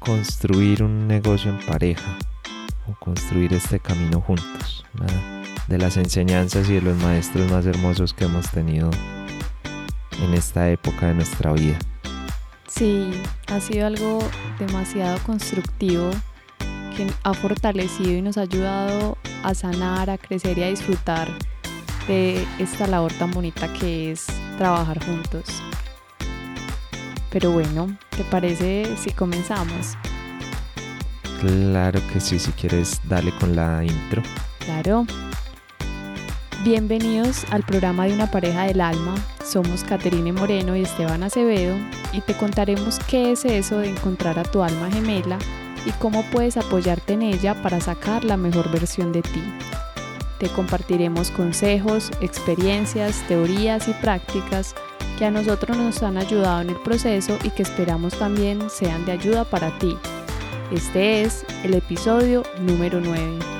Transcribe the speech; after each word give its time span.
construir 0.00 0.82
un 0.82 1.06
negocio 1.06 1.50
en 1.50 1.58
pareja 1.66 2.18
o 2.88 2.94
construir 2.94 3.54
este 3.54 3.78
camino 3.78 4.20
juntos. 4.20 4.84
De 5.68 5.78
las 5.78 5.96
enseñanzas 5.96 6.68
y 6.68 6.74
de 6.74 6.80
los 6.80 6.96
maestros 6.96 7.48
más 7.50 7.64
hermosos 7.64 8.12
que 8.12 8.24
hemos 8.24 8.50
tenido 8.50 8.90
en 10.20 10.34
esta 10.34 10.68
época 10.68 11.06
de 11.06 11.14
nuestra 11.14 11.52
vida. 11.52 11.78
Sí, 12.66 13.10
ha 13.46 13.60
sido 13.60 13.86
algo 13.86 14.18
demasiado 14.58 15.18
constructivo 15.20 16.10
que 16.96 17.06
ha 17.22 17.34
fortalecido 17.34 18.10
y 18.10 18.22
nos 18.22 18.36
ha 18.36 18.42
ayudado 18.42 19.16
a 19.42 19.54
sanar, 19.54 20.10
a 20.10 20.18
crecer 20.18 20.58
y 20.58 20.62
a 20.64 20.68
disfrutar 20.68 21.28
de 22.08 22.44
esta 22.58 22.86
labor 22.86 23.12
tan 23.12 23.30
bonita 23.30 23.72
que 23.74 24.12
es 24.12 24.26
trabajar 24.58 25.04
juntos. 25.04 25.44
Pero 27.30 27.52
bueno, 27.52 27.96
¿te 28.16 28.24
parece 28.24 28.96
si 28.96 29.12
comenzamos? 29.12 29.96
Claro 31.40 32.00
que 32.12 32.20
sí, 32.20 32.40
si 32.40 32.50
quieres, 32.52 33.00
dale 33.08 33.32
con 33.38 33.54
la 33.54 33.84
intro. 33.84 34.22
Claro. 34.58 35.06
Bienvenidos 36.64 37.44
al 37.50 37.62
programa 37.62 38.06
de 38.06 38.14
una 38.14 38.30
pareja 38.30 38.64
del 38.64 38.80
alma. 38.80 39.14
Somos 39.44 39.84
Caterine 39.84 40.32
Moreno 40.32 40.76
y 40.76 40.82
Esteban 40.82 41.22
Acevedo 41.22 41.76
y 42.12 42.20
te 42.20 42.34
contaremos 42.34 42.98
qué 43.08 43.32
es 43.32 43.44
eso 43.44 43.78
de 43.78 43.90
encontrar 43.90 44.38
a 44.38 44.42
tu 44.42 44.62
alma 44.62 44.90
gemela 44.90 45.38
y 45.86 45.92
cómo 45.92 46.24
puedes 46.32 46.56
apoyarte 46.56 47.12
en 47.12 47.22
ella 47.22 47.54
para 47.62 47.80
sacar 47.80 48.24
la 48.24 48.36
mejor 48.36 48.70
versión 48.72 49.12
de 49.12 49.22
ti. 49.22 49.42
Te 50.38 50.48
compartiremos 50.48 51.30
consejos, 51.30 52.10
experiencias, 52.20 53.22
teorías 53.28 53.86
y 53.88 53.92
prácticas 53.92 54.74
que 55.20 55.26
a 55.26 55.30
nosotros 55.30 55.76
nos 55.76 56.02
han 56.02 56.16
ayudado 56.16 56.62
en 56.62 56.70
el 56.70 56.76
proceso 56.76 57.36
y 57.44 57.50
que 57.50 57.62
esperamos 57.62 58.18
también 58.18 58.70
sean 58.70 59.04
de 59.04 59.12
ayuda 59.12 59.44
para 59.44 59.78
ti. 59.78 59.94
Este 60.72 61.20
es 61.20 61.44
el 61.62 61.74
episodio 61.74 62.42
número 62.58 63.02
9. 63.02 63.59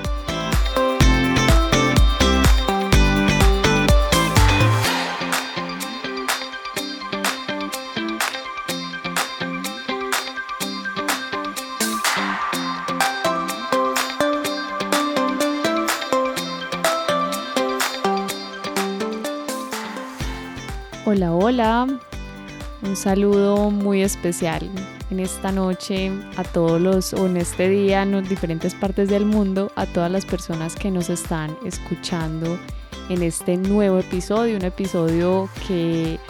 Hola, 21.12 21.34
hola. 21.34 21.88
Un 22.82 22.94
saludo 22.94 23.68
muy 23.72 24.00
especial 24.00 24.70
en 25.10 25.18
esta 25.18 25.50
noche 25.50 26.12
a 26.36 26.44
todos 26.44 26.80
los, 26.80 27.14
o 27.14 27.26
en 27.26 27.36
este 27.36 27.68
día 27.68 28.02
en 28.02 28.22
diferentes 28.28 28.76
partes 28.76 29.08
del 29.08 29.26
mundo, 29.26 29.72
a 29.74 29.86
todas 29.86 30.08
las 30.08 30.24
personas 30.24 30.76
que 30.76 30.88
nos 30.88 31.10
están 31.10 31.56
escuchando 31.64 32.56
en 33.08 33.24
este 33.24 33.56
nuevo 33.56 33.98
episodio, 33.98 34.56
un 34.56 34.64
episodio 34.64 35.48
que 35.66 36.20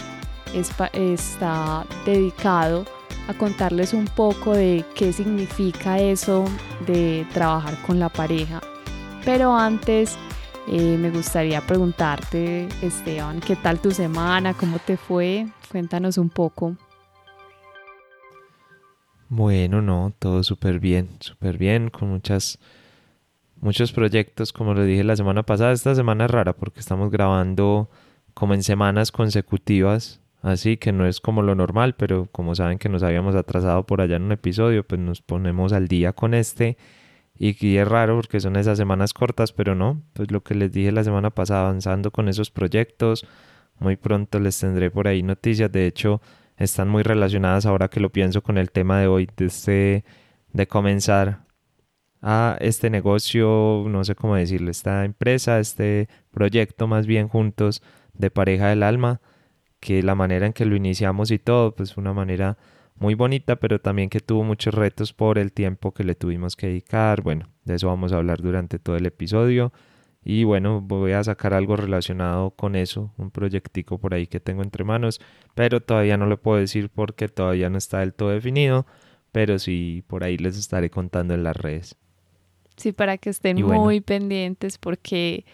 está 0.54 1.84
dedicado 2.06 2.86
a 3.28 3.34
contarles 3.34 3.92
un 3.92 4.06
poco 4.06 4.54
de 4.54 4.82
qué 4.94 5.12
significa 5.12 5.98
eso 5.98 6.46
de 6.86 7.26
trabajar 7.34 7.76
con 7.86 7.98
la 8.00 8.08
pareja. 8.08 8.62
Pero 9.26 9.54
antes 9.54 10.16
eh, 10.72 10.96
me 10.96 11.10
gustaría 11.10 11.60
preguntarte, 11.60 12.68
Esteban, 12.80 13.40
¿qué 13.40 13.56
tal 13.56 13.80
tu 13.80 13.90
semana? 13.90 14.54
¿Cómo 14.54 14.78
te 14.78 14.96
fue? 14.96 15.48
Cuéntanos 15.68 16.16
un 16.16 16.30
poco. 16.30 16.76
Bueno, 19.28 19.82
no, 19.82 20.12
todo 20.16 20.44
súper 20.44 20.78
bien, 20.78 21.08
súper 21.18 21.58
bien, 21.58 21.90
con 21.90 22.10
muchas, 22.10 22.60
muchos 23.60 23.90
proyectos, 23.90 24.52
como 24.52 24.72
lo 24.72 24.84
dije 24.84 25.02
la 25.02 25.16
semana 25.16 25.42
pasada. 25.42 25.72
Esta 25.72 25.96
semana 25.96 26.26
es 26.26 26.30
rara 26.30 26.52
porque 26.52 26.78
estamos 26.78 27.10
grabando 27.10 27.90
como 28.34 28.54
en 28.54 28.62
semanas 28.62 29.10
consecutivas, 29.10 30.20
así 30.40 30.76
que 30.76 30.92
no 30.92 31.04
es 31.04 31.20
como 31.20 31.42
lo 31.42 31.56
normal, 31.56 31.96
pero 31.96 32.28
como 32.30 32.54
saben 32.54 32.78
que 32.78 32.88
nos 32.88 33.02
habíamos 33.02 33.34
atrasado 33.34 33.86
por 33.86 34.00
allá 34.00 34.16
en 34.16 34.22
un 34.22 34.32
episodio, 34.32 34.86
pues 34.86 35.00
nos 35.00 35.20
ponemos 35.20 35.72
al 35.72 35.88
día 35.88 36.12
con 36.12 36.32
este 36.32 36.76
y, 37.42 37.78
es 37.78 37.88
raro 37.88 38.16
porque 38.16 38.38
son 38.38 38.56
esas 38.56 38.76
semanas 38.76 39.14
cortas, 39.14 39.52
pero 39.54 39.74
no, 39.74 40.02
pues 40.12 40.30
lo 40.30 40.42
que 40.42 40.54
les 40.54 40.72
dije 40.72 40.92
la 40.92 41.02
semana 41.04 41.30
pasada, 41.30 41.62
avanzando 41.62 42.10
con 42.10 42.28
esos 42.28 42.50
proyectos, 42.50 43.26
muy 43.78 43.96
pronto 43.96 44.38
les 44.38 44.60
tendré 44.60 44.90
por 44.90 45.08
ahí 45.08 45.22
noticias, 45.22 45.72
de 45.72 45.86
hecho 45.86 46.20
están 46.58 46.90
muy 46.90 47.02
relacionadas 47.02 47.64
ahora 47.64 47.88
que 47.88 47.98
lo 47.98 48.10
pienso 48.12 48.42
con 48.42 48.58
el 48.58 48.70
tema 48.70 49.00
de 49.00 49.06
hoy, 49.06 49.26
de, 49.38 49.46
este, 49.46 50.04
de 50.52 50.68
comenzar 50.68 51.46
a 52.20 52.58
este 52.60 52.90
negocio, 52.90 53.84
no 53.88 54.04
sé 54.04 54.14
cómo 54.14 54.34
decirlo, 54.36 54.70
esta 54.70 55.06
empresa, 55.06 55.58
este 55.60 56.10
proyecto 56.30 56.88
más 56.88 57.06
bien 57.06 57.28
juntos 57.28 57.82
de 58.12 58.30
pareja 58.30 58.68
del 58.68 58.82
alma, 58.82 59.22
que 59.80 60.02
la 60.02 60.14
manera 60.14 60.44
en 60.44 60.52
que 60.52 60.66
lo 60.66 60.76
iniciamos 60.76 61.30
y 61.30 61.38
todo, 61.38 61.74
pues 61.74 61.96
una 61.96 62.12
manera 62.12 62.58
muy 63.00 63.14
bonita, 63.14 63.56
pero 63.56 63.80
también 63.80 64.10
que 64.10 64.20
tuvo 64.20 64.44
muchos 64.44 64.74
retos 64.74 65.14
por 65.14 65.38
el 65.38 65.52
tiempo 65.52 65.92
que 65.92 66.04
le 66.04 66.14
tuvimos 66.14 66.54
que 66.54 66.66
dedicar. 66.68 67.22
Bueno, 67.22 67.48
de 67.64 67.74
eso 67.74 67.88
vamos 67.88 68.12
a 68.12 68.18
hablar 68.18 68.42
durante 68.42 68.78
todo 68.78 68.94
el 68.96 69.06
episodio. 69.06 69.72
Y 70.22 70.44
bueno, 70.44 70.82
voy 70.82 71.12
a 71.12 71.24
sacar 71.24 71.54
algo 71.54 71.76
relacionado 71.76 72.50
con 72.50 72.76
eso, 72.76 73.10
un 73.16 73.30
proyectico 73.30 73.96
por 73.96 74.12
ahí 74.12 74.26
que 74.26 74.38
tengo 74.38 74.62
entre 74.62 74.84
manos, 74.84 75.18
pero 75.54 75.80
todavía 75.80 76.18
no 76.18 76.26
lo 76.26 76.42
puedo 76.42 76.58
decir 76.58 76.90
porque 76.90 77.28
todavía 77.28 77.70
no 77.70 77.78
está 77.78 78.00
del 78.00 78.12
todo 78.12 78.28
definido, 78.28 78.84
pero 79.32 79.58
sí 79.58 80.04
por 80.06 80.22
ahí 80.22 80.36
les 80.36 80.58
estaré 80.58 80.90
contando 80.90 81.32
en 81.32 81.42
las 81.42 81.56
redes. 81.56 81.96
Sí, 82.76 82.92
para 82.92 83.16
que 83.16 83.30
estén 83.30 83.64
muy 83.64 84.02
pendientes 84.02 84.76
porque 84.76 85.46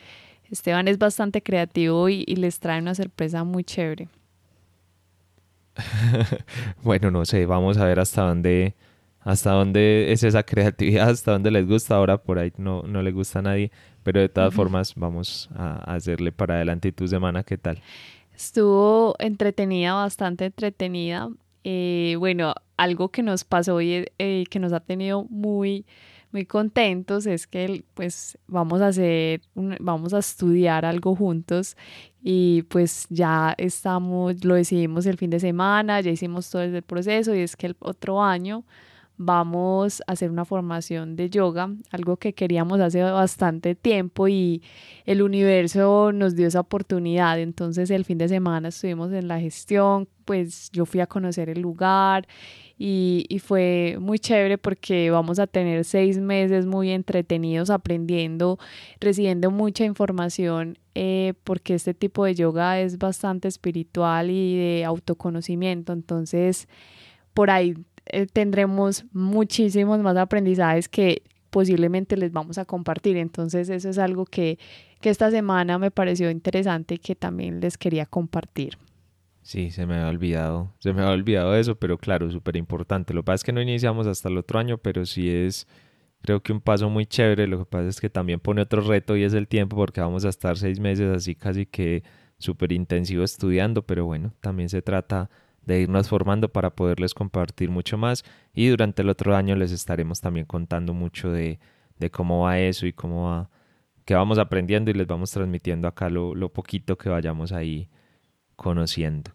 Esteban 0.51 0.89
es 0.89 0.99
bastante 0.99 1.43
creativo 1.43 2.09
y 2.09 2.25
les 2.25 2.59
trae 2.59 2.81
una 2.81 2.97
sorpresa 2.97 3.45
muy 3.45 3.63
chévere. 3.63 4.09
bueno, 6.83 7.11
no 7.11 7.25
sé, 7.25 7.47
vamos 7.47 7.79
a 7.79 7.85
ver 7.85 8.01
hasta 8.01 8.23
dónde, 8.23 8.75
hasta 9.21 9.53
dónde 9.53 10.13
es 10.13 10.23
esa 10.23 10.43
creatividad, 10.43 11.09
hasta 11.11 11.33
dónde 11.33 11.51
les 11.51 11.67
gusta. 11.67 11.97
Ahora 11.97 12.19
por 12.19 12.39
ahí 12.39 12.53
no, 12.57 12.83
no 12.83 13.03
le 13.03 13.13
gusta 13.13 13.41
a 13.41 13.43
nadie, 13.43 13.71
pero 14.03 14.21
de 14.21 14.29
todas 14.29 14.55
formas 14.55 14.95
vamos 14.95 15.49
a 15.55 15.95
hacerle 15.95 16.33
para 16.33 16.57
adelante. 16.57 16.89
¿Y 16.89 16.93
tu 16.93 17.07
semana 17.07 17.43
qué 17.43 17.59
tal? 17.59 17.81
Estuvo 18.35 19.15
entretenida, 19.19 19.95
bastante 19.95 20.47
entretenida. 20.47 21.29
Eh, 21.65 22.17
bueno, 22.19 22.55
algo 22.77 23.09
que 23.11 23.23
nos 23.23 23.45
pasó 23.45 23.81
y 23.81 24.07
eh, 24.19 24.45
que 24.51 24.59
nos 24.59 24.73
ha 24.73 24.81
tenido 24.81 25.25
muy 25.25 25.87
muy 26.33 26.45
contentos 26.45 27.27
es 27.27 27.47
que 27.47 27.85
pues 27.95 28.39
vamos 28.47 28.83
a 28.83 28.89
hacer, 28.89 29.41
vamos 29.55 30.13
a 30.13 30.19
estudiar 30.19 30.85
algo 30.85 31.17
juntos 31.17 31.77
y 32.29 32.63
pues 32.63 33.07
ya 33.09 33.55
estamos, 33.57 34.45
lo 34.45 34.57
decidimos 34.57 35.07
el 35.07 35.17
fin 35.17 35.31
de 35.31 35.39
semana, 35.39 36.01
ya 36.01 36.11
hicimos 36.11 36.51
todo 36.51 36.63
el 36.63 36.83
proceso 36.83 37.33
y 37.37 37.39
es 37.39 37.55
que 37.55 37.69
el 37.69 37.77
otro 37.79 38.21
año 38.21 38.65
vamos 39.19 40.03
a 40.07 40.13
hacer 40.13 40.31
una 40.31 40.45
formación 40.45 41.17
de 41.17 41.31
yoga, 41.31 41.71
algo 41.91 42.17
que 42.17 42.35
queríamos 42.35 42.81
hace 42.81 43.03
bastante 43.03 43.75
tiempo 43.75 44.29
y 44.29 44.63
el 45.05 45.23
universo 45.23 46.13
nos 46.13 46.37
dio 46.37 46.47
esa 46.47 46.61
oportunidad. 46.61 47.41
Entonces 47.41 47.91
el 47.91 48.05
fin 48.05 48.19
de 48.19 48.29
semana 48.29 48.69
estuvimos 48.69 49.13
en 49.13 49.29
la 49.29 49.41
gestión, 49.41 50.09
pues 50.25 50.71
yo 50.73 50.87
fui 50.87 51.01
a 51.01 51.07
conocer 51.07 51.49
el 51.49 51.61
lugar 51.61 52.27
y, 52.79 53.41
fue 53.43 53.97
muy 54.01 54.19
chévere 54.19 54.59
porque 54.59 55.11
vamos 55.11 55.39
a 55.39 55.47
tener 55.47 55.85
seis 55.85 56.19
meses 56.19 56.67
muy 56.67 56.91
entretenidos 56.91 57.71
aprendiendo, 57.71 58.59
recibiendo 59.01 59.51
mucha 59.51 59.85
información 59.85 60.77
eh, 60.95 61.35
porque 61.45 61.75
este 61.75 61.95
tipo 61.95 62.25
de 62.25 62.35
yoga 62.35 62.81
es 62.81 62.99
bastante 62.99 63.49
espiritual 63.49 64.31
y 64.31 64.57
de 64.57 64.85
autoconocimiento. 64.85 65.93
Entonces, 65.93 66.69
por 67.33 67.51
ahí 67.51 67.77
eh, 68.07 68.27
tendremos 68.27 69.05
muchísimos 69.13 70.01
más 70.01 70.17
aprendizajes 70.17 70.89
que 70.89 71.23
posiblemente 71.51 72.17
les 72.17 72.33
vamos 72.33 72.59
a 72.59 72.65
compartir. 72.65 73.17
Entonces, 73.17 73.69
eso 73.69 73.89
es 73.89 73.99
algo 73.99 74.27
que, 74.27 74.59
que 75.01 75.11
esta 75.11 75.31
semana 75.31 75.79
me 75.79 75.91
pareció 75.91 76.31
interesante 76.31 76.97
y 76.97 76.99
que 76.99 77.15
también 77.15 77.61
les 77.61 77.79
quería 77.79 78.07
compartir. 78.07 78.79
Sí, 79.43 79.71
se 79.71 79.87
me 79.87 79.95
había 79.95 80.09
olvidado, 80.09 80.75
se 80.81 80.93
me 80.93 81.03
había 81.03 81.15
olvidado 81.15 81.55
eso, 81.55 81.77
pero 81.77 81.99
claro, 81.99 82.29
súper 82.31 82.57
importante. 82.57 83.15
Lo 83.15 83.23
que 83.23 83.27
pasa 83.27 83.35
es 83.37 83.45
que 83.45 83.53
no 83.53 83.63
iniciamos 83.63 84.07
hasta 84.09 84.29
el 84.29 84.39
otro 84.39 84.59
año, 84.59 84.79
pero 84.79 85.07
sí 85.07 85.31
es, 85.31 85.69
creo 86.21 86.43
que 86.43 86.53
un 86.53 86.61
paso 86.61 86.91
muy 86.91 87.07
chévere. 87.07 87.47
Lo 87.47 87.61
que 87.61 87.65
pasa 87.65 87.89
es 87.89 88.01
que 88.01 88.11
también 88.11 88.41
pone 88.41 88.61
otro 88.63 88.81
reto 88.81 89.17
y 89.17 89.23
es 89.23 89.35
el 89.35 89.47
tiempo, 89.47 89.77
porque 89.77 90.01
vamos 90.01 90.25
a 90.25 90.31
estar 90.31 90.57
seis 90.57 90.81
meses 90.81 91.15
así 91.15 91.37
casi 91.37 91.65
que 91.65 92.03
súper 92.39 92.73
intensivo 92.73 93.23
estudiando, 93.23 93.83
pero 93.87 94.05
bueno, 94.05 94.35
también 94.41 94.69
se 94.69 94.83
trata 94.83 95.31
de 95.67 95.81
irnos 95.81 96.09
formando 96.09 96.49
para 96.49 96.71
poderles 96.71 97.13
compartir 97.13 97.71
mucho 97.71 97.99
más 97.99 98.25
y 98.55 98.69
durante 98.69 99.03
el 99.03 99.11
otro 99.11 99.37
año 99.37 99.55
les 99.57 99.73
estaremos 99.73 100.21
también 100.21 100.47
contando 100.47 100.95
mucho 100.95 101.31
de, 101.31 101.59
de 101.99 102.11
cómo 102.11 102.45
va 102.45 102.59
eso 102.59 102.87
y 102.87 102.93
cómo 102.93 103.25
va, 103.25 103.51
que 104.05 104.15
vamos 104.15 104.39
aprendiendo 104.39 104.91
y 104.91 104.95
les 104.95 105.07
vamos 105.07 105.31
transmitiendo 105.33 105.89
acá 105.89 106.09
lo, 106.09 106.35
lo 106.35 106.53
poquito 106.53 106.97
que 106.97 107.09
vayamos 107.09 107.53
ahí 107.53 107.91
conociendo. 108.55 109.33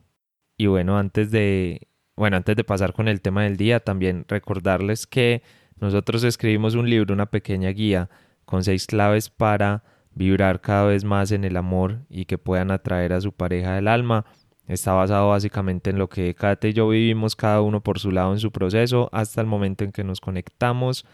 Y 0.57 0.67
bueno, 0.67 0.97
antes 0.97 1.31
de, 1.31 1.87
bueno, 2.15 2.37
antes 2.37 2.55
de 2.55 2.63
pasar 2.63 2.93
con 2.93 3.07
el 3.07 3.21
tema 3.21 3.43
del 3.43 3.57
día, 3.57 3.79
también 3.79 4.25
recordarles 4.27 5.07
que 5.07 5.43
nosotros 5.79 6.23
escribimos 6.23 6.75
un 6.75 6.89
libro, 6.89 7.13
una 7.13 7.25
pequeña 7.25 7.69
guía 7.69 8.09
con 8.45 8.63
seis 8.63 8.85
claves 8.85 9.29
para 9.29 9.83
vibrar 10.13 10.61
cada 10.61 10.85
vez 10.85 11.03
más 11.03 11.31
en 11.31 11.43
el 11.43 11.57
amor 11.57 12.01
y 12.09 12.25
que 12.25 12.37
puedan 12.37 12.71
atraer 12.71 13.13
a 13.13 13.21
su 13.21 13.31
pareja 13.31 13.75
del 13.75 13.87
alma. 13.87 14.25
Está 14.71 14.93
basado 14.93 15.27
básicamente 15.27 15.89
en 15.89 15.99
lo 15.99 16.07
que 16.07 16.33
Kate 16.33 16.69
y 16.69 16.73
yo 16.73 16.87
vivimos 16.87 17.35
cada 17.35 17.59
uno 17.61 17.81
por 17.81 17.99
su 17.99 18.09
lado 18.09 18.31
en 18.31 18.39
su 18.39 18.53
proceso 18.53 19.09
hasta 19.11 19.41
el 19.41 19.47
momento 19.47 19.83
en 19.83 19.91
que 19.91 20.05
nos 20.05 20.21
conectamos. 20.21 21.05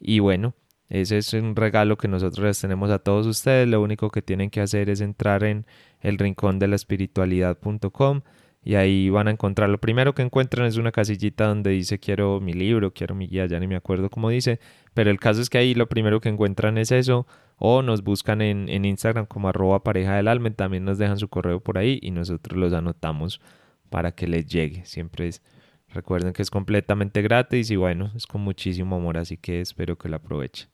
Y 0.00 0.20
bueno, 0.20 0.54
ese 0.88 1.18
es 1.18 1.34
un 1.34 1.54
regalo 1.56 1.98
que 1.98 2.08
nosotros 2.08 2.46
les 2.46 2.58
tenemos 2.58 2.90
a 2.90 2.98
todos 2.98 3.26
ustedes. 3.26 3.68
Lo 3.68 3.82
único 3.82 4.08
que 4.08 4.22
tienen 4.22 4.48
que 4.48 4.62
hacer 4.62 4.88
es 4.88 5.02
entrar 5.02 5.44
en 5.44 5.66
el 6.00 6.16
rincón 6.16 6.58
de 6.58 6.68
la 6.68 6.76
espiritualidad.com 6.76 8.22
y 8.66 8.74
ahí 8.74 9.10
van 9.10 9.28
a 9.28 9.30
encontrar. 9.30 9.68
Lo 9.68 9.78
primero 9.78 10.12
que 10.12 10.22
encuentran 10.22 10.66
es 10.66 10.76
una 10.76 10.90
casillita 10.90 11.46
donde 11.46 11.70
dice 11.70 12.00
quiero 12.00 12.40
mi 12.40 12.52
libro, 12.52 12.92
quiero 12.92 13.14
mi 13.14 13.28
guía, 13.28 13.46
ya 13.46 13.60
ni 13.60 13.68
me 13.68 13.76
acuerdo 13.76 14.10
cómo 14.10 14.28
dice. 14.28 14.58
Pero 14.92 15.08
el 15.08 15.20
caso 15.20 15.40
es 15.40 15.48
que 15.48 15.58
ahí 15.58 15.72
lo 15.76 15.88
primero 15.88 16.20
que 16.20 16.28
encuentran 16.28 16.76
es 16.76 16.90
eso 16.90 17.28
o 17.58 17.82
nos 17.82 18.02
buscan 18.02 18.42
en, 18.42 18.68
en 18.68 18.84
Instagram 18.84 19.26
como 19.26 19.48
arroba 19.48 19.84
pareja 19.84 20.16
del 20.16 20.26
alma, 20.26 20.50
también 20.50 20.84
nos 20.84 20.98
dejan 20.98 21.16
su 21.16 21.28
correo 21.28 21.60
por 21.60 21.78
ahí 21.78 22.00
y 22.02 22.10
nosotros 22.10 22.58
los 22.58 22.72
anotamos 22.72 23.40
para 23.88 24.10
que 24.10 24.26
les 24.26 24.46
llegue. 24.46 24.84
Siempre 24.84 25.28
es, 25.28 25.42
recuerden 25.90 26.32
que 26.32 26.42
es 26.42 26.50
completamente 26.50 27.22
gratis 27.22 27.70
y 27.70 27.76
bueno, 27.76 28.10
es 28.16 28.26
con 28.26 28.40
muchísimo 28.40 28.96
amor, 28.96 29.16
así 29.16 29.36
que 29.36 29.60
espero 29.60 29.96
que 29.96 30.08
lo 30.08 30.16
aprovechen. 30.16 30.68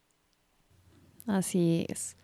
Así 1.27 1.85
es. 1.91 2.17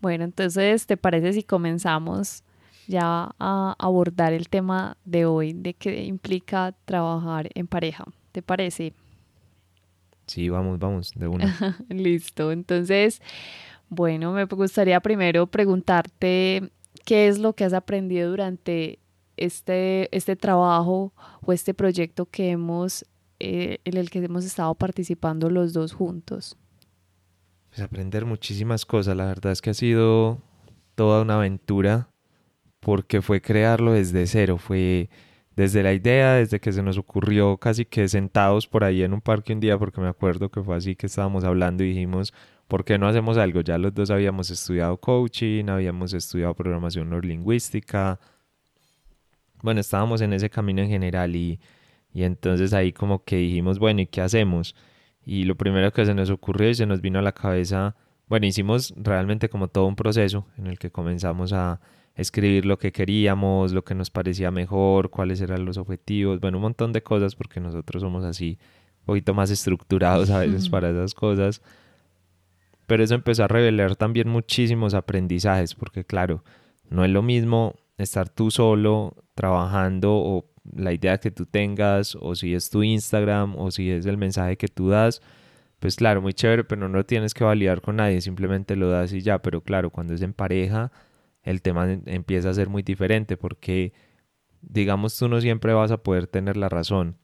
Bueno, 0.00 0.24
entonces, 0.24 0.84
¿te 0.86 0.96
parece 0.96 1.32
si 1.32 1.44
comenzamos 1.44 2.42
ya 2.88 3.34
a 3.38 3.76
abordar 3.78 4.32
el 4.32 4.48
tema 4.48 4.96
de 5.04 5.26
hoy, 5.26 5.52
de 5.52 5.74
qué 5.74 6.04
implica 6.04 6.74
trabajar 6.84 7.48
en 7.54 7.66
pareja? 7.66 8.04
¿Te 8.32 8.42
parece? 8.42 8.94
Sí, 10.26 10.48
vamos, 10.48 10.78
vamos, 10.78 11.12
de 11.14 11.28
una. 11.28 11.76
Listo, 11.88 12.52
entonces, 12.52 13.20
bueno, 13.88 14.32
me 14.32 14.44
gustaría 14.44 15.00
primero 15.00 15.46
preguntarte 15.46 16.70
qué 17.04 17.28
es 17.28 17.38
lo 17.38 17.54
que 17.54 17.64
has 17.64 17.72
aprendido 17.72 18.30
durante 18.30 18.98
este, 19.36 20.14
este 20.16 20.36
trabajo 20.36 21.12
o 21.44 21.52
este 21.52 21.74
proyecto 21.74 22.26
que 22.26 22.50
hemos, 22.50 23.04
eh, 23.40 23.78
en 23.84 23.96
el 23.96 24.10
que 24.10 24.20
hemos 24.20 24.44
estado 24.44 24.74
participando 24.74 25.50
los 25.50 25.72
dos 25.72 25.92
juntos. 25.92 26.56
Pues 27.70 27.80
aprender 27.80 28.24
muchísimas 28.24 28.84
cosas, 28.84 29.16
la 29.16 29.24
verdad 29.24 29.52
es 29.52 29.62
que 29.62 29.70
ha 29.70 29.74
sido 29.74 30.38
toda 30.94 31.22
una 31.22 31.36
aventura 31.36 32.11
porque 32.82 33.22
fue 33.22 33.40
crearlo 33.40 33.92
desde 33.92 34.26
cero, 34.26 34.58
fue 34.58 35.08
desde 35.54 35.84
la 35.84 35.92
idea, 35.92 36.34
desde 36.34 36.58
que 36.58 36.72
se 36.72 36.82
nos 36.82 36.98
ocurrió 36.98 37.56
casi 37.56 37.84
que 37.84 38.08
sentados 38.08 38.66
por 38.66 38.82
ahí 38.82 39.04
en 39.04 39.12
un 39.12 39.20
parque 39.20 39.52
un 39.52 39.60
día, 39.60 39.78
porque 39.78 40.00
me 40.00 40.08
acuerdo 40.08 40.50
que 40.50 40.62
fue 40.62 40.76
así 40.76 40.96
que 40.96 41.06
estábamos 41.06 41.44
hablando 41.44 41.84
y 41.84 41.90
dijimos, 41.90 42.34
¿por 42.66 42.84
qué 42.84 42.98
no 42.98 43.06
hacemos 43.06 43.38
algo? 43.38 43.60
Ya 43.60 43.78
los 43.78 43.94
dos 43.94 44.10
habíamos 44.10 44.50
estudiado 44.50 44.96
coaching, 44.96 45.68
habíamos 45.68 46.12
estudiado 46.12 46.54
programación 46.54 47.08
neurolingüística. 47.08 48.18
Bueno, 49.62 49.80
estábamos 49.80 50.20
en 50.20 50.32
ese 50.32 50.50
camino 50.50 50.82
en 50.82 50.88
general 50.88 51.36
y, 51.36 51.60
y 52.12 52.24
entonces 52.24 52.72
ahí 52.72 52.92
como 52.92 53.22
que 53.22 53.36
dijimos, 53.36 53.78
bueno, 53.78 54.00
¿y 54.00 54.06
qué 54.06 54.22
hacemos? 54.22 54.74
Y 55.24 55.44
lo 55.44 55.54
primero 55.54 55.92
que 55.92 56.04
se 56.04 56.14
nos 56.14 56.30
ocurrió 56.30 56.68
y 56.68 56.74
se 56.74 56.86
nos 56.86 57.00
vino 57.00 57.20
a 57.20 57.22
la 57.22 57.32
cabeza, 57.32 57.94
bueno, 58.26 58.46
hicimos 58.46 58.92
realmente 58.96 59.48
como 59.48 59.68
todo 59.68 59.86
un 59.86 59.94
proceso 59.94 60.48
en 60.58 60.66
el 60.66 60.80
que 60.80 60.90
comenzamos 60.90 61.52
a 61.52 61.80
escribir 62.14 62.66
lo 62.66 62.78
que 62.78 62.92
queríamos, 62.92 63.72
lo 63.72 63.84
que 63.84 63.94
nos 63.94 64.10
parecía 64.10 64.50
mejor, 64.50 65.10
cuáles 65.10 65.40
eran 65.40 65.64
los 65.64 65.78
objetivos, 65.78 66.40
bueno, 66.40 66.58
un 66.58 66.62
montón 66.62 66.92
de 66.92 67.02
cosas 67.02 67.34
porque 67.34 67.60
nosotros 67.60 68.02
somos 68.02 68.24
así 68.24 68.58
un 69.00 69.06
poquito 69.06 69.34
más 69.34 69.50
estructurados 69.50 70.30
a 70.30 70.40
veces 70.40 70.68
para 70.68 70.90
esas 70.90 71.14
cosas. 71.14 71.62
Pero 72.86 73.02
eso 73.02 73.14
empezó 73.14 73.44
a 73.44 73.48
revelar 73.48 73.96
también 73.96 74.28
muchísimos 74.28 74.94
aprendizajes, 74.94 75.74
porque 75.74 76.04
claro, 76.04 76.44
no 76.90 77.04
es 77.04 77.10
lo 77.10 77.22
mismo 77.22 77.74
estar 77.96 78.28
tú 78.28 78.50
solo 78.50 79.14
trabajando 79.34 80.14
o 80.14 80.46
la 80.76 80.92
idea 80.92 81.18
que 81.18 81.30
tú 81.30 81.46
tengas, 81.46 82.16
o 82.20 82.34
si 82.34 82.54
es 82.54 82.70
tu 82.70 82.82
Instagram, 82.82 83.56
o 83.56 83.70
si 83.70 83.90
es 83.90 84.06
el 84.06 84.16
mensaje 84.16 84.56
que 84.56 84.68
tú 84.68 84.90
das, 84.90 85.22
pues 85.80 85.96
claro, 85.96 86.22
muy 86.22 86.32
chévere, 86.34 86.64
pero 86.64 86.88
no 86.88 86.96
lo 86.96 87.04
tienes 87.04 87.34
que 87.34 87.42
validar 87.42 87.80
con 87.80 87.96
nadie, 87.96 88.20
simplemente 88.20 88.76
lo 88.76 88.88
das 88.88 89.12
y 89.12 89.20
ya, 89.20 89.40
pero 89.40 89.62
claro, 89.62 89.90
cuando 89.90 90.14
es 90.14 90.22
en 90.22 90.32
pareja, 90.32 90.92
el 91.42 91.62
tema 91.62 91.90
empieza 92.06 92.50
a 92.50 92.54
ser 92.54 92.68
muy 92.68 92.82
diferente, 92.82 93.36
porque 93.36 93.92
digamos 94.60 95.16
tú 95.18 95.28
no 95.28 95.40
siempre 95.40 95.72
vas 95.72 95.90
a 95.90 96.02
poder 96.02 96.26
tener 96.26 96.56
la 96.56 96.68
razón. 96.68 97.16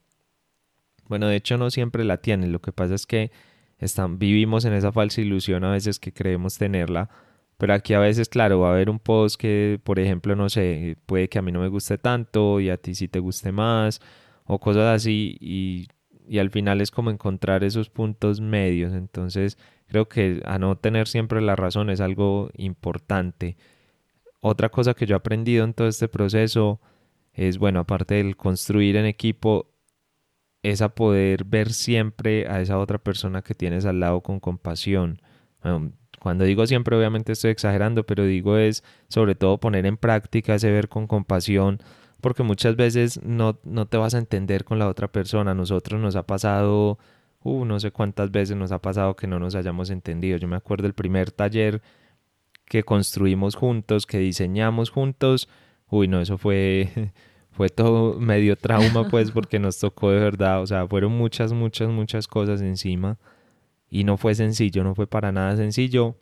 Bueno, 1.07 1.27
de 1.27 1.37
hecho 1.37 1.57
no 1.57 1.71
siempre 1.71 2.03
la 2.03 2.17
tienes, 2.17 2.49
lo 2.49 2.61
que 2.61 2.71
pasa 2.71 2.95
es 2.95 3.07
que 3.07 3.31
están, 3.79 4.19
vivimos 4.19 4.65
en 4.65 4.73
esa 4.73 4.91
falsa 4.91 5.21
ilusión 5.21 5.63
a 5.63 5.71
veces 5.71 5.99
que 5.99 6.13
creemos 6.13 6.57
tenerla, 6.57 7.09
pero 7.57 7.73
aquí 7.73 7.93
a 7.93 7.99
veces, 7.99 8.29
claro, 8.29 8.59
va 8.59 8.69
a 8.69 8.73
haber 8.73 8.89
un 8.89 8.99
post 8.99 9.39
que, 9.39 9.79
por 9.83 9.99
ejemplo, 9.99 10.35
no 10.35 10.49
sé, 10.49 10.97
puede 11.05 11.27
que 11.27 11.39
a 11.39 11.41
mí 11.41 11.51
no 11.51 11.59
me 11.61 11.67
guste 11.67 11.97
tanto 11.97 12.59
y 12.59 12.69
a 12.69 12.77
ti 12.77 12.95
sí 12.95 13.07
te 13.07 13.19
guste 13.19 13.51
más, 13.51 14.01
o 14.45 14.59
cosas 14.59 14.95
así, 14.95 15.37
y, 15.41 15.87
y 16.27 16.39
al 16.39 16.51
final 16.51 16.79
es 16.79 16.91
como 16.91 17.09
encontrar 17.09 17.63
esos 17.63 17.89
puntos 17.89 18.39
medios. 18.39 18.93
Entonces, 18.93 19.57
creo 19.87 20.07
que 20.07 20.41
a 20.45 20.57
no 20.57 20.77
tener 20.77 21.07
siempre 21.07 21.41
la 21.41 21.55
razón 21.55 21.89
es 21.89 21.99
algo 21.99 22.49
importante. 22.55 23.57
Otra 24.41 24.69
cosa 24.69 24.93
que 24.93 25.05
yo 25.05 25.15
he 25.15 25.17
aprendido 25.17 25.65
en 25.65 25.73
todo 25.73 25.87
este 25.87 26.07
proceso 26.07 26.79
es, 27.33 27.57
bueno, 27.57 27.79
aparte 27.79 28.15
del 28.15 28.37
construir 28.37 28.95
en 28.95 29.05
equipo, 29.05 29.69
es 30.63 30.81
a 30.81 30.89
poder 30.89 31.45
ver 31.45 31.73
siempre 31.73 32.47
a 32.47 32.61
esa 32.61 32.79
otra 32.79 32.97
persona 32.97 33.41
que 33.41 33.53
tienes 33.55 33.85
al 33.85 33.99
lado 33.99 34.21
con 34.21 34.39
compasión. 34.39 35.21
cuando 36.19 36.43
digo 36.45 36.67
siempre, 36.67 36.95
obviamente 36.97 37.31
estoy 37.33 37.51
exagerando, 37.51 38.05
pero 38.05 38.25
digo 38.25 38.57
es 38.57 38.83
sobre 39.07 39.35
todo 39.35 39.59
poner 39.59 39.85
en 39.85 39.97
práctica 39.97 40.55
ese 40.55 40.71
ver 40.71 40.89
con 40.89 41.07
compasión, 41.07 41.79
porque 42.21 42.43
muchas 42.43 42.75
veces 42.75 43.21
no, 43.23 43.59
no 43.63 43.87
te 43.87 43.97
vas 43.97 44.13
a 44.15 44.17
entender 44.19 44.65
con 44.65 44.79
la 44.79 44.89
otra 44.89 45.09
persona. 45.11 45.51
A 45.51 45.55
nosotros 45.55 46.01
nos 46.01 46.15
ha 46.15 46.23
pasado, 46.23 46.99
uh, 47.43 47.65
no 47.65 47.79
sé 47.79 47.91
cuántas 47.91 48.31
veces 48.31 48.57
nos 48.57 48.71
ha 48.71 48.81
pasado 48.81 49.15
que 49.15 49.27
no 49.27 49.39
nos 49.39 49.55
hayamos 49.55 49.89
entendido. 49.89 50.37
Yo 50.37 50.47
me 50.47 50.57
acuerdo 50.57 50.87
el 50.87 50.93
primer 50.93 51.31
taller 51.31 51.81
que 52.69 52.83
construimos 52.83 53.55
juntos, 53.55 54.05
que 54.05 54.19
diseñamos 54.19 54.91
juntos. 54.91 55.49
Uy, 55.89 56.07
no, 56.07 56.21
eso 56.21 56.37
fue 56.37 57.11
fue 57.51 57.67
todo 57.67 58.17
medio 58.17 58.55
trauma, 58.55 59.09
pues, 59.09 59.31
porque 59.33 59.59
nos 59.59 59.79
tocó 59.79 60.11
de 60.11 60.19
verdad, 60.21 60.61
o 60.61 60.67
sea, 60.67 60.87
fueron 60.87 61.11
muchas, 61.11 61.51
muchas, 61.51 61.89
muchas 61.89 62.27
cosas 62.27 62.61
encima 62.61 63.17
y 63.89 64.05
no 64.05 64.15
fue 64.17 64.35
sencillo, 64.35 64.83
no 64.83 64.95
fue 64.95 65.07
para 65.07 65.33
nada 65.33 65.57
sencillo. 65.57 66.15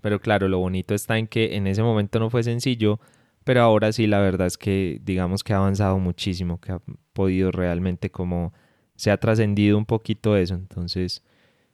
Pero 0.00 0.20
claro, 0.20 0.48
lo 0.48 0.58
bonito 0.58 0.94
está 0.94 1.18
en 1.18 1.26
que 1.26 1.56
en 1.56 1.66
ese 1.66 1.82
momento 1.82 2.20
no 2.20 2.30
fue 2.30 2.42
sencillo, 2.42 3.00
pero 3.44 3.62
ahora 3.62 3.92
sí 3.92 4.06
la 4.06 4.20
verdad 4.20 4.46
es 4.46 4.56
que 4.56 5.00
digamos 5.02 5.44
que 5.44 5.52
ha 5.52 5.58
avanzado 5.58 5.98
muchísimo, 5.98 6.60
que 6.60 6.72
ha 6.72 6.80
podido 7.12 7.50
realmente 7.50 8.10
como 8.10 8.52
se 8.94 9.10
ha 9.10 9.18
trascendido 9.18 9.76
un 9.76 9.84
poquito 9.86 10.36
eso, 10.36 10.54
entonces 10.54 11.22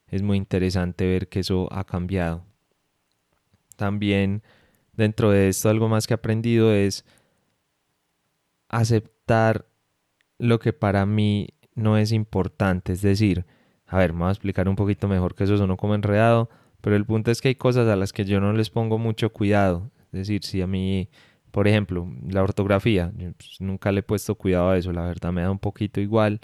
es 0.09 0.23
muy 0.23 0.37
interesante 0.39 1.07
ver 1.07 1.29
que 1.29 1.41
eso 1.41 1.69
ha 1.73 1.85
cambiado. 1.85 2.45
También 3.77 4.43
dentro 4.95 5.31
de 5.31 5.49
esto 5.49 5.69
algo 5.69 5.89
más 5.89 6.07
que 6.07 6.15
he 6.15 6.17
aprendido 6.17 6.73
es 6.73 7.05
aceptar 8.69 9.67
lo 10.39 10.59
que 10.59 10.73
para 10.73 11.07
mí 11.07 11.49
no 11.75 11.97
es 11.97 12.13
importante. 12.13 12.93
Es 12.93 13.03
decir, 13.03 13.47
a 13.87 13.99
ver, 13.99 14.13
me 14.13 14.21
voy 14.21 14.29
a 14.29 14.33
explicar 14.33 14.69
un 14.69 14.77
poquito 14.77 15.09
mejor 15.09 15.35
que 15.35 15.45
eso 15.45 15.57
sonó 15.57 15.77
como 15.77 15.95
enredado, 15.95 16.51
pero 16.81 16.97
el 16.97 17.07
punto 17.07 17.31
es 17.31 17.41
que 17.41 17.49
hay 17.49 17.55
cosas 17.55 17.89
a 17.89 17.97
las 17.97 18.13
que 18.13 18.25
yo 18.25 18.41
no 18.41 18.53
les 18.53 18.71
pongo 18.71 18.99
mucho 18.99 19.31
cuidado. 19.31 19.91
Es 20.07 20.21
decir, 20.21 20.45
si 20.45 20.61
a 20.63 20.67
mí, 20.67 21.09
por 21.51 21.69
ejemplo, 21.69 22.09
la 22.29 22.43
ortografía, 22.43 23.13
pues, 23.37 23.61
nunca 23.61 23.93
le 23.93 24.01
he 24.01 24.03
puesto 24.03 24.35
cuidado 24.35 24.71
a 24.71 24.79
eso, 24.79 24.93
la 24.93 25.03
verdad 25.07 25.33
me 25.33 25.43
da 25.43 25.51
un 25.51 25.59
poquito 25.59 26.01
igual, 26.01 26.41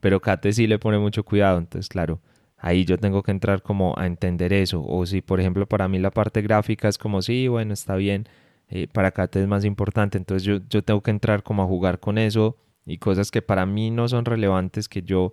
pero 0.00 0.20
Kate 0.20 0.52
sí 0.52 0.66
le 0.66 0.78
pone 0.78 0.98
mucho 0.98 1.24
cuidado, 1.24 1.58
entonces 1.58 1.88
claro, 1.88 2.20
ahí 2.60 2.84
yo 2.84 2.98
tengo 2.98 3.22
que 3.22 3.30
entrar 3.30 3.62
como 3.62 3.94
a 3.98 4.06
entender 4.06 4.52
eso. 4.52 4.84
O 4.86 5.06
si, 5.06 5.22
por 5.22 5.40
ejemplo, 5.40 5.66
para 5.66 5.88
mí 5.88 5.98
la 5.98 6.10
parte 6.10 6.42
gráfica 6.42 6.88
es 6.88 6.98
como, 6.98 7.22
sí, 7.22 7.48
bueno, 7.48 7.72
está 7.72 7.96
bien, 7.96 8.28
eh, 8.68 8.86
para 8.92 9.10
Kate 9.12 9.40
es 9.40 9.48
más 9.48 9.64
importante. 9.64 10.18
Entonces 10.18 10.44
yo, 10.44 10.58
yo 10.68 10.82
tengo 10.84 11.02
que 11.02 11.10
entrar 11.10 11.42
como 11.42 11.62
a 11.62 11.66
jugar 11.66 12.00
con 12.00 12.18
eso 12.18 12.56
y 12.86 12.98
cosas 12.98 13.30
que 13.30 13.42
para 13.42 13.66
mí 13.66 13.90
no 13.90 14.08
son 14.08 14.24
relevantes, 14.24 14.88
que 14.88 15.02
yo 15.02 15.32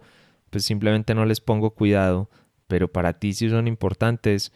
pues 0.50 0.63
simplemente 0.65 1.13
no 1.13 1.25
les 1.25 1.41
pongo 1.41 1.72
cuidado, 1.72 2.29
pero 2.67 2.91
para 2.91 3.19
ti 3.19 3.34
sí 3.34 3.50
son 3.50 3.67
importantes. 3.67 4.53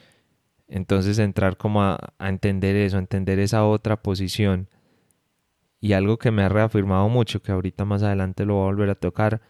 Entonces 0.67 1.19
entrar 1.19 1.57
como 1.57 1.83
a, 1.83 2.13
a 2.17 2.29
entender 2.29 2.75
eso, 2.77 2.97
a 2.97 3.01
entender 3.01 3.39
esa 3.39 3.65
otra 3.65 4.01
posición. 4.01 4.69
Y 5.81 5.93
algo 5.93 6.17
que 6.17 6.31
me 6.31 6.43
ha 6.43 6.49
reafirmado 6.49 7.09
mucho, 7.09 7.41
que 7.41 7.51
ahorita 7.51 7.85
más 7.85 8.03
adelante 8.03 8.45
lo 8.45 8.55
voy 8.55 8.63
a 8.63 8.65
volver 8.67 8.89
a 8.91 8.95
tocar, 8.95 9.41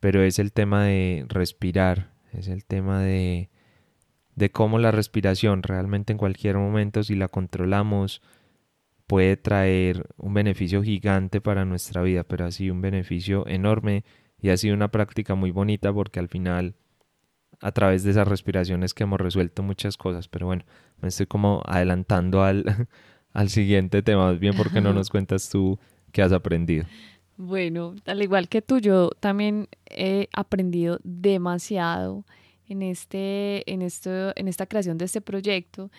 pero 0.00 0.22
es 0.22 0.38
el 0.38 0.52
tema 0.52 0.84
de 0.84 1.26
respirar, 1.28 2.13
es 2.38 2.48
el 2.48 2.64
tema 2.64 3.02
de, 3.02 3.50
de 4.34 4.50
cómo 4.50 4.78
la 4.78 4.90
respiración 4.90 5.62
realmente 5.62 6.12
en 6.12 6.18
cualquier 6.18 6.56
momento, 6.56 7.02
si 7.02 7.14
la 7.14 7.28
controlamos, 7.28 8.22
puede 9.06 9.36
traer 9.36 10.06
un 10.16 10.34
beneficio 10.34 10.82
gigante 10.82 11.40
para 11.40 11.64
nuestra 11.64 12.02
vida, 12.02 12.24
pero 12.24 12.46
ha 12.46 12.50
sido 12.50 12.74
un 12.74 12.80
beneficio 12.80 13.46
enorme 13.46 14.04
y 14.40 14.50
ha 14.50 14.56
sido 14.56 14.74
una 14.74 14.90
práctica 14.90 15.34
muy 15.34 15.50
bonita 15.50 15.92
porque 15.92 16.20
al 16.20 16.28
final 16.28 16.74
a 17.60 17.72
través 17.72 18.02
de 18.02 18.10
esas 18.10 18.26
respiraciones 18.26 18.94
que 18.94 19.04
hemos 19.04 19.20
resuelto 19.20 19.62
muchas 19.62 19.96
cosas, 19.96 20.28
pero 20.28 20.46
bueno, 20.46 20.64
me 21.00 21.08
estoy 21.08 21.26
como 21.26 21.62
adelantando 21.66 22.42
al, 22.42 22.88
al 23.32 23.48
siguiente 23.48 24.02
tema, 24.02 24.26
más 24.26 24.38
bien 24.38 24.54
porque 24.56 24.80
no 24.80 24.92
nos 24.94 25.10
cuentas 25.10 25.48
tú 25.48 25.78
qué 26.12 26.22
has 26.22 26.32
aprendido. 26.32 26.84
Bueno, 27.36 27.94
al 28.06 28.22
igual 28.22 28.48
que 28.48 28.62
tú, 28.62 28.78
yo 28.78 29.10
también 29.18 29.68
he 29.90 30.28
aprendido 30.32 31.00
demasiado 31.02 32.24
en, 32.68 32.82
este, 32.82 33.70
en, 33.70 33.82
esto, 33.82 34.32
en 34.36 34.48
esta 34.48 34.66
creación 34.66 34.98
de 34.98 35.06
este 35.06 35.20
proyecto. 35.20 35.90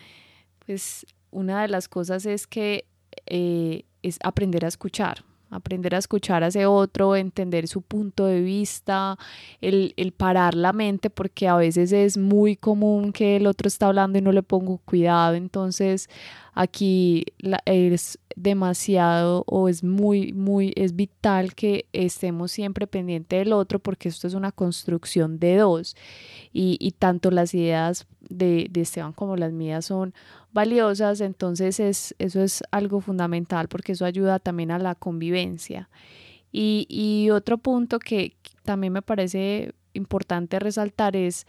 Pues 0.64 1.06
una 1.30 1.62
de 1.62 1.68
las 1.68 1.88
cosas 1.88 2.24
es 2.26 2.46
que 2.46 2.86
eh, 3.26 3.84
es 4.02 4.18
aprender 4.22 4.64
a 4.64 4.68
escuchar, 4.68 5.24
aprender 5.50 5.94
a 5.94 5.98
escuchar 5.98 6.42
a 6.42 6.48
ese 6.48 6.64
otro, 6.66 7.16
entender 7.16 7.68
su 7.68 7.82
punto 7.82 8.26
de 8.26 8.40
vista, 8.40 9.18
el, 9.60 9.92
el, 9.96 10.12
parar 10.12 10.54
la 10.54 10.72
mente, 10.72 11.10
porque 11.10 11.48
a 11.48 11.56
veces 11.56 11.92
es 11.92 12.16
muy 12.16 12.56
común 12.56 13.12
que 13.12 13.36
el 13.36 13.46
otro 13.46 13.68
está 13.68 13.88
hablando 13.88 14.18
y 14.18 14.22
no 14.22 14.32
le 14.32 14.42
pongo 14.42 14.78
cuidado, 14.78 15.34
entonces 15.34 16.08
aquí 16.54 17.26
la, 17.38 17.60
es 17.66 18.18
demasiado 18.36 19.44
o 19.46 19.68
es 19.68 19.82
muy, 19.82 20.32
muy, 20.34 20.72
es 20.76 20.94
vital 20.94 21.54
que 21.54 21.86
estemos 21.92 22.52
siempre 22.52 22.86
pendiente 22.86 23.36
del 23.36 23.54
otro 23.54 23.78
porque 23.78 24.10
esto 24.10 24.26
es 24.26 24.34
una 24.34 24.52
construcción 24.52 25.38
de 25.38 25.56
dos 25.56 25.96
y, 26.52 26.76
y 26.78 26.92
tanto 26.92 27.30
las 27.30 27.54
ideas 27.54 28.06
de, 28.20 28.68
de 28.70 28.82
Esteban 28.82 29.14
como 29.14 29.36
las 29.36 29.52
mías 29.52 29.86
son 29.86 30.14
valiosas, 30.52 31.22
entonces 31.22 31.80
es, 31.80 32.14
eso 32.18 32.42
es 32.42 32.62
algo 32.70 33.00
fundamental 33.00 33.68
porque 33.68 33.92
eso 33.92 34.04
ayuda 34.04 34.38
también 34.38 34.70
a 34.70 34.78
la 34.78 34.94
convivencia. 34.94 35.88
Y, 36.52 36.86
y 36.88 37.30
otro 37.30 37.58
punto 37.58 37.98
que 37.98 38.36
también 38.64 38.92
me 38.92 39.02
parece 39.02 39.72
importante 39.94 40.58
resaltar 40.58 41.16
es 41.16 41.46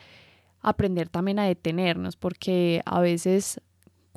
aprender 0.62 1.10
también 1.10 1.39
a 1.39 1.46
detenernos, 1.46 2.15
porque 2.15 2.82
a 2.86 3.00
veces 3.00 3.62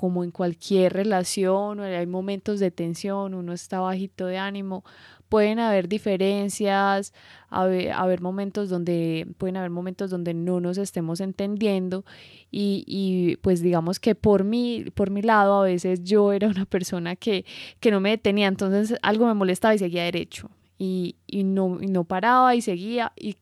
como 0.01 0.25
en 0.25 0.31
cualquier 0.31 0.95
relación, 0.95 1.79
o 1.79 1.83
hay 1.83 2.07
momentos 2.07 2.59
de 2.59 2.71
tensión, 2.71 3.35
uno 3.35 3.53
está 3.53 3.81
bajito 3.81 4.25
de 4.25 4.39
ánimo, 4.39 4.83
pueden 5.29 5.59
haber 5.59 5.89
diferencias, 5.89 7.13
haber, 7.51 8.23
momentos 8.23 8.71
donde 8.71 9.27
pueden 9.37 9.59
haber 9.59 9.69
momentos 9.69 10.09
donde 10.09 10.33
no 10.33 10.59
nos 10.59 10.79
estemos 10.79 11.21
entendiendo 11.21 12.07
y, 12.51 12.83
y, 12.87 13.37
pues 13.43 13.61
digamos 13.61 14.01
que 14.01 14.15
por 14.15 14.43
mi, 14.43 14.87
por 14.95 15.11
mi 15.11 15.21
lado 15.21 15.61
a 15.61 15.65
veces 15.65 16.03
yo 16.03 16.33
era 16.33 16.49
una 16.49 16.65
persona 16.65 17.15
que, 17.15 17.45
que 17.79 17.91
no 17.91 18.01
me 18.01 18.09
detenía, 18.09 18.47
entonces 18.47 18.99
algo 19.03 19.27
me 19.27 19.35
molestaba 19.35 19.75
y 19.75 19.79
seguía 19.79 20.05
derecho 20.05 20.49
y, 20.79 21.17
y, 21.27 21.45
no, 21.45 21.79
no 21.79 22.05
paraba 22.05 22.55
y 22.55 22.63
seguía 22.63 23.13
y 23.17 23.37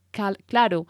claro, 0.46 0.88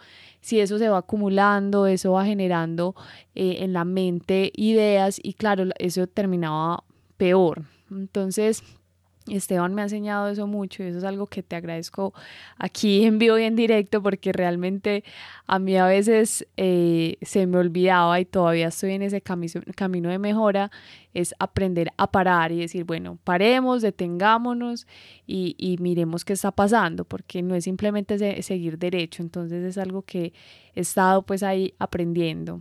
si 0.48 0.60
eso 0.60 0.78
se 0.78 0.88
va 0.88 0.96
acumulando, 0.96 1.86
eso 1.86 2.12
va 2.12 2.24
generando 2.24 2.94
eh, 3.34 3.58
en 3.60 3.74
la 3.74 3.84
mente 3.84 4.50
ideas 4.56 5.20
y 5.22 5.34
claro, 5.34 5.64
eso 5.78 6.06
terminaba 6.06 6.84
peor. 7.18 7.64
Entonces, 7.90 8.62
Esteban 9.36 9.74
me 9.74 9.82
ha 9.82 9.84
enseñado 9.84 10.28
eso 10.28 10.46
mucho 10.46 10.82
y 10.82 10.86
eso 10.86 10.98
es 10.98 11.04
algo 11.04 11.26
que 11.26 11.42
te 11.42 11.56
agradezco 11.56 12.14
aquí 12.56 13.04
en 13.04 13.18
vivo 13.18 13.38
y 13.38 13.44
en 13.44 13.56
directo 13.56 14.02
porque 14.02 14.32
realmente 14.32 15.04
a 15.46 15.58
mí 15.58 15.76
a 15.76 15.86
veces 15.86 16.46
eh, 16.56 17.16
se 17.22 17.46
me 17.46 17.58
olvidaba 17.58 18.20
y 18.20 18.24
todavía 18.24 18.68
estoy 18.68 18.92
en 18.92 19.02
ese 19.02 19.20
camino 19.20 20.10
de 20.10 20.18
mejora, 20.18 20.70
es 21.14 21.34
aprender 21.38 21.90
a 21.96 22.10
parar 22.10 22.52
y 22.52 22.60
decir, 22.60 22.84
bueno, 22.84 23.18
paremos, 23.24 23.82
detengámonos 23.82 24.86
y, 25.26 25.76
miremos 25.80 26.24
qué 26.24 26.32
está 26.32 26.50
pasando 26.50 27.04
porque 27.04 27.42
no 27.42 27.54
es 27.54 27.64
simplemente 27.64 28.42
seguir 28.42 28.78
derecho, 28.78 29.22
entonces 29.22 29.64
es 29.64 29.78
algo 29.78 30.02
que 30.02 30.32
he 30.74 30.80
estado 30.80 31.22
pues 31.22 31.42
ahí 31.42 31.74
aprendiendo. 31.78 32.60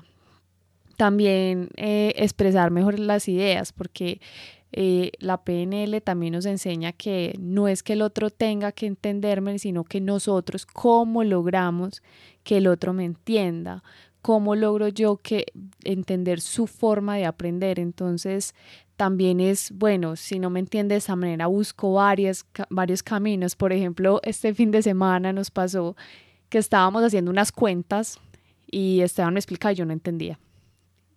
También 0.95 1.69
eh, 1.75 2.13
expresar 2.15 2.71
mejor 2.71 2.97
las 2.97 3.27
ideas, 3.27 3.71
porque 3.71 4.19
eh, 4.79 5.13
la 5.17 5.43
PNL 5.43 5.99
también 6.03 6.33
nos 6.33 6.45
enseña 6.45 6.91
que 6.91 7.33
no 7.39 7.67
es 7.67 7.81
que 7.81 7.93
el 7.93 8.03
otro 8.03 8.29
tenga 8.29 8.71
que 8.71 8.85
entenderme, 8.85 9.57
sino 9.57 9.83
que 9.83 9.99
nosotros 9.99 10.67
cómo 10.67 11.23
logramos 11.23 12.03
que 12.43 12.57
el 12.57 12.67
otro 12.67 12.93
me 12.93 13.03
entienda, 13.03 13.81
cómo 14.21 14.53
logro 14.53 14.87
yo 14.89 15.17
que 15.17 15.47
entender 15.83 16.41
su 16.41 16.67
forma 16.67 17.15
de 17.15 17.25
aprender. 17.25 17.79
Entonces, 17.79 18.53
también 18.97 19.39
es, 19.39 19.71
bueno, 19.71 20.15
si 20.15 20.37
no 20.37 20.51
me 20.51 20.59
entiende 20.59 20.93
de 20.93 20.99
esa 20.99 21.15
manera, 21.15 21.47
busco 21.47 21.93
varios 21.93 23.01
caminos. 23.03 23.55
Por 23.55 23.73
ejemplo, 23.73 24.19
este 24.21 24.53
fin 24.53 24.69
de 24.69 24.83
semana 24.83 25.33
nos 25.33 25.49
pasó 25.49 25.95
que 26.49 26.59
estábamos 26.59 27.03
haciendo 27.03 27.31
unas 27.31 27.51
cuentas 27.51 28.19
y 28.69 29.01
Esteban 29.01 29.33
me 29.33 29.39
explicaba 29.39 29.71
y 29.71 29.77
yo 29.77 29.85
no 29.85 29.93
entendía. 29.93 30.37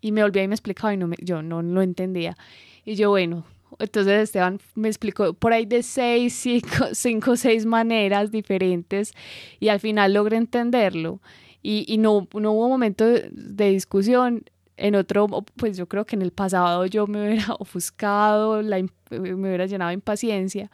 Y 0.00 0.12
me 0.12 0.22
volvía 0.22 0.42
y 0.42 0.48
me 0.48 0.54
explicaba 0.54 0.94
y 0.94 0.96
no 0.96 1.06
me, 1.06 1.16
yo 1.20 1.42
no 1.42 1.62
lo 1.62 1.82
entendía. 1.82 2.36
Y 2.84 2.94
yo, 2.94 3.10
bueno, 3.10 3.44
entonces 3.78 4.22
Esteban 4.24 4.60
me 4.74 4.88
explicó 4.88 5.32
por 5.34 5.52
ahí 5.52 5.66
de 5.66 5.82
seis, 5.82 6.34
cinco, 6.34 6.86
cinco 6.92 7.36
seis 7.36 7.66
maneras 7.66 8.30
diferentes 8.30 9.12
y 9.58 9.68
al 9.68 9.80
final 9.80 10.14
logré 10.14 10.36
entenderlo. 10.36 11.20
Y, 11.62 11.84
y 11.92 11.98
no, 11.98 12.26
no 12.32 12.52
hubo 12.52 12.68
momento 12.68 13.04
de, 13.04 13.70
discusión. 13.70 14.44
En 14.76 14.94
otro, 14.94 15.26
pues 15.56 15.76
yo 15.76 15.86
creo 15.86 16.06
que 16.06 16.16
en 16.16 16.22
el 16.22 16.30
pasado 16.30 16.86
yo 16.86 17.06
me 17.06 17.22
hubiera 17.22 17.52
ofuscado, 17.58 18.62
la, 18.62 18.80
me 19.10 19.34
hubiera 19.34 19.66
llenado 19.66 19.90
de 19.90 19.94
impaciencia 19.94 20.70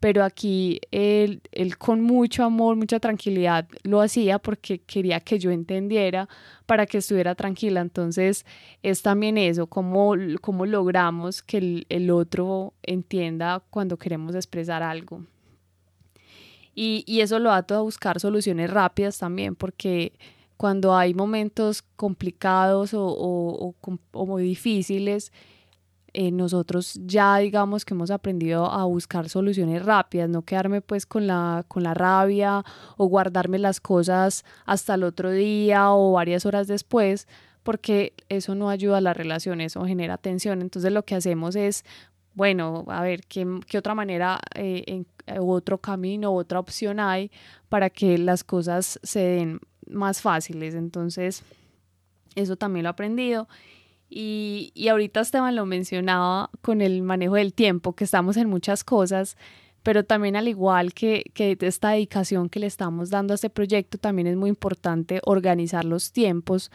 pero 0.00 0.22
aquí 0.24 0.80
él, 0.90 1.40
él 1.52 1.78
con 1.78 2.02
mucho 2.02 2.44
amor, 2.44 2.76
mucha 2.76 3.00
tranquilidad 3.00 3.66
lo 3.82 4.00
hacía 4.00 4.38
porque 4.38 4.78
quería 4.78 5.20
que 5.20 5.38
yo 5.38 5.50
entendiera 5.50 6.28
para 6.66 6.86
que 6.86 6.98
estuviera 6.98 7.34
tranquila. 7.34 7.80
Entonces 7.80 8.44
es 8.82 9.02
también 9.02 9.38
eso, 9.38 9.66
cómo, 9.66 10.14
cómo 10.40 10.66
logramos 10.66 11.42
que 11.42 11.58
el, 11.58 11.86
el 11.88 12.10
otro 12.10 12.74
entienda 12.82 13.62
cuando 13.70 13.96
queremos 13.96 14.34
expresar 14.34 14.82
algo. 14.82 15.24
Y, 16.74 17.04
y 17.06 17.22
eso 17.22 17.38
lo 17.38 17.50
todo 17.64 17.78
a 17.78 17.82
buscar 17.82 18.20
soluciones 18.20 18.70
rápidas 18.70 19.18
también, 19.18 19.56
porque 19.56 20.12
cuando 20.58 20.94
hay 20.94 21.14
momentos 21.14 21.82
complicados 21.96 22.92
o, 22.92 23.06
o, 23.06 23.74
o, 23.80 23.98
o 24.12 24.38
difíciles, 24.38 25.32
eh, 26.18 26.30
nosotros 26.30 26.98
ya 27.04 27.36
digamos 27.36 27.84
que 27.84 27.92
hemos 27.92 28.10
aprendido 28.10 28.64
a 28.72 28.84
buscar 28.84 29.28
soluciones 29.28 29.84
rápidas, 29.84 30.30
no 30.30 30.40
quedarme 30.40 30.80
pues 30.80 31.04
con 31.04 31.26
la, 31.26 31.62
con 31.68 31.82
la 31.82 31.92
rabia 31.92 32.64
o 32.96 33.04
guardarme 33.04 33.58
las 33.58 33.82
cosas 33.82 34.42
hasta 34.64 34.94
el 34.94 35.04
otro 35.04 35.30
día 35.30 35.92
o 35.92 36.12
varias 36.12 36.46
horas 36.46 36.68
después, 36.68 37.28
porque 37.62 38.14
eso 38.30 38.54
no 38.54 38.70
ayuda 38.70 38.96
a 38.96 39.00
la 39.02 39.12
relación, 39.12 39.60
eso 39.60 39.84
genera 39.84 40.16
tensión. 40.16 40.62
Entonces 40.62 40.90
lo 40.90 41.04
que 41.04 41.16
hacemos 41.16 41.54
es, 41.54 41.84
bueno, 42.32 42.86
a 42.88 43.02
ver, 43.02 43.20
¿qué, 43.28 43.46
qué 43.66 43.76
otra 43.76 43.94
manera, 43.94 44.40
eh, 44.54 44.84
en, 44.86 45.06
otro 45.38 45.76
camino, 45.76 46.32
otra 46.32 46.60
opción 46.60 46.98
hay 46.98 47.30
para 47.68 47.90
que 47.90 48.16
las 48.16 48.42
cosas 48.42 48.98
se 49.02 49.20
den 49.20 49.60
más 49.86 50.22
fáciles? 50.22 50.74
Entonces, 50.74 51.42
eso 52.36 52.56
también 52.56 52.84
lo 52.84 52.88
he 52.88 52.92
aprendido. 52.92 53.48
Y, 54.08 54.72
y 54.74 54.88
ahorita 54.88 55.20
Esteban 55.20 55.56
lo 55.56 55.66
mencionaba 55.66 56.50
con 56.62 56.80
el 56.80 57.02
manejo 57.02 57.34
del 57.34 57.52
tiempo, 57.52 57.94
que 57.94 58.04
estamos 58.04 58.36
en 58.36 58.48
muchas 58.48 58.84
cosas, 58.84 59.36
pero 59.82 60.04
también 60.04 60.36
al 60.36 60.48
igual 60.48 60.94
que, 60.94 61.24
que 61.34 61.56
esta 61.60 61.90
dedicación 61.90 62.48
que 62.48 62.60
le 62.60 62.66
estamos 62.66 63.10
dando 63.10 63.34
a 63.34 63.36
este 63.36 63.50
proyecto, 63.50 63.98
también 63.98 64.26
es 64.26 64.36
muy 64.36 64.48
importante 64.48 65.20
organizar 65.24 65.84
los 65.84 66.12
tiempos 66.12 66.70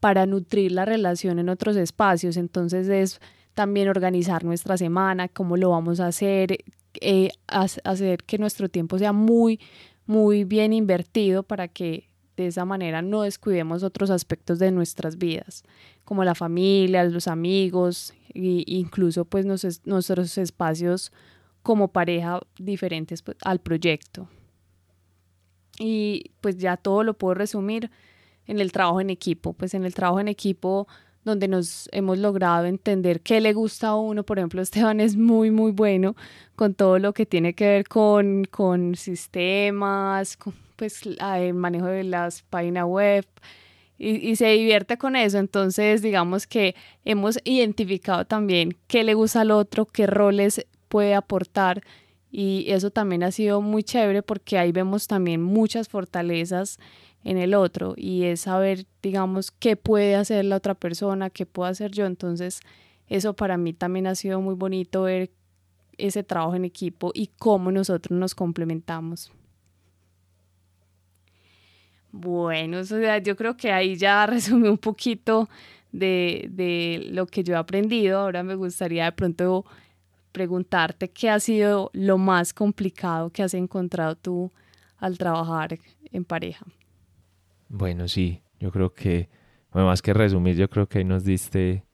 para 0.00 0.26
nutrir 0.26 0.72
la 0.72 0.84
relación 0.84 1.38
en 1.38 1.48
otros 1.48 1.76
espacios. 1.76 2.36
Entonces 2.36 2.88
es 2.88 3.20
también 3.54 3.88
organizar 3.88 4.44
nuestra 4.44 4.76
semana, 4.76 5.28
cómo 5.28 5.56
lo 5.56 5.70
vamos 5.70 6.00
a 6.00 6.06
hacer, 6.06 6.58
eh, 7.00 7.30
hacer 7.48 8.24
que 8.24 8.38
nuestro 8.38 8.68
tiempo 8.68 8.98
sea 8.98 9.12
muy, 9.12 9.60
muy 10.06 10.44
bien 10.44 10.72
invertido 10.72 11.42
para 11.42 11.68
que 11.68 12.11
de 12.36 12.46
esa 12.46 12.64
manera 12.64 13.02
no 13.02 13.22
descuidemos 13.22 13.82
otros 13.82 14.10
aspectos 14.10 14.58
de 14.58 14.70
nuestras 14.70 15.18
vidas, 15.18 15.64
como 16.04 16.24
la 16.24 16.34
familia, 16.34 17.04
los 17.04 17.28
amigos 17.28 18.14
e 18.34 18.64
incluso 18.66 19.24
pues 19.24 19.44
nuestros 19.44 20.38
espacios 20.38 21.12
como 21.62 21.88
pareja 21.88 22.40
diferentes 22.58 23.22
pues, 23.22 23.36
al 23.44 23.60
proyecto. 23.60 24.28
Y 25.78 26.32
pues 26.40 26.58
ya 26.58 26.76
todo 26.76 27.02
lo 27.02 27.14
puedo 27.14 27.34
resumir 27.34 27.90
en 28.46 28.60
el 28.60 28.72
trabajo 28.72 29.00
en 29.00 29.10
equipo, 29.10 29.52
pues 29.52 29.74
en 29.74 29.84
el 29.84 29.94
trabajo 29.94 30.20
en 30.20 30.28
equipo 30.28 30.86
donde 31.24 31.46
nos 31.46 31.88
hemos 31.92 32.18
logrado 32.18 32.66
entender 32.66 33.20
qué 33.20 33.40
le 33.40 33.52
gusta 33.52 33.88
a 33.88 33.96
uno. 33.96 34.24
Por 34.24 34.38
ejemplo, 34.38 34.60
Esteban 34.62 35.00
es 35.00 35.16
muy, 35.16 35.50
muy 35.50 35.72
bueno 35.72 36.16
con 36.56 36.74
todo 36.74 36.98
lo 36.98 37.12
que 37.12 37.26
tiene 37.26 37.54
que 37.54 37.66
ver 37.66 37.88
con, 37.88 38.44
con 38.44 38.96
sistemas, 38.96 40.36
con 40.36 40.54
pues 40.82 41.02
el 41.06 41.54
manejo 41.54 41.86
de 41.86 42.02
las 42.02 42.42
páginas 42.42 42.86
web 42.86 43.24
y, 43.98 44.16
y, 44.16 44.34
se 44.34 44.48
divierte 44.48 44.98
con 44.98 45.14
eso. 45.14 45.38
Entonces, 45.38 46.02
digamos 46.02 46.48
que 46.48 46.74
hemos 47.04 47.38
identificado 47.44 48.24
también 48.24 48.76
qué 48.88 49.04
le 49.04 49.14
gusta 49.14 49.42
al 49.42 49.52
otro, 49.52 49.86
qué 49.86 50.08
roles 50.08 50.66
puede 50.88 51.14
aportar 51.14 51.84
y 52.32 52.64
eso 52.66 52.90
también 52.90 53.22
ha 53.22 53.30
sido 53.30 53.62
muy 53.62 53.84
chévere 53.84 54.24
porque 54.24 54.58
ahí 54.58 54.72
vemos 54.72 55.06
también 55.06 55.40
muchas 55.40 55.88
fortalezas 55.88 56.80
en 57.22 57.38
el 57.38 57.54
otro 57.54 57.94
y 57.96 58.24
es 58.24 58.40
saber, 58.40 58.84
digamos, 59.04 59.52
qué 59.52 59.76
puede 59.76 60.16
hacer 60.16 60.44
la 60.46 60.56
otra 60.56 60.74
persona, 60.74 61.30
qué 61.30 61.46
puedo 61.46 61.70
hacer 61.70 61.92
yo. 61.92 62.06
Entonces, 62.06 62.58
eso 63.06 63.36
para 63.36 63.56
mí 63.56 63.72
también 63.72 64.08
ha 64.08 64.16
sido 64.16 64.40
muy 64.40 64.56
bonito 64.56 65.02
ver 65.02 65.30
ese 65.96 66.24
trabajo 66.24 66.56
en 66.56 66.64
equipo 66.64 67.12
y 67.14 67.28
cómo 67.38 67.70
nosotros 67.70 68.18
nos 68.18 68.34
complementamos. 68.34 69.30
Bueno, 72.12 72.82
yo 72.82 73.36
creo 73.36 73.56
que 73.56 73.72
ahí 73.72 73.96
ya 73.96 74.26
resumí 74.26 74.68
un 74.68 74.78
poquito 74.78 75.48
de, 75.90 76.48
de 76.50 77.06
lo 77.10 77.26
que 77.26 77.42
yo 77.42 77.54
he 77.54 77.56
aprendido. 77.56 78.20
Ahora 78.20 78.42
me 78.42 78.54
gustaría 78.54 79.06
de 79.06 79.12
pronto 79.12 79.64
preguntarte 80.30 81.10
qué 81.10 81.30
ha 81.30 81.40
sido 81.40 81.90
lo 81.92 82.18
más 82.18 82.52
complicado 82.54 83.30
que 83.30 83.42
has 83.42 83.54
encontrado 83.54 84.16
tú 84.16 84.52
al 84.98 85.18
trabajar 85.18 85.78
en 86.10 86.24
pareja. 86.24 86.66
Bueno, 87.68 88.06
sí, 88.08 88.42
yo 88.60 88.70
creo 88.70 88.92
que, 88.92 89.28
más 89.72 90.02
que 90.02 90.12
resumir, 90.12 90.56
yo 90.56 90.68
creo 90.68 90.86
que 90.86 90.98
ahí 90.98 91.04
nos 91.04 91.24
diste 91.24 91.84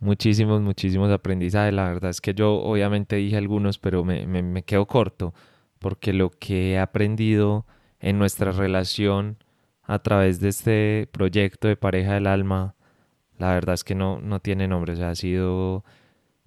muchísimos, 0.00 0.62
muchísimos 0.62 1.10
aprendizajes. 1.10 1.74
La 1.74 1.84
verdad 1.88 2.10
es 2.10 2.20
que 2.20 2.32
yo 2.32 2.54
obviamente 2.54 3.16
dije 3.16 3.36
algunos, 3.36 3.78
pero 3.78 4.04
me, 4.04 4.26
me 4.26 4.62
quedo 4.62 4.86
corto, 4.86 5.34
porque 5.78 6.12
lo 6.12 6.30
que 6.30 6.72
he 6.72 6.78
aprendido 6.78 7.66
en 8.00 8.18
nuestra 8.18 8.52
relación 8.52 9.36
a 9.88 9.98
través 10.00 10.38
de 10.38 10.50
este 10.50 11.08
proyecto 11.12 11.66
de 11.66 11.76
pareja 11.76 12.14
del 12.14 12.26
alma, 12.26 12.76
la 13.38 13.54
verdad 13.54 13.74
es 13.74 13.84
que 13.84 13.94
no, 13.94 14.20
no 14.20 14.38
tiene 14.38 14.68
nombre, 14.68 14.92
o 14.92 14.96
sea, 14.96 15.10
ha 15.10 15.14
sido 15.14 15.82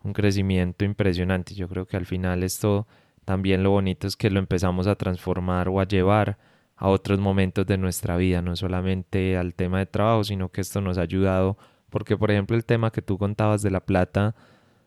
un 0.04 0.14
crecimiento 0.14 0.86
impresionante. 0.86 1.56
Yo 1.56 1.68
creo 1.68 1.88
que 1.88 1.98
al 1.98 2.06
final 2.06 2.44
esto 2.44 2.88
también 3.26 3.64
lo 3.64 3.72
bonito 3.72 4.06
es 4.06 4.16
que 4.16 4.30
lo 4.30 4.40
empezamos 4.40 4.86
a 4.86 4.96
transformar 4.96 5.70
o 5.70 5.80
a 5.80 5.88
llevar 5.88 6.38
a 6.76 6.90
otros 6.90 7.20
momentos 7.20 7.66
de 7.66 7.78
nuestra 7.78 8.16
vida, 8.16 8.44
no 8.44 8.56
solamente 8.56 9.36
al 9.38 9.56
tema 9.56 9.80
de 9.80 9.88
trabajo, 9.88 10.24
sino 10.24 10.50
que 10.50 10.62
esto 10.62 10.80
nos 10.80 11.00
ha 11.00 11.02
ayudado, 11.02 11.58
porque 11.90 12.18
por 12.18 12.30
ejemplo 12.30 12.56
el 12.56 12.66
tema 12.66 12.92
que 12.92 13.02
tú 13.02 13.18
contabas 13.18 13.64
de 13.64 13.72
la 13.72 13.82
plata 13.82 14.36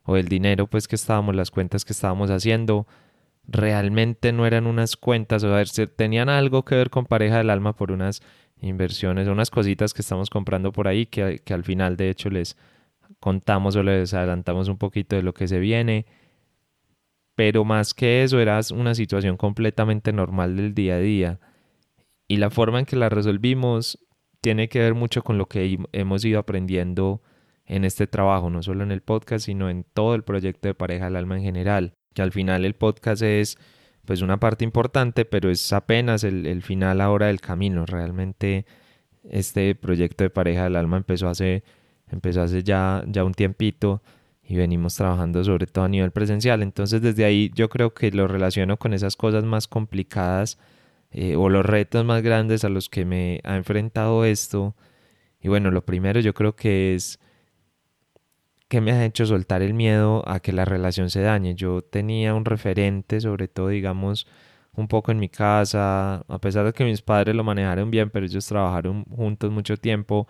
o 0.05 0.17
el 0.17 0.29
dinero, 0.29 0.69
pues 0.69 0.87
que 0.87 0.95
estábamos, 0.97 1.35
las 1.35 1.51
cuentas 1.51 1.85
que 1.85 1.93
estábamos 1.93 2.31
haciendo, 2.31 2.87
realmente 3.47 4.33
no 4.33 4.47
eran 4.47 4.67
unas 4.67 4.97
cuentas, 4.97 5.45
o 5.45 5.65
sea, 5.65 5.87
tenían 5.87 6.29
algo 6.29 6.65
que 6.65 6.77
ver 6.77 6.91
con 6.91 7.07
pareja 7.07 7.39
del 7.39 7.51
alma 7.51 7.75
por 7.75 7.93
unas 7.93 8.23
inversiones, 8.61 9.29
unas 9.29 9.51
cositas 9.51 9.93
que 9.93 10.03
estamos 10.03 10.31
comprando 10.31 10.73
por 10.73 10.89
ahí 10.89 11.07
que, 11.07 11.41
que 11.45 11.55
al 11.55 11.65
final 11.65 11.97
de 11.97 12.11
hecho 12.11 12.31
les 12.31 12.57
contamos 13.21 13.77
o 13.77 13.83
les 13.83 14.15
adelantamos 14.15 14.69
un 14.69 14.79
poquito 14.79 15.17
de 15.17 15.23
lo 15.23 15.35
que 15.35 15.49
se 15.49 15.59
viene. 15.59 16.07
Pero 17.35 17.65
más 17.65 17.95
que 17.95 18.23
eso, 18.23 18.39
era 18.39 18.61
una 18.73 18.95
situación 18.95 19.37
completamente 19.37 20.13
normal 20.13 20.57
del 20.57 20.75
día 20.75 20.97
a 20.97 21.01
día. 21.01 21.41
Y 22.29 22.37
la 22.37 22.51
forma 22.51 22.79
en 22.79 22.87
que 22.87 22.97
la 22.97 23.09
resolvimos 23.09 23.99
tiene 24.41 24.69
que 24.69 24.79
ver 24.79 24.95
mucho 24.95 25.23
con 25.23 25.39
lo 25.39 25.47
que 25.47 25.79
hemos 25.93 26.25
ido 26.25 26.39
aprendiendo 26.39 27.23
en 27.67 27.85
este 27.85 28.07
trabajo, 28.07 28.51
no 28.51 28.63
solo 28.63 28.85
en 28.85 28.93
el 28.93 29.01
podcast, 29.01 29.47
sino 29.47 29.71
en 29.71 29.85
todo 29.85 30.15
el 30.15 30.23
proyecto 30.23 30.69
de 30.69 30.75
Pareja 30.75 31.07
del 31.07 31.17
Alma 31.17 31.37
en 31.37 31.43
general. 31.43 31.95
Que 32.15 32.23
al 32.23 32.31
final 32.31 32.65
el 32.65 32.75
podcast 32.75 33.23
es 33.23 33.59
pues 34.05 34.23
una 34.23 34.39
parte 34.39 34.65
importante, 34.65 35.25
pero 35.25 35.51
es 35.51 35.73
apenas 35.73 36.25
el, 36.25 36.47
el 36.47 36.63
final 36.63 37.01
ahora 37.01 37.27
del 37.27 37.41
camino. 37.41 37.87
Realmente 37.87 38.67
este 39.31 39.75
proyecto 39.75 40.25
de 40.25 40.31
Pareja 40.31 40.65
del 40.65 40.77
Alma 40.77 40.97
empezó 40.97 41.29
hace 41.29 41.63
empezó 42.11 42.43
hace 42.43 42.63
ya, 42.63 43.05
ya 43.07 43.25
un 43.25 43.35
tiempito 43.35 44.03
y 44.43 44.57
venimos 44.57 44.95
trabajando 44.95 45.43
sobre 45.45 45.67
todo 45.67 45.85
a 45.85 45.89
nivel 45.89 46.11
presencial. 46.11 46.63
Entonces 46.63 47.03
desde 47.03 47.25
ahí 47.25 47.51
yo 47.55 47.69
creo 47.69 47.95
que 47.95 48.11
lo 48.11 48.29
relaciono 48.29 48.77
con 48.77 48.95
esas 48.95 49.17
cosas 49.17 49.45
más 49.45 49.69
complicadas 49.69 50.59
eh, 51.11 51.37
o 51.37 51.49
los 51.49 51.65
retos 51.65 52.05
más 52.05 52.23
grandes 52.23 52.65
a 52.65 52.69
los 52.69 52.89
que 52.89 53.05
me 53.05 53.41
ha 53.45 53.57
enfrentado 53.57 54.25
esto. 54.25 54.75
Y 55.41 55.49
bueno, 55.49 55.71
lo 55.71 55.85
primero 55.85 56.21
yo 56.21 56.35
creo 56.35 56.57
que 56.57 56.95
es 56.95 57.19
que 58.75 58.81
me 58.81 58.91
ha 58.91 59.05
hecho 59.05 59.25
soltar 59.25 59.63
el 59.63 59.73
miedo 59.73 60.29
a 60.29 60.41
que 60.41 60.53
la 60.53 60.65
relación 60.65 61.09
se 61.09 61.21
dañe. 61.21 61.55
Yo 61.55 61.83
tenía 61.83 62.35
un 62.35 62.45
referente, 62.45 63.21
sobre 63.21 63.47
todo 63.47 63.69
digamos 63.69 64.27
un 64.75 64.89
poco 64.89 65.13
en 65.13 65.21
mi 65.21 65.29
casa, 65.29 66.25
a 66.27 66.39
pesar 66.41 66.67
de 66.67 66.73
que 66.73 66.85
mis 66.85 67.01
padres 67.01 67.37
lo 67.37 67.45
manejaron 67.45 67.93
bien, 67.93 68.11
pero 68.11 68.27
ellos 68.27 68.45
trabajaron 68.45 69.05
juntos 69.05 69.53
mucho 69.53 69.77
tiempo 69.77 70.27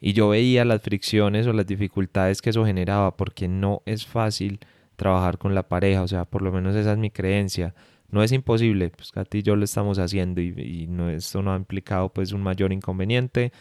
y 0.00 0.14
yo 0.14 0.30
veía 0.30 0.64
las 0.64 0.82
fricciones 0.82 1.46
o 1.46 1.52
las 1.52 1.64
dificultades 1.64 2.42
que 2.42 2.50
eso 2.50 2.66
generaba, 2.66 3.16
porque 3.16 3.46
no 3.46 3.82
es 3.86 4.04
fácil 4.04 4.58
trabajar 4.96 5.38
con 5.38 5.54
la 5.54 5.68
pareja, 5.68 6.02
o 6.02 6.08
sea, 6.08 6.24
por 6.24 6.42
lo 6.42 6.50
menos 6.50 6.74
esa 6.74 6.90
es 6.90 6.98
mi 6.98 7.12
creencia. 7.12 7.72
No 8.10 8.24
es 8.24 8.32
imposible, 8.32 8.90
pues 8.90 9.12
Katy 9.12 9.38
y 9.38 9.42
yo 9.44 9.54
lo 9.54 9.64
estamos 9.64 10.00
haciendo 10.00 10.40
y, 10.40 10.88
no, 10.88 11.08
esto 11.08 11.40
no 11.40 11.52
ha 11.52 11.56
implicado 11.56 12.12
pues 12.12 12.32
un 12.32 12.42
mayor 12.42 12.72
inconveniente, 12.72 13.52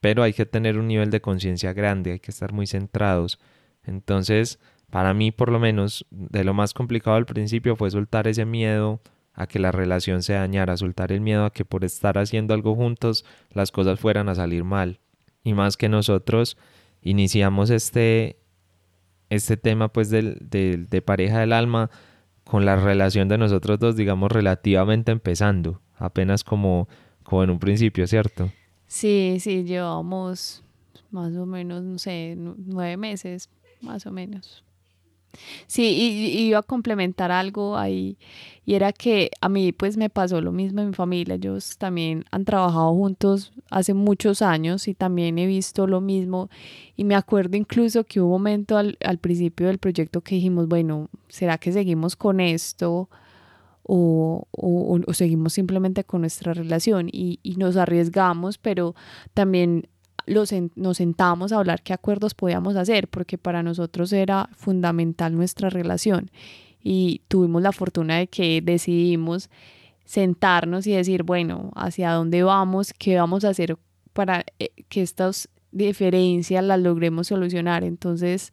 pero 0.00 0.22
hay 0.22 0.32
que 0.32 0.46
tener 0.46 0.78
un 0.78 0.88
nivel 0.88 1.10
de 1.10 1.20
conciencia 1.20 1.74
grande, 1.74 2.12
hay 2.12 2.20
que 2.20 2.30
estar 2.30 2.54
muy 2.54 2.66
centrados. 2.66 3.38
Entonces, 3.86 4.58
para 4.90 5.14
mí 5.14 5.32
por 5.32 5.50
lo 5.50 5.58
menos, 5.58 6.06
de 6.10 6.44
lo 6.44 6.54
más 6.54 6.74
complicado 6.74 7.16
al 7.16 7.26
principio 7.26 7.76
fue 7.76 7.90
soltar 7.90 8.28
ese 8.28 8.44
miedo 8.44 9.00
a 9.32 9.46
que 9.46 9.58
la 9.58 9.72
relación 9.72 10.22
se 10.22 10.32
dañara, 10.32 10.76
soltar 10.76 11.12
el 11.12 11.20
miedo 11.20 11.44
a 11.44 11.52
que 11.52 11.64
por 11.64 11.84
estar 11.84 12.18
haciendo 12.18 12.54
algo 12.54 12.74
juntos 12.74 13.24
las 13.50 13.70
cosas 13.70 14.00
fueran 14.00 14.28
a 14.28 14.34
salir 14.34 14.64
mal 14.64 15.00
y 15.46 15.54
más 15.54 15.76
que 15.76 15.88
nosotros 15.88 16.56
iniciamos 17.02 17.70
este, 17.70 18.36
este 19.30 19.56
tema 19.56 19.92
pues 19.92 20.10
del, 20.10 20.38
de 20.50 21.02
pareja 21.02 21.38
del 21.38 21.52
alma 21.52 21.90
con 22.44 22.64
la 22.64 22.76
relación 22.76 23.28
de 23.28 23.38
nosotros 23.38 23.78
dos, 23.78 23.96
digamos, 23.96 24.30
relativamente 24.30 25.12
empezando, 25.12 25.80
apenas 25.96 26.44
como, 26.44 26.88
como 27.22 27.44
en 27.44 27.50
un 27.50 27.58
principio, 27.58 28.06
¿cierto? 28.06 28.50
Sí, 28.86 29.38
sí, 29.40 29.64
llevamos 29.64 30.62
más 31.10 31.34
o 31.36 31.46
menos, 31.46 31.82
no 31.82 31.98
sé, 31.98 32.34
nueve 32.36 32.96
meses, 32.96 33.50
más 33.86 34.06
o 34.06 34.12
menos. 34.12 34.64
Sí, 35.66 35.82
y, 35.82 36.46
iba 36.48 36.58
a 36.58 36.62
complementar 36.62 37.30
algo 37.30 37.76
ahí, 37.76 38.18
y 38.64 38.74
era 38.74 38.92
que 38.92 39.30
a 39.40 39.48
mí 39.48 39.72
pues 39.72 39.96
me 39.96 40.10
pasó 40.10 40.40
lo 40.40 40.52
mismo 40.52 40.80
en 40.80 40.88
mi 40.88 40.94
familia, 40.94 41.34
ellos 41.36 41.76
también 41.78 42.24
han 42.30 42.44
trabajado 42.44 42.92
juntos 42.94 43.52
hace 43.70 43.94
muchos 43.94 44.42
años 44.42 44.88
y 44.88 44.94
también 44.94 45.38
he 45.38 45.46
visto 45.46 45.86
lo 45.86 46.00
mismo, 46.00 46.48
y 46.96 47.04
me 47.04 47.14
acuerdo 47.14 47.56
incluso 47.56 48.04
que 48.04 48.20
hubo 48.20 48.36
un 48.36 48.42
momento 48.42 48.76
al, 48.78 48.96
principio 49.20 49.66
del 49.68 49.78
proyecto 49.78 50.20
que 50.20 50.36
dijimos, 50.36 50.68
bueno, 50.68 51.08
¿será 51.28 51.58
que 51.58 51.72
seguimos 51.72 52.16
con 52.16 52.40
esto? 52.40 53.08
O, 53.88 54.48
o, 54.50 55.00
o, 55.06 55.14
seguimos 55.14 55.52
simplemente 55.52 56.02
con 56.02 56.22
nuestra 56.22 56.52
relación 56.52 57.08
y, 57.12 57.38
y, 57.44 57.54
nos 57.54 57.76
arriesgamos, 57.76 58.58
pero 58.58 58.96
también 59.32 59.88
nos 60.26 60.96
sentamos 60.96 61.52
a 61.52 61.58
hablar 61.58 61.82
qué 61.82 61.92
acuerdos 61.92 62.34
podíamos 62.34 62.76
hacer, 62.76 63.08
porque 63.08 63.38
para 63.38 63.62
nosotros 63.62 64.12
era 64.12 64.48
fundamental 64.56 65.34
nuestra 65.34 65.70
relación. 65.70 66.30
Y 66.82 67.22
tuvimos 67.28 67.62
la 67.62 67.72
fortuna 67.72 68.18
de 68.18 68.26
que 68.26 68.60
decidimos 68.60 69.50
sentarnos 70.04 70.86
y 70.86 70.92
decir, 70.92 71.22
bueno, 71.24 71.72
hacia 71.74 72.12
dónde 72.12 72.42
vamos, 72.42 72.92
qué 72.92 73.16
vamos 73.16 73.44
a 73.44 73.50
hacer 73.50 73.76
para 74.12 74.44
eh, 74.58 74.70
que 74.88 75.02
estas 75.02 75.48
diferencias 75.72 76.64
las 76.64 76.80
logremos 76.80 77.26
solucionar. 77.26 77.84
Entonces, 77.84 78.52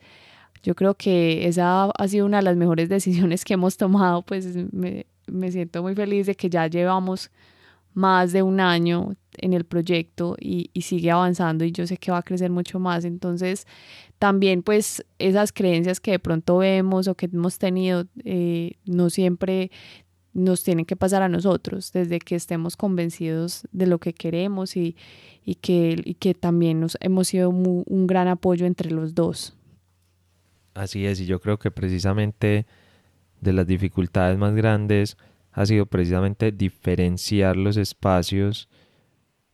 yo 0.63 0.75
creo 0.75 0.95
que 0.95 1.47
esa 1.47 1.85
ha 1.85 2.07
sido 2.07 2.25
una 2.25 2.37
de 2.37 2.43
las 2.43 2.57
mejores 2.57 2.89
decisiones 2.97 3.45
que 3.45 3.53
hemos 3.53 3.77
tomado, 3.77 4.23
pues 4.23 4.55
me, 4.73 5.05
me 5.27 5.51
siento 5.51 5.81
muy 5.81 5.95
feliz 5.95 6.25
de 6.25 6.35
que 6.35 6.49
ya 6.49 6.67
llevamos 6.67 7.31
más 7.93 8.31
de 8.31 8.41
un 8.43 8.59
año 8.59 9.15
en 9.37 9.53
el 9.53 9.63
proyecto 9.65 10.35
y, 10.39 10.69
sigue 10.81 11.11
avanzando 11.11 11.65
y 11.65 11.71
yo 11.71 11.87
sé 11.87 11.97
que 11.97 12.11
va 12.11 12.19
a 12.19 12.23
crecer 12.23 12.51
mucho 12.51 12.79
más. 12.79 13.05
Entonces, 13.05 13.67
también 14.19 14.63
pues 14.63 15.05
esas 15.19 15.51
creencias 15.51 15.99
que 15.99 16.11
de 16.11 16.19
pronto 16.19 16.57
vemos 16.57 17.07
o 17.07 17.15
que 17.15 17.27
hemos 17.27 17.57
tenido, 17.57 18.05
eh, 18.23 18.73
no 18.85 19.09
siempre 19.09 19.71
nos 20.33 20.63
tienen 20.63 20.85
que 20.85 20.95
pasar 20.95 21.21
a 21.21 21.29
nosotros, 21.29 21.91
desde 21.91 22.19
que 22.19 22.35
estemos 22.35 22.75
convencidos 22.75 23.67
de 23.71 23.85
lo 23.85 23.99
que 23.99 24.13
queremos 24.13 24.75
y, 24.75 24.95
que, 25.61 26.15
que 26.19 26.33
también 26.33 26.79
nos 26.79 26.97
hemos 27.01 27.27
sido 27.27 27.49
un 27.49 28.07
gran 28.07 28.27
apoyo 28.27 28.65
entre 28.65 28.89
los 28.89 29.13
dos. 29.13 29.55
Así 30.73 31.05
es, 31.05 31.19
y 31.19 31.27
yo 31.27 31.39
creo 31.39 31.59
que 31.59 31.69
precisamente 31.69 32.65
de 33.41 33.53
las 33.53 33.67
dificultades 33.67 34.37
más 34.37 34.55
grandes 34.55 35.17
ha 35.53 35.65
sido 35.65 35.85
precisamente 35.85 36.51
diferenciar 36.51 37.55
los 37.55 37.77
espacios 37.77 38.67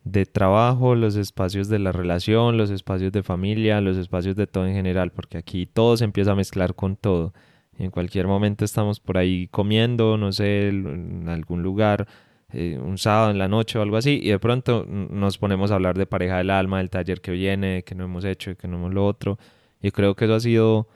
de 0.04 0.26
trabajo, 0.26 0.96
los 0.96 1.16
espacios 1.16 1.68
de 1.68 1.80
la 1.80 1.92
relación, 1.92 2.58
los 2.58 2.70
espacios 2.70 3.12
de 3.12 3.22
familia, 3.22 3.82
los 3.82 3.98
espacios 3.98 4.36
de 4.36 4.48
todo 4.48 4.66
en 4.66 4.74
general, 4.74 5.12
porque 5.12 5.38
aquí 5.38 5.66
todo 5.66 5.98
se 5.98 6.06
empieza 6.06 6.32
a 6.32 6.36
mezclar 6.36 6.74
con 6.74 6.96
todo. 6.96 7.34
En 7.78 7.92
cualquier 7.92 8.28
momento 8.28 8.66
estamos 8.66 9.00
por 9.00 9.18
ahí 9.18 9.48
comiendo, 9.48 10.18
no 10.18 10.32
sé, 10.32 10.70
en 10.70 11.28
algún 11.30 11.64
lugar, 11.64 12.08
eh, 12.52 12.80
un 12.82 12.98
sábado 12.98 13.32
en 13.32 13.38
la 13.38 13.48
noche 13.48 13.78
o 13.78 13.82
algo 13.82 13.98
así, 13.98 14.20
y 14.24 14.30
de 14.30 14.40
pronto 14.40 14.86
nos 14.86 15.38
ponemos 15.38 15.72
a 15.72 15.76
hablar 15.76 15.98
de 15.98 16.06
pareja 16.06 16.38
del 16.38 16.50
alma, 16.50 16.80
del 16.80 16.90
taller 16.90 17.22
que 17.22 17.32
viene, 17.32 17.84
que 17.84 17.94
no 17.94 18.06
hemos 18.06 18.26
hecho, 18.26 18.56
que 18.58 18.68
no 18.68 18.78
hemos 18.78 18.94
lo 18.94 19.06
otro. 19.06 19.38
Yo 19.82 19.92
creo 19.92 20.16
que 20.16 20.26
eso 20.26 20.36
ha 20.36 20.40
sido 20.40 20.88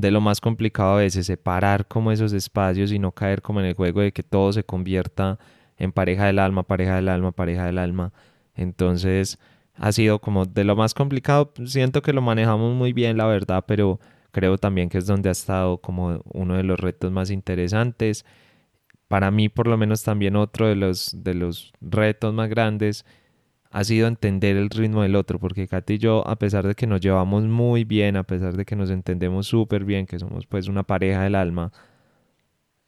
de 0.00 0.10
lo 0.10 0.20
más 0.20 0.40
complicado 0.40 0.94
a 0.94 0.98
veces, 0.98 1.26
separar 1.26 1.86
como 1.86 2.12
esos 2.12 2.32
espacios 2.32 2.92
y 2.92 2.98
no 2.98 3.12
caer 3.12 3.42
como 3.42 3.60
en 3.60 3.66
el 3.66 3.74
juego 3.74 4.00
de 4.00 4.12
que 4.12 4.22
todo 4.22 4.52
se 4.52 4.64
convierta 4.64 5.38
en 5.76 5.92
pareja 5.92 6.26
del 6.26 6.38
alma, 6.38 6.62
pareja 6.62 6.96
del 6.96 7.08
alma, 7.08 7.32
pareja 7.32 7.66
del 7.66 7.78
alma. 7.78 8.12
Entonces 8.54 9.38
ha 9.74 9.92
sido 9.92 10.20
como 10.20 10.44
de 10.44 10.64
lo 10.64 10.76
más 10.76 10.94
complicado. 10.94 11.52
Siento 11.64 12.02
que 12.02 12.12
lo 12.12 12.22
manejamos 12.22 12.74
muy 12.74 12.92
bien, 12.92 13.16
la 13.16 13.26
verdad, 13.26 13.64
pero 13.66 14.00
creo 14.30 14.58
también 14.58 14.88
que 14.88 14.98
es 14.98 15.06
donde 15.06 15.28
ha 15.28 15.32
estado 15.32 15.78
como 15.78 16.22
uno 16.32 16.56
de 16.56 16.62
los 16.62 16.78
retos 16.78 17.10
más 17.10 17.30
interesantes. 17.30 18.24
Para 19.08 19.30
mí, 19.30 19.48
por 19.48 19.66
lo 19.66 19.76
menos, 19.76 20.02
también 20.02 20.36
otro 20.36 20.68
de 20.68 20.76
los, 20.76 21.10
de 21.16 21.34
los 21.34 21.72
retos 21.80 22.32
más 22.34 22.48
grandes 22.48 23.04
ha 23.70 23.84
sido 23.84 24.08
entender 24.08 24.56
el 24.56 24.68
ritmo 24.70 25.02
del 25.02 25.16
otro, 25.16 25.38
porque 25.38 25.68
Katy 25.68 25.94
y 25.94 25.98
yo, 25.98 26.26
a 26.26 26.36
pesar 26.36 26.66
de 26.66 26.74
que 26.74 26.86
nos 26.86 27.00
llevamos 27.00 27.44
muy 27.44 27.84
bien, 27.84 28.16
a 28.16 28.24
pesar 28.24 28.56
de 28.56 28.64
que 28.64 28.76
nos 28.76 28.90
entendemos 28.90 29.46
súper 29.46 29.84
bien, 29.84 30.06
que 30.06 30.18
somos 30.18 30.46
pues 30.46 30.68
una 30.68 30.82
pareja 30.82 31.22
del 31.22 31.36
alma, 31.36 31.72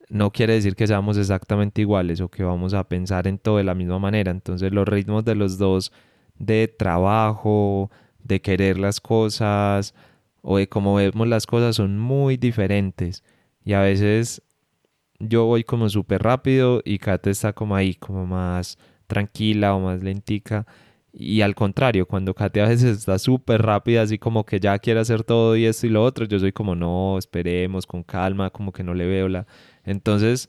no 0.09 0.31
quiere 0.33 0.55
decir 0.55 0.77
que 0.77 0.87
seamos 0.87 1.17
exactamente 1.17 1.81
iguales 1.81 2.21
o 2.21 2.29
que 2.29 2.43
vamos 2.43 2.75
a 2.75 2.85
pensar 2.89 3.27
en 3.27 3.39
todo 3.39 3.57
de 3.59 3.65
la 3.65 3.75
misma 3.75 3.99
manera. 3.99 4.31
Entonces 4.31 4.73
los 4.73 4.87
ritmos 4.87 5.25
de 5.25 5.35
los 5.35 5.57
dos 5.57 5.93
de 6.39 6.69
trabajo, 6.69 7.91
de 8.19 8.41
querer 8.41 8.79
las 8.79 9.01
cosas 9.01 9.95
o 10.43 10.59
de 10.59 10.69
cómo 10.69 10.97
vemos 10.97 11.29
las 11.29 11.47
cosas 11.47 11.77
son 11.77 11.99
muy 11.99 12.37
diferentes. 12.37 13.25
Y 13.65 13.73
a 13.75 13.81
veces 13.81 14.43
yo 15.19 15.47
voy 15.47 15.65
como 15.65 15.89
súper 15.89 16.23
rápido 16.23 16.83
y 16.85 16.99
Kate 16.99 17.31
está 17.31 17.53
como 17.53 17.77
ahí, 17.77 17.95
como 17.95 18.27
más 18.27 18.79
tranquila 19.13 19.75
o 19.75 19.81
más 19.81 20.03
lentica. 20.03 20.67
Y 21.13 21.43
al 21.43 21.55
contrario, 21.55 22.07
cuando 22.07 22.33
Kate 22.35 22.63
a 22.63 22.69
veces 22.69 22.99
está 22.99 23.19
súper 23.19 23.61
rápida, 23.61 24.03
así 24.03 24.19
como 24.19 24.45
que 24.47 24.59
ya 24.59 24.79
quiere 24.79 25.01
hacer 25.01 25.23
todo 25.25 25.57
y 25.57 25.67
esto 25.67 25.87
y 25.87 25.91
lo 25.91 26.03
otro, 26.03 26.25
yo 26.25 26.39
soy 26.39 26.53
como, 26.53 26.75
no, 26.75 27.19
esperemos, 27.19 27.87
con 27.87 28.03
calma, 28.03 28.49
como 28.51 28.73
que 28.73 28.83
no 28.83 28.95
le 28.95 29.07
veo 29.07 29.29
la... 29.29 29.47
Entonces, 29.85 30.49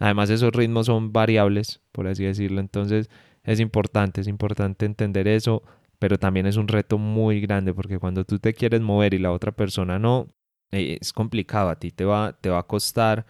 además 0.00 0.30
esos 0.30 0.52
ritmos 0.54 0.86
son 0.86 1.12
variables, 1.12 1.82
por 1.92 2.06
así 2.08 2.24
decirlo. 2.24 2.60
Entonces, 2.60 3.10
es 3.44 3.60
importante, 3.60 4.22
es 4.22 4.28
importante 4.28 4.86
entender 4.86 5.28
eso, 5.28 5.62
pero 5.98 6.18
también 6.18 6.46
es 6.46 6.56
un 6.56 6.68
reto 6.68 6.96
muy 6.96 7.40
grande 7.42 7.74
porque 7.74 7.98
cuando 7.98 8.24
tú 8.24 8.38
te 8.38 8.54
quieres 8.54 8.80
mover 8.80 9.12
y 9.12 9.18
la 9.18 9.32
otra 9.32 9.52
persona 9.52 9.98
no, 9.98 10.28
eh, 10.72 10.96
es 11.00 11.12
complicado, 11.12 11.68
a 11.68 11.76
ti 11.78 11.90
te 11.90 12.04
va, 12.06 12.32
te 12.40 12.48
va 12.48 12.60
a 12.60 12.66
costar 12.66 13.26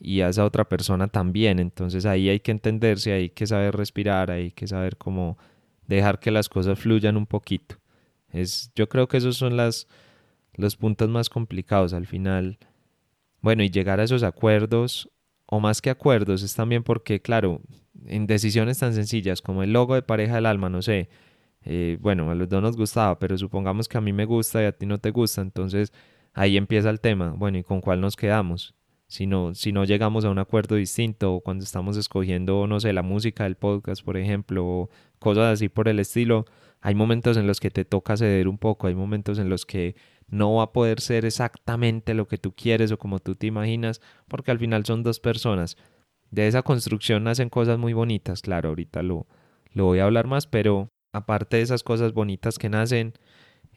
y 0.00 0.20
a 0.20 0.28
esa 0.28 0.44
otra 0.44 0.68
persona 0.68 1.08
también. 1.08 1.58
Entonces 1.58 2.06
ahí 2.06 2.28
hay 2.28 2.40
que 2.40 2.50
entenderse, 2.50 3.12
hay 3.12 3.30
que 3.30 3.46
saber 3.46 3.76
respirar, 3.76 4.30
hay 4.30 4.52
que 4.52 4.66
saber 4.66 4.96
cómo 4.96 5.38
dejar 5.86 6.20
que 6.20 6.30
las 6.30 6.48
cosas 6.48 6.78
fluyan 6.78 7.16
un 7.16 7.26
poquito. 7.26 7.76
Es, 8.30 8.70
yo 8.74 8.88
creo 8.88 9.08
que 9.08 9.16
esos 9.16 9.36
son 9.36 9.56
las, 9.56 9.88
los 10.54 10.76
puntos 10.76 11.08
más 11.08 11.30
complicados 11.30 11.92
al 11.92 12.06
final. 12.06 12.58
Bueno, 13.40 13.62
y 13.62 13.70
llegar 13.70 14.00
a 14.00 14.04
esos 14.04 14.22
acuerdos, 14.22 15.10
o 15.46 15.60
más 15.60 15.80
que 15.80 15.90
acuerdos, 15.90 16.42
es 16.42 16.54
también 16.54 16.82
porque, 16.82 17.20
claro, 17.22 17.62
en 18.06 18.26
decisiones 18.26 18.78
tan 18.78 18.94
sencillas 18.94 19.40
como 19.40 19.62
el 19.62 19.72
logo 19.72 19.94
de 19.94 20.02
pareja 20.02 20.34
del 20.34 20.46
alma, 20.46 20.68
no 20.68 20.82
sé, 20.82 21.08
eh, 21.64 21.98
bueno, 22.00 22.30
a 22.30 22.34
los 22.34 22.48
dos 22.48 22.62
nos 22.62 22.76
gustaba, 22.76 23.18
pero 23.18 23.38
supongamos 23.38 23.88
que 23.88 23.98
a 23.98 24.00
mí 24.00 24.12
me 24.12 24.24
gusta 24.24 24.62
y 24.62 24.66
a 24.66 24.72
ti 24.72 24.86
no 24.86 24.98
te 24.98 25.10
gusta, 25.10 25.40
entonces 25.40 25.92
ahí 26.34 26.56
empieza 26.56 26.90
el 26.90 27.00
tema, 27.00 27.34
bueno, 27.36 27.58
¿y 27.58 27.62
con 27.62 27.80
cuál 27.80 28.00
nos 28.00 28.16
quedamos? 28.16 28.74
Si 29.08 29.26
no, 29.26 29.54
si 29.54 29.72
no 29.72 29.84
llegamos 29.84 30.24
a 30.24 30.30
un 30.30 30.38
acuerdo 30.38 30.76
distinto 30.76 31.40
cuando 31.42 31.64
estamos 31.64 31.96
escogiendo, 31.96 32.66
no 32.66 32.78
sé, 32.78 32.92
la 32.92 33.02
música 33.02 33.44
del 33.44 33.56
podcast, 33.56 34.04
por 34.04 34.18
ejemplo, 34.18 34.66
o 34.66 34.90
cosas 35.18 35.54
así 35.54 35.70
por 35.70 35.88
el 35.88 35.98
estilo, 35.98 36.44
hay 36.82 36.94
momentos 36.94 37.36
en 37.38 37.46
los 37.46 37.58
que 37.58 37.70
te 37.70 37.86
toca 37.86 38.16
ceder 38.18 38.48
un 38.48 38.58
poco, 38.58 38.86
hay 38.86 38.94
momentos 38.94 39.38
en 39.38 39.48
los 39.48 39.64
que 39.64 39.96
no 40.28 40.56
va 40.56 40.64
a 40.64 40.72
poder 40.72 41.00
ser 41.00 41.24
exactamente 41.24 42.12
lo 42.12 42.28
que 42.28 42.36
tú 42.36 42.52
quieres 42.52 42.92
o 42.92 42.98
como 42.98 43.18
tú 43.18 43.34
te 43.34 43.46
imaginas, 43.46 44.02
porque 44.28 44.50
al 44.50 44.58
final 44.58 44.84
son 44.84 45.02
dos 45.02 45.20
personas. 45.20 45.78
De 46.30 46.46
esa 46.46 46.62
construcción 46.62 47.24
nacen 47.24 47.48
cosas 47.48 47.78
muy 47.78 47.94
bonitas, 47.94 48.42
claro, 48.42 48.68
ahorita 48.68 49.02
lo, 49.02 49.26
lo 49.72 49.86
voy 49.86 50.00
a 50.00 50.04
hablar 50.04 50.26
más, 50.26 50.46
pero 50.46 50.90
aparte 51.14 51.56
de 51.56 51.62
esas 51.62 51.82
cosas 51.82 52.12
bonitas 52.12 52.58
que 52.58 52.68
nacen, 52.68 53.14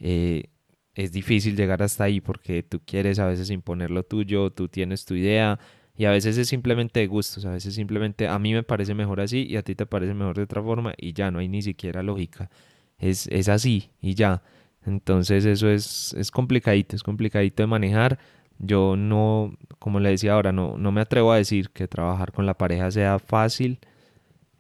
eh, 0.02 0.50
es 0.96 1.12
difícil 1.12 1.56
llegar 1.56 1.82
hasta 1.84 2.04
ahí 2.06 2.22
porque 2.22 2.64
tú 2.64 2.82
quieres 2.86 3.20
a 3.20 3.28
veces 3.28 3.50
imponer 3.50 3.92
lo 3.92 4.04
tuyo, 4.04 4.52
tú 4.52 4.68
tienes 4.68 5.06
tu 5.06 5.16
idea 5.16 5.60
y 5.96 6.06
a 6.06 6.12
veces 6.12 6.38
es 6.38 6.48
simplemente 6.48 7.00
de 7.00 7.08
gustos, 7.08 7.46
a 7.46 7.52
veces 7.52 7.76
simplemente 7.76 8.28
a 8.28 8.40
mí 8.40 8.54
me 8.54 8.64
parece 8.64 8.94
mejor 8.94 9.22
así 9.22 9.46
y 9.50 9.58
a 9.58 9.62
ti 9.64 9.76
te 9.76 9.86
parece 9.86 10.14
mejor 10.14 10.36
de 10.36 10.44
otra 10.44 10.62
forma 10.64 10.94
y 10.98 11.14
ya 11.14 11.32
no 11.32 11.40
hay 11.40 11.48
ni 11.48 11.62
siquiera 11.62 12.02
lógica. 12.04 12.50
Es, 12.98 13.28
es 13.28 13.50
así 13.50 13.92
y 14.02 14.16
ya. 14.16 14.42
Entonces 14.86 15.46
eso 15.46 15.70
es, 15.70 16.14
es 16.18 16.32
complicadito, 16.32 16.96
es 16.96 17.04
complicadito 17.04 17.64
de 17.64 17.68
manejar. 17.68 18.20
Yo 18.60 18.96
no, 18.96 19.56
como 19.80 20.00
le 20.00 20.10
decía 20.10 20.34
ahora, 20.34 20.52
no, 20.52 20.78
no 20.78 20.92
me 20.92 21.02
atrevo 21.02 21.32
a 21.32 21.38
decir 21.38 21.70
que 21.72 21.88
trabajar 21.88 22.32
con 22.32 22.46
la 22.46 22.58
pareja 22.58 22.92
sea 22.92 23.20
fácil. 23.20 23.80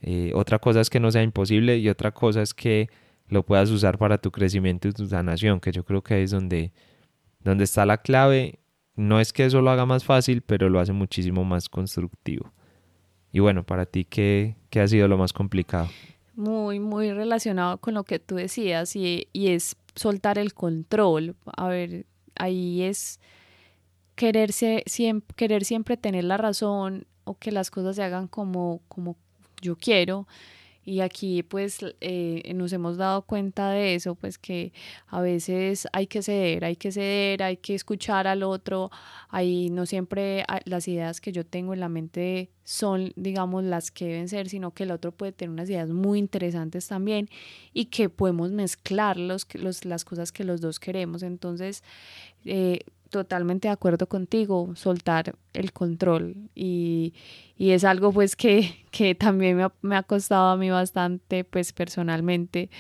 Eh, 0.01 0.31
otra 0.35 0.59
cosa 0.59 0.81
es 0.81 0.89
que 0.89 0.99
no 0.99 1.11
sea 1.11 1.23
imposible 1.23 1.77
y 1.77 1.89
otra 1.89 2.11
cosa 2.11 2.41
es 2.41 2.53
que 2.53 2.89
lo 3.31 3.43
puedas 3.43 3.69
usar 3.71 3.97
para 3.97 4.17
tu 4.17 4.29
crecimiento 4.29 4.89
y 4.89 4.91
tu 4.91 5.07
sanación, 5.07 5.61
que 5.61 5.71
yo 5.71 5.85
creo 5.85 6.03
que 6.03 6.21
es 6.21 6.31
donde, 6.31 6.73
donde 7.39 7.63
está 7.63 7.85
la 7.85 7.97
clave. 7.97 8.59
No 8.95 9.21
es 9.21 9.31
que 9.31 9.45
eso 9.45 9.61
lo 9.61 9.71
haga 9.71 9.85
más 9.85 10.03
fácil, 10.03 10.41
pero 10.41 10.69
lo 10.69 10.81
hace 10.81 10.91
muchísimo 10.91 11.45
más 11.45 11.69
constructivo. 11.69 12.51
Y 13.31 13.39
bueno, 13.39 13.63
para 13.63 13.85
ti, 13.85 14.03
¿qué, 14.03 14.57
qué 14.69 14.81
ha 14.81 14.87
sido 14.87 15.07
lo 15.07 15.17
más 15.17 15.31
complicado? 15.31 15.87
Muy, 16.35 16.81
muy 16.81 17.13
relacionado 17.13 17.77
con 17.77 17.93
lo 17.93 18.03
que 18.03 18.19
tú 18.19 18.35
decías 18.35 18.97
y, 18.97 19.29
y 19.31 19.51
es 19.51 19.77
soltar 19.95 20.37
el 20.37 20.53
control. 20.53 21.37
A 21.55 21.69
ver, 21.69 22.05
ahí 22.35 22.81
es 22.81 23.21
quererse, 24.15 24.83
querer 25.37 25.63
siempre 25.63 25.95
tener 25.95 26.25
la 26.25 26.35
razón 26.35 27.07
o 27.23 27.37
que 27.37 27.53
las 27.53 27.71
cosas 27.71 27.95
se 27.95 28.03
hagan 28.03 28.27
como, 28.27 28.81
como 28.89 29.15
yo 29.61 29.77
quiero 29.77 30.27
y 30.83 31.01
aquí 31.01 31.43
pues 31.43 31.79
eh, 32.01 32.51
nos 32.55 32.73
hemos 32.73 32.97
dado 32.97 33.21
cuenta 33.23 33.71
de 33.71 33.95
eso, 33.95 34.15
pues 34.15 34.37
que 34.37 34.73
a 35.07 35.21
veces 35.21 35.87
hay 35.93 36.07
que 36.07 36.21
ceder, 36.21 36.65
hay 36.65 36.75
que 36.75 36.91
ceder, 36.91 37.43
hay 37.43 37.57
que 37.57 37.75
escuchar 37.75 38.27
al 38.27 38.43
otro, 38.43 38.89
ahí 39.29 39.69
no 39.69 39.85
siempre 39.85 40.43
las 40.65 40.87
ideas 40.87 41.21
que 41.21 41.31
yo 41.31 41.45
tengo 41.45 41.73
en 41.73 41.79
la 41.79 41.89
mente 41.89 42.49
son, 42.63 43.11
digamos, 43.15 43.63
las 43.63 43.91
que 43.91 44.05
deben 44.05 44.29
ser, 44.29 44.49
sino 44.49 44.71
que 44.71 44.83
el 44.83 44.91
otro 44.91 45.11
puede 45.11 45.31
tener 45.31 45.51
unas 45.51 45.69
ideas 45.69 45.89
muy 45.89 46.19
interesantes 46.19 46.87
también 46.87 47.29
y 47.73 47.85
que 47.85 48.09
podemos 48.09 48.51
mezclar 48.51 49.17
los, 49.17 49.47
los, 49.55 49.85
las 49.85 50.05
cosas 50.05 50.31
que 50.31 50.43
los 50.43 50.61
dos 50.61 50.79
queremos. 50.79 51.21
Entonces, 51.21 51.83
eh, 52.45 52.79
totalmente 53.11 53.67
de 53.67 53.73
acuerdo 53.73 54.07
contigo, 54.07 54.75
soltar 54.75 55.35
el 55.53 55.71
control 55.73 56.49
y, 56.55 57.13
y 57.57 57.71
es 57.71 57.83
algo 57.83 58.11
pues 58.11 58.35
que, 58.35 58.85
que 58.91 59.13
también 59.13 59.57
me 59.57 59.63
ha, 59.63 59.73
me 59.83 59.95
ha, 59.95 60.03
costado 60.03 60.49
a 60.49 60.57
mí 60.57 60.71
bastante 60.71 61.43
pues 61.43 61.73
personalmente 61.73 62.71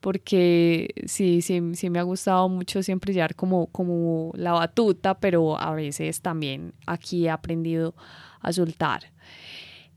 porque 0.00 0.94
sí, 1.06 1.42
sí, 1.42 1.60
sí 1.74 1.90
me 1.90 1.98
ha 1.98 2.02
gustado 2.04 2.48
mucho 2.48 2.82
siempre 2.82 3.12
llevar 3.12 3.34
como, 3.34 3.66
como 3.66 4.32
la 4.34 4.52
batuta, 4.52 5.18
pero 5.20 5.60
a 5.60 5.74
veces 5.74 6.22
también 6.22 6.72
aquí 6.86 7.26
he 7.26 7.30
aprendido 7.30 7.94
a 8.40 8.52
soltar. 8.52 9.12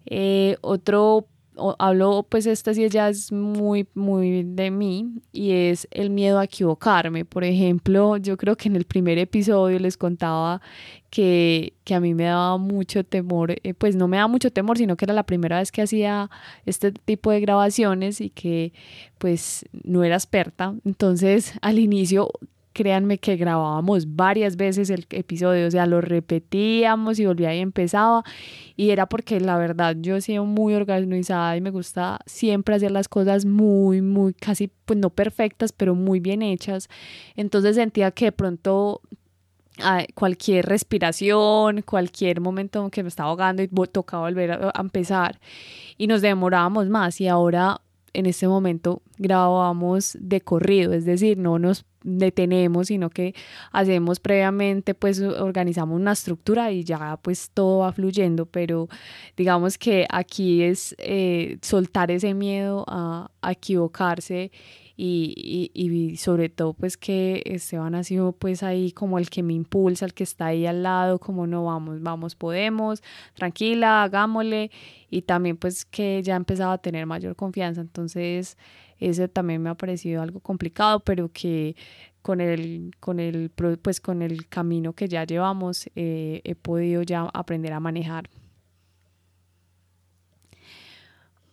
Eh, 0.06 0.58
otro 0.60 1.28
hablo, 1.80 2.26
pues 2.30 2.46
esta 2.46 2.74
sí 2.74 2.88
ya 2.90 3.10
es 3.10 3.32
muy, 3.32 3.88
muy 3.94 4.44
de 4.44 4.72
mí 4.72 5.22
y 5.32 5.52
es 5.52 5.88
el 5.92 6.10
miedo 6.10 6.40
a 6.40 6.46
equivocarme. 6.46 7.26
Por 7.26 7.44
ejemplo, 7.44 8.18
yo 8.18 8.38
creo 8.38 8.56
que 8.56 8.70
en 8.70 8.76
el 8.76 8.86
primer 8.86 9.18
episodio 9.18 9.80
les 9.80 9.98
contaba 9.98 10.62
que, 11.10 11.74
que 11.84 11.96
a 11.96 12.00
mí 12.00 12.14
me 12.14 12.24
daba 12.24 12.58
mucho 12.58 13.04
temor, 13.04 13.52
eh, 13.52 13.74
pues 13.74 13.96
no 13.96 14.08
me 14.08 14.18
daba 14.18 14.28
mucho 14.28 14.52
temor, 14.52 14.78
sino 14.78 14.96
que 14.98 15.06
era 15.06 15.14
la 15.14 15.24
primera 15.24 15.60
vez 15.60 15.72
que 15.72 15.82
hacía 15.82 16.30
este 16.66 16.92
tipo 16.92 17.32
de 17.32 17.40
grabaciones 17.40 18.22
y 18.22 18.30
que 18.30 18.74
pues 19.18 19.66
no 19.84 20.04
era 20.04 20.16
experta. 20.16 20.74
Entonces 20.86 21.54
al 21.62 21.80
inicio 21.80 22.32
créanme 22.74 23.20
que 23.20 23.38
grabábamos 23.38 24.16
varias 24.16 24.58
veces 24.58 24.90
el 24.90 25.06
episodio, 25.12 25.68
o 25.68 25.72
sea, 25.72 25.86
lo 25.86 26.02
repetíamos 26.02 27.20
y 27.20 27.26
volvía 27.26 27.56
y 27.56 27.60
empezaba. 27.60 28.24
Y 28.76 28.90
era 28.90 29.08
porque 29.08 29.40
la 29.40 29.58
verdad 29.58 29.96
yo 30.00 30.16
he 30.16 30.22
sido 30.22 30.46
muy 30.46 30.74
organizada 30.74 31.56
y 31.56 31.62
me 31.62 31.70
gusta 31.70 32.20
siempre 32.26 32.76
hacer 32.76 32.92
las 32.92 33.08
cosas 33.08 33.46
muy, 33.46 34.02
muy, 34.02 34.34
casi, 34.34 34.70
pues 34.86 35.00
no 35.00 35.10
perfectas, 35.12 35.72
pero 35.72 35.96
muy 35.96 36.20
bien 36.20 36.42
hechas. 36.42 36.90
Entonces 37.36 37.76
sentía 37.76 38.12
que 38.12 38.26
de 38.26 38.32
pronto 38.32 39.02
cualquier 40.14 40.66
respiración, 40.66 41.82
cualquier 41.82 42.42
momento 42.42 42.90
que 42.90 43.04
me 43.04 43.10
estaba 43.10 43.30
ahogando 43.30 43.64
y 43.64 43.68
tocaba 43.92 44.24
volver 44.24 44.52
a 44.52 44.80
empezar 44.80 45.40
y 45.98 46.08
nos 46.08 46.22
demorábamos 46.22 46.90
más 46.90 47.20
y 47.22 47.28
ahora 47.28 47.82
en 48.14 48.26
este 48.26 48.48
momento 48.48 49.02
grabábamos 49.18 50.18
de 50.20 50.42
corrido, 50.42 50.94
es 50.94 51.06
decir, 51.06 51.38
no 51.38 51.60
nos 51.60 51.86
detenemos, 52.04 52.88
sino 52.88 53.10
que 53.10 53.34
hacemos 53.72 54.20
previamente, 54.20 54.94
pues 54.94 55.22
organizamos 55.22 56.00
una 56.00 56.12
estructura 56.12 56.72
y 56.72 56.84
ya 56.84 57.18
pues 57.22 57.50
todo 57.54 57.80
va 57.80 57.92
fluyendo, 57.94 58.46
pero 58.46 58.90
digamos 59.38 59.78
que 59.78 60.06
aquí 60.10 60.64
es 60.64 60.96
eh, 61.00 61.58
soltar 61.62 62.12
ese 62.12 62.34
miedo 62.34 62.84
a, 62.88 63.32
a 63.42 63.52
equivocarse 63.52 64.52
y, 64.96 65.72
y, 65.74 66.18
sobre 66.18 66.50
todo 66.50 66.74
pues 66.74 66.98
que 66.98 67.42
Esteban 67.46 67.96
ha 67.96 68.04
sido 68.04 68.32
pues 68.32 68.62
ahí 68.62 68.92
como 68.92 69.18
el 69.18 69.30
que 69.30 69.42
me 69.42 69.54
impulsa, 69.54 70.06
el 70.06 70.14
que 70.14 70.24
está 70.24 70.48
ahí 70.48 70.68
al 70.68 70.84
lado, 70.84 71.20
como 71.20 71.48
no 71.48 71.66
vamos, 71.66 72.02
vamos, 72.02 72.36
podemos, 72.36 73.02
tranquila, 73.34 74.04
hagámosle 74.04 74.70
y 75.10 75.24
también 75.24 75.58
pues 75.58 75.86
que 75.86 76.22
ya 76.22 76.36
empezaba 76.36 76.74
a 76.74 76.78
tener 76.78 77.08
mayor 77.08 77.36
confianza, 77.36 77.82
entonces 77.82 78.58
ese 79.00 79.28
también 79.28 79.64
me 79.64 79.70
ha 79.72 79.76
parecido 79.76 80.22
algo 80.22 80.40
complicado, 80.40 81.00
pero 81.00 81.30
que 81.32 81.76
con 82.22 82.40
el, 82.40 82.96
con 83.00 83.20
el, 83.20 83.50
pues 83.82 84.00
con 84.00 84.22
el 84.22 84.48
camino 84.48 84.94
que 84.94 85.08
ya 85.08 85.26
llevamos 85.26 85.90
eh, 85.96 86.42
he 86.44 86.56
podido 86.56 87.02
ya 87.02 87.24
aprender 87.34 87.74
a 87.74 87.80
manejar. 87.80 88.30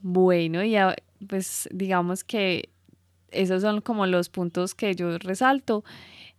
Bueno, 0.02 0.62
ya 0.64 0.94
pues 1.26 1.68
digamos 1.72 2.24
que 2.24 2.70
esos 3.30 3.62
son 3.62 3.80
como 3.80 4.06
los 4.06 4.28
puntos 4.28 4.74
que 4.74 4.94
yo 4.94 5.18
resalto 5.18 5.84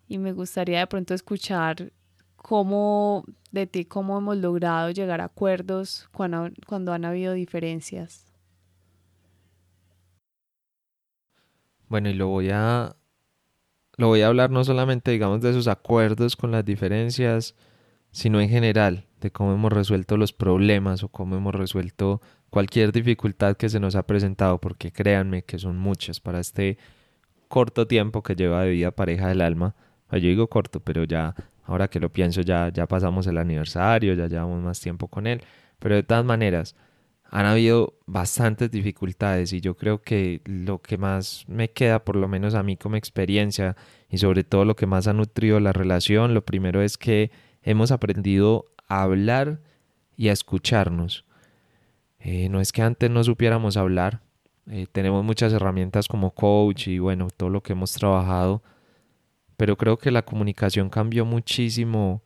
y 0.08 0.18
me 0.18 0.34
gustaría 0.34 0.80
de 0.80 0.88
pronto 0.88 1.14
escuchar 1.14 1.92
cómo 2.36 3.24
de 3.52 3.68
ti, 3.68 3.86
cómo 3.86 4.18
hemos 4.18 4.38
logrado 4.38 4.90
llegar 4.92 5.22
a 5.22 5.26
acuerdos 5.26 6.10
cuando, 6.12 6.50
cuando 6.68 6.94
han 6.94 7.06
habido 7.06 7.34
diferencias. 7.34 8.26
Bueno, 11.88 12.10
y 12.10 12.14
lo 12.14 12.28
voy 12.28 12.50
a 12.52 12.96
lo 13.98 14.08
voy 14.08 14.22
a 14.22 14.28
hablar 14.28 14.50
no 14.50 14.64
solamente 14.64 15.12
digamos 15.12 15.42
de 15.42 15.52
esos 15.52 15.68
acuerdos 15.68 16.36
con 16.36 16.52
las 16.52 16.66
diferencias, 16.66 17.54
sino 18.12 18.42
en 18.42 18.50
general 18.50 19.06
de 19.20 19.32
cómo 19.32 19.54
hemos 19.54 19.72
resuelto 19.72 20.18
los 20.18 20.34
problemas 20.34 21.04
o 21.04 21.10
cómo 21.10 21.36
hemos 21.36 21.56
resuelto 21.56 22.22
cualquier 22.50 22.92
dificultad 22.92 23.56
que 23.56 23.70
se 23.70 23.80
nos 23.80 23.96
ha 23.96 24.06
presentado, 24.06 24.60
porque 24.60 24.92
créanme 24.92 25.44
que 25.44 25.58
son 25.58 25.78
muchas 25.78 26.20
para 26.20 26.40
este 26.40 26.78
corto 27.48 27.88
tiempo 27.88 28.24
que 28.24 28.36
lleva 28.36 28.64
de 28.64 28.72
vida 28.72 28.92
pareja 28.92 29.28
del 29.28 29.42
alma. 29.42 29.76
Yo 30.12 30.20
digo 30.20 30.48
corto, 30.48 30.82
pero 30.82 31.06
ya, 31.06 31.36
ahora 31.64 31.88
que 31.88 32.00
lo 32.00 32.12
pienso, 32.12 32.42
ya, 32.42 32.70
ya 32.70 32.88
pasamos 32.88 33.28
el 33.28 33.38
aniversario, 33.38 34.14
ya 34.14 34.28
llevamos 34.28 34.62
más 34.62 34.82
tiempo 34.82 35.08
con 35.08 35.28
él. 35.28 35.42
Pero 35.80 35.96
de 35.96 36.04
todas 36.04 36.26
maneras, 36.26 36.76
han 37.32 37.46
habido 37.46 37.98
bastantes 38.06 38.70
dificultades 38.72 39.54
y 39.54 39.62
yo 39.62 39.78
creo 39.78 40.02
que 40.02 40.42
lo 40.44 40.82
que 40.82 40.98
más 40.98 41.46
me 41.48 41.72
queda, 41.72 42.04
por 42.04 42.18
lo 42.18 42.28
menos 42.28 42.56
a 42.56 42.64
mí 42.64 42.76
como 42.76 42.98
experiencia 42.98 43.78
y 44.10 44.18
sobre 44.18 44.44
todo 44.44 44.66
lo 44.66 44.76
que 44.76 44.86
más 44.86 45.08
ha 45.08 45.14
nutrido 45.14 45.62
la 45.62 45.72
relación, 45.72 46.34
lo 46.34 46.44
primero 46.44 46.82
es 46.82 46.98
que 46.98 47.32
hemos 47.62 47.92
aprendido 47.92 48.66
a 48.88 49.04
hablar 49.04 49.62
y 50.18 50.30
a 50.30 50.34
escucharnos. 50.34 51.26
Eh, 52.20 52.50
no 52.50 52.62
es 52.62 52.72
que 52.72 52.82
antes 52.82 53.10
no 53.10 53.24
supiéramos 53.24 53.78
hablar, 53.78 54.22
eh, 54.68 54.86
tenemos 54.92 55.24
muchas 55.24 55.52
herramientas 55.54 56.08
como 56.08 56.32
coach 56.32 56.88
y 56.88 57.00
bueno, 57.00 57.30
todo 57.36 57.50
lo 57.50 57.64
que 57.64 57.74
hemos 57.74 57.94
trabajado, 57.94 58.62
pero 59.58 59.76
creo 59.78 59.98
que 59.98 60.12
la 60.12 60.22
comunicación 60.24 60.90
cambió 60.90 61.26
muchísimo, 61.26 62.24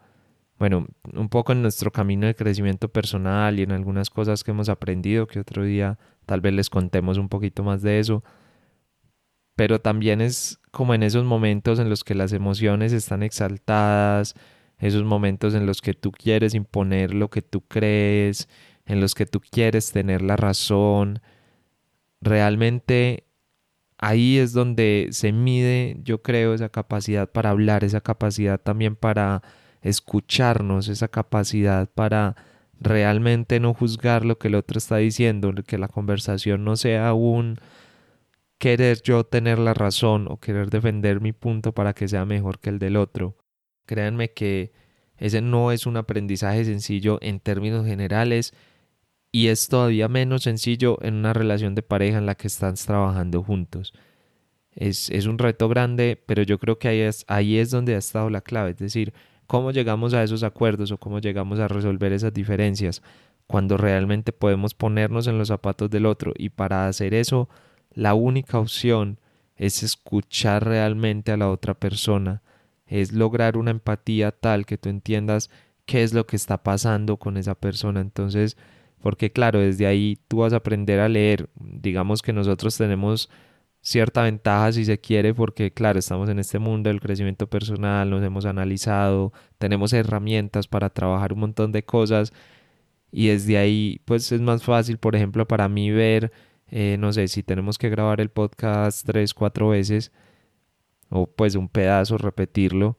bueno, 0.60 0.88
un 1.14 1.30
poco 1.30 1.54
en 1.54 1.62
nuestro 1.62 1.92
camino 1.92 2.28
de 2.28 2.36
crecimiento 2.36 2.90
personal 2.90 3.58
y 3.60 3.64
en 3.64 3.72
algunas 3.72 4.10
cosas 4.10 4.44
que 4.44 4.52
hemos 4.52 4.70
aprendido, 4.70 5.28
que 5.28 5.40
otro 5.40 5.64
día 5.64 5.98
tal 6.26 6.42
vez 6.42 6.54
les 6.54 6.70
contemos 6.70 7.18
un 7.18 7.30
poquito 7.30 7.64
más 7.64 7.82
de 7.82 8.00
eso, 8.00 8.24
pero 9.56 9.80
también 9.80 10.20
es 10.20 10.60
como 10.72 10.94
en 10.94 11.04
esos 11.04 11.24
momentos 11.24 11.80
en 11.80 11.90
los 11.90 12.04
que 12.04 12.16
las 12.16 12.34
emociones 12.34 12.92
están 12.92 13.24
exaltadas, 13.24 14.36
esos 14.80 15.04
momentos 15.04 15.54
en 15.54 15.66
los 15.66 15.82
que 15.82 15.94
tú 15.94 16.12
quieres 16.12 16.54
imponer 16.54 17.14
lo 17.14 17.30
que 17.30 17.42
tú 17.42 17.62
crees, 17.62 18.50
en 18.86 19.02
los 19.02 19.16
que 19.16 19.26
tú 19.26 19.42
quieres 19.42 19.92
tener 19.92 20.22
la 20.22 20.36
razón, 20.36 21.22
realmente 22.22 23.26
ahí 23.98 24.38
es 24.38 24.54
donde 24.54 25.10
se 25.12 25.32
mide, 25.32 25.98
yo 26.04 26.22
creo, 26.22 26.54
esa 26.54 26.70
capacidad 26.70 27.32
para 27.32 27.52
hablar, 27.52 27.84
esa 27.84 28.02
capacidad 28.02 28.60
también 28.60 28.96
para 28.96 29.42
escucharnos, 29.82 30.88
esa 30.88 31.08
capacidad 31.08 31.90
para 31.90 32.36
realmente 32.80 33.60
no 33.60 33.74
juzgar 33.74 34.26
lo 34.26 34.38
que 34.38 34.50
el 34.50 34.56
otro 34.56 34.78
está 34.78 34.98
diciendo, 34.98 35.54
que 35.66 35.78
la 35.78 35.88
conversación 35.88 36.64
no 36.66 36.76
sea 36.76 37.14
un 37.14 37.58
querer 38.58 39.02
yo 39.02 39.26
tener 39.26 39.60
la 39.60 39.74
razón 39.74 40.28
o 40.30 40.38
querer 40.38 40.70
defender 40.70 41.22
mi 41.22 41.34
punto 41.34 41.74
para 41.74 41.94
que 41.94 42.08
sea 42.08 42.26
mejor 42.26 42.60
que 42.60 42.70
el 42.70 42.80
del 42.80 42.98
otro. 42.98 43.36
Créanme 43.86 44.32
que 44.32 44.72
ese 45.18 45.42
no 45.42 45.72
es 45.72 45.86
un 45.86 45.98
aprendizaje 45.98 46.66
sencillo 46.66 47.20
en 47.22 47.40
términos 47.40 47.86
generales 47.86 48.54
y 49.32 49.48
es 49.48 49.68
todavía 49.68 50.08
menos 50.08 50.44
sencillo 50.44 50.98
en 51.02 51.16
una 51.16 51.34
relación 51.34 51.76
de 51.76 51.84
pareja 51.84 52.18
en 52.18 52.26
la 52.26 52.36
que 52.36 52.48
estás 52.48 52.86
trabajando 52.86 53.44
juntos. 53.44 53.94
Es, 54.72 55.10
es 55.10 55.26
un 55.26 55.38
reto 55.38 55.70
grande, 55.70 56.22
pero 56.26 56.44
yo 56.44 56.60
creo 56.60 56.80
que 56.80 56.88
ahí 56.88 57.00
es, 57.00 57.26
ahí 57.28 57.58
es 57.58 57.72
donde 57.72 57.96
ha 57.96 57.98
estado 57.98 58.30
la 58.30 58.42
clave, 58.42 58.72
es 58.72 58.78
decir, 58.78 59.14
cómo 59.48 59.72
llegamos 59.72 60.14
a 60.14 60.24
esos 60.24 60.44
acuerdos 60.44 60.92
o 60.92 60.98
cómo 60.98 61.20
llegamos 61.20 61.60
a 61.60 61.68
resolver 61.68 62.12
esas 62.12 62.34
diferencias 62.34 63.02
cuando 63.48 63.78
realmente 63.78 64.34
podemos 64.34 64.74
ponernos 64.74 65.28
en 65.28 65.38
los 65.38 65.50
zapatos 65.50 65.90
del 65.90 66.06
otro 66.06 66.34
y 66.36 66.50
para 66.50 66.88
hacer 66.88 67.14
eso 67.14 67.48
la 67.94 68.14
única 68.14 68.60
opción 68.60 69.20
es 69.56 69.84
escuchar 69.84 70.66
realmente 70.66 71.32
a 71.32 71.38
la 71.38 71.50
otra 71.50 71.74
persona, 71.74 72.42
es 72.88 73.14
lograr 73.14 73.58
una 73.58 73.72
empatía 73.72 74.32
tal 74.32 74.66
que 74.66 74.78
tú 74.78 74.90
entiendas 74.90 75.50
qué 75.86 76.04
es 76.04 76.14
lo 76.14 76.26
que 76.26 76.36
está 76.36 76.64
pasando 76.64 77.18
con 77.18 77.38
esa 77.38 77.56
persona. 77.56 78.02
Entonces, 78.02 78.58
porque 79.02 79.32
claro, 79.32 79.60
desde 79.60 79.88
ahí 79.88 80.20
tú 80.28 80.38
vas 80.38 80.54
a 80.54 80.58
aprender 80.58 81.00
a 81.00 81.10
leer. 81.10 81.50
Digamos 81.60 82.22
que 82.22 82.34
nosotros 82.34 82.78
tenemos 82.78 83.30
cierta 83.82 84.24
ventaja 84.24 84.72
si 84.72 84.84
se 84.84 85.00
quiere 85.00 85.34
porque 85.36 85.72
claro, 85.72 86.00
estamos 86.00 86.28
en 86.30 86.40
este 86.40 86.58
mundo 86.58 86.90
del 86.90 87.00
crecimiento 87.00 87.48
personal, 87.48 88.10
nos 88.10 88.24
hemos 88.24 88.46
analizado, 88.46 89.32
tenemos 89.60 89.94
herramientas 89.94 90.68
para 90.68 90.90
trabajar 90.90 91.34
un 91.34 91.42
montón 91.42 91.72
de 91.72 91.86
cosas 91.86 92.34
y 93.12 93.28
desde 93.28 93.58
ahí 93.60 94.02
pues 94.06 94.32
es 94.32 94.42
más 94.42 94.64
fácil, 94.64 94.98
por 94.98 95.16
ejemplo, 95.16 95.48
para 95.48 95.70
mí 95.70 95.92
ver, 95.92 96.32
eh, 96.68 96.98
no 97.00 97.14
sé, 97.14 97.28
si 97.28 97.44
tenemos 97.44 97.78
que 97.78 97.90
grabar 97.90 98.22
el 98.22 98.30
podcast 98.30 99.06
tres, 99.06 99.36
cuatro 99.36 99.70
veces 99.70 100.12
o 101.10 101.28
pues 101.28 101.56
un 101.56 101.70
pedazo, 101.70 102.18
repetirlo, 102.18 102.98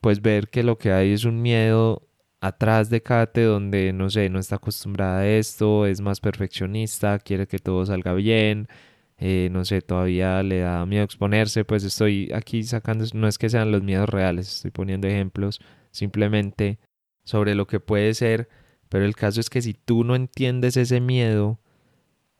pues 0.00 0.22
ver 0.22 0.48
que 0.48 0.62
lo 0.62 0.78
que 0.78 0.92
hay 0.92 1.12
es 1.12 1.24
un 1.24 1.42
miedo 1.42 2.08
atrás 2.40 2.90
de 2.90 3.02
Kate 3.02 3.42
donde, 3.44 3.92
no 3.92 4.10
sé, 4.10 4.28
no 4.28 4.38
está 4.38 4.56
acostumbrada 4.56 5.20
a 5.20 5.26
esto, 5.26 5.86
es 5.86 6.00
más 6.02 6.20
perfeccionista, 6.20 7.18
quiere 7.18 7.46
que 7.46 7.58
todo 7.58 7.86
salga 7.86 8.12
bien, 8.12 8.68
eh, 9.16 9.48
no 9.50 9.64
sé, 9.64 9.80
todavía 9.80 10.42
le 10.42 10.60
da 10.60 10.84
miedo 10.86 11.04
exponerse, 11.04 11.64
pues 11.64 11.84
estoy 11.84 12.30
aquí 12.34 12.62
sacando, 12.64 13.06
no 13.14 13.28
es 13.28 13.38
que 13.38 13.48
sean 13.48 13.70
los 13.70 13.82
miedos 13.82 14.08
reales, 14.08 14.56
estoy 14.56 14.70
poniendo 14.72 15.08
ejemplos 15.08 15.60
simplemente 15.90 16.78
sobre 17.24 17.54
lo 17.54 17.66
que 17.66 17.80
puede 17.80 18.12
ser, 18.14 18.48
pero 18.90 19.06
el 19.06 19.16
caso 19.16 19.40
es 19.40 19.48
que 19.48 19.62
si 19.62 19.72
tú 19.72 20.04
no 20.04 20.14
entiendes 20.14 20.76
ese 20.76 21.00
miedo, 21.00 21.60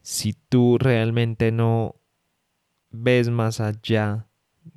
si 0.03 0.35
tú 0.35 0.77
realmente 0.79 1.51
no 1.51 1.97
ves 2.90 3.31
más 3.31 3.61
allá, 3.61 4.27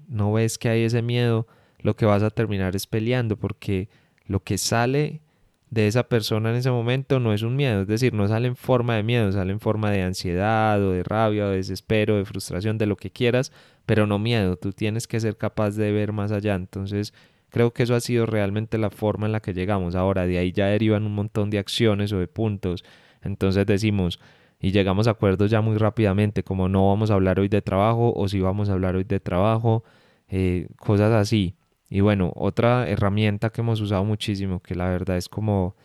no 0.08 0.34
ves 0.34 0.58
que 0.58 0.70
hay 0.70 0.84
ese 0.84 1.02
miedo, 1.02 1.48
lo 1.80 1.96
que 1.96 2.06
vas 2.06 2.24
a 2.24 2.30
terminar 2.30 2.76
es 2.76 2.88
peleando 2.88 3.38
porque 3.38 3.90
lo 4.26 4.44
que 4.44 4.58
sale 4.58 5.22
de 5.70 5.88
esa 5.88 6.04
persona 6.08 6.50
en 6.50 6.56
ese 6.56 6.72
momento 6.72 7.20
no 7.20 7.34
es 7.34 7.42
un 7.42 7.56
miedo, 7.56 7.82
es 7.82 7.88
decir, 7.88 8.14
no 8.14 8.28
sale 8.28 8.48
en 8.48 8.56
forma 8.56 8.96
de 8.96 9.04
miedo, 9.04 9.32
sale 9.32 9.52
en 9.52 9.60
forma 9.60 9.92
de 9.92 10.02
ansiedad 10.02 10.82
o 10.82 10.92
de 10.92 11.04
rabia 11.04 11.46
o 11.46 11.50
de 11.50 11.58
desespero, 11.58 12.18
de 12.18 12.26
frustración, 12.26 12.78
de 12.78 12.86
lo 12.86 12.96
que 12.96 13.12
quieras, 13.12 13.52
pero 13.86 14.08
no 14.08 14.18
miedo, 14.18 14.56
tú 14.56 14.72
tienes 14.72 15.08
que 15.08 15.20
ser 15.20 15.36
capaz 15.36 15.72
de 15.72 15.92
ver 15.92 16.14
más 16.14 16.32
allá, 16.32 16.56
entonces 16.56 17.14
creo 17.50 17.74
que 17.74 17.84
eso 17.84 17.96
ha 17.96 18.00
sido 18.00 18.26
realmente 18.26 18.78
la 18.78 18.90
forma 18.90 19.26
en 19.26 19.34
la 19.34 19.42
que 19.42 19.54
llegamos, 19.54 19.96
ahora 19.96 20.26
de 20.26 20.38
ahí 20.38 20.54
ya 20.54 20.68
derivan 20.68 21.06
un 21.06 21.16
montón 21.16 21.50
de 21.50 21.60
acciones 21.60 22.14
o 22.14 22.20
de 22.20 22.28
puntos, 22.28 22.86
entonces 23.22 23.66
decimos 23.66 24.20
y 24.60 24.72
llegamos 24.72 25.08
a 25.08 25.12
acuerdos 25.12 25.52
ya 25.52 25.62
muy 25.62 25.78
rápidamente, 25.78 26.44
como 26.44 26.68
no 26.70 26.88
vamos 26.88 27.12
a 27.12 27.16
hablar 27.16 27.40
hoy 27.40 27.48
de 27.48 27.62
trabajo 27.62 28.14
o 28.16 28.28
si 28.28 28.40
vamos 28.40 28.70
a 28.70 28.74
hablar 28.74 28.96
hoy 28.96 29.04
de 29.04 29.20
trabajo, 29.20 29.84
eh, 30.30 30.68
cosas 30.78 31.14
así. 31.14 31.56
Y 31.90 32.02
bueno, 32.02 32.34
otra 32.36 32.90
herramienta 32.90 33.50
que 33.52 33.62
hemos 33.62 33.80
usado 33.82 34.04
muchísimo, 34.04 34.60
que 34.62 34.76
la 34.76 34.90
verdad 34.90 35.18
es 35.18 35.30
como, 35.30 35.76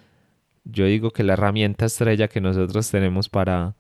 yo 0.65 0.87
digo 0.87 1.11
que 1.11 1.23
la 1.23 1.35
herramienta 1.35 1.85
estrella 1.87 2.29
que 2.29 2.41
nosotros 2.41 2.91
tenemos 2.91 3.29
para, 3.29 3.77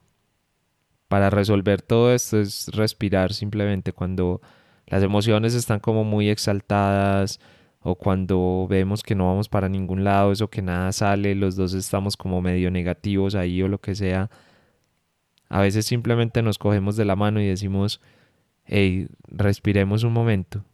para 1.08 1.30
resolver 1.30 1.82
todo 1.82 2.12
esto 2.12 2.40
es 2.40 2.68
respirar 2.72 3.32
simplemente 3.32 3.92
cuando 3.92 4.40
las 4.86 5.02
emociones 5.02 5.54
están 5.54 5.80
como 5.80 6.04
muy 6.04 6.28
exaltadas 6.28 7.40
o 7.80 7.94
cuando 7.96 8.66
vemos 8.68 9.02
que 9.02 9.14
no 9.14 9.26
vamos 9.26 9.48
para 9.48 9.68
ningún 9.68 10.04
lado, 10.04 10.32
eso 10.32 10.48
que 10.48 10.62
nada 10.62 10.92
sale, 10.92 11.34
los 11.34 11.56
dos 11.56 11.74
estamos 11.74 12.16
como 12.16 12.40
medio 12.40 12.70
negativos 12.70 13.34
ahí 13.34 13.62
o 13.62 13.68
lo 13.68 13.78
que 13.80 13.94
sea. 13.94 14.30
A 15.52 15.60
veces 15.60 15.86
simplemente 15.86 16.42
nos 16.42 16.58
cogemos 16.58 16.96
de 16.96 17.04
la 17.04 17.16
mano 17.16 17.40
y 17.40 17.46
decimos, 17.46 18.00
hey, 18.64 19.08
respiremos 19.28 20.02
un 20.02 20.12
momento 20.12 20.64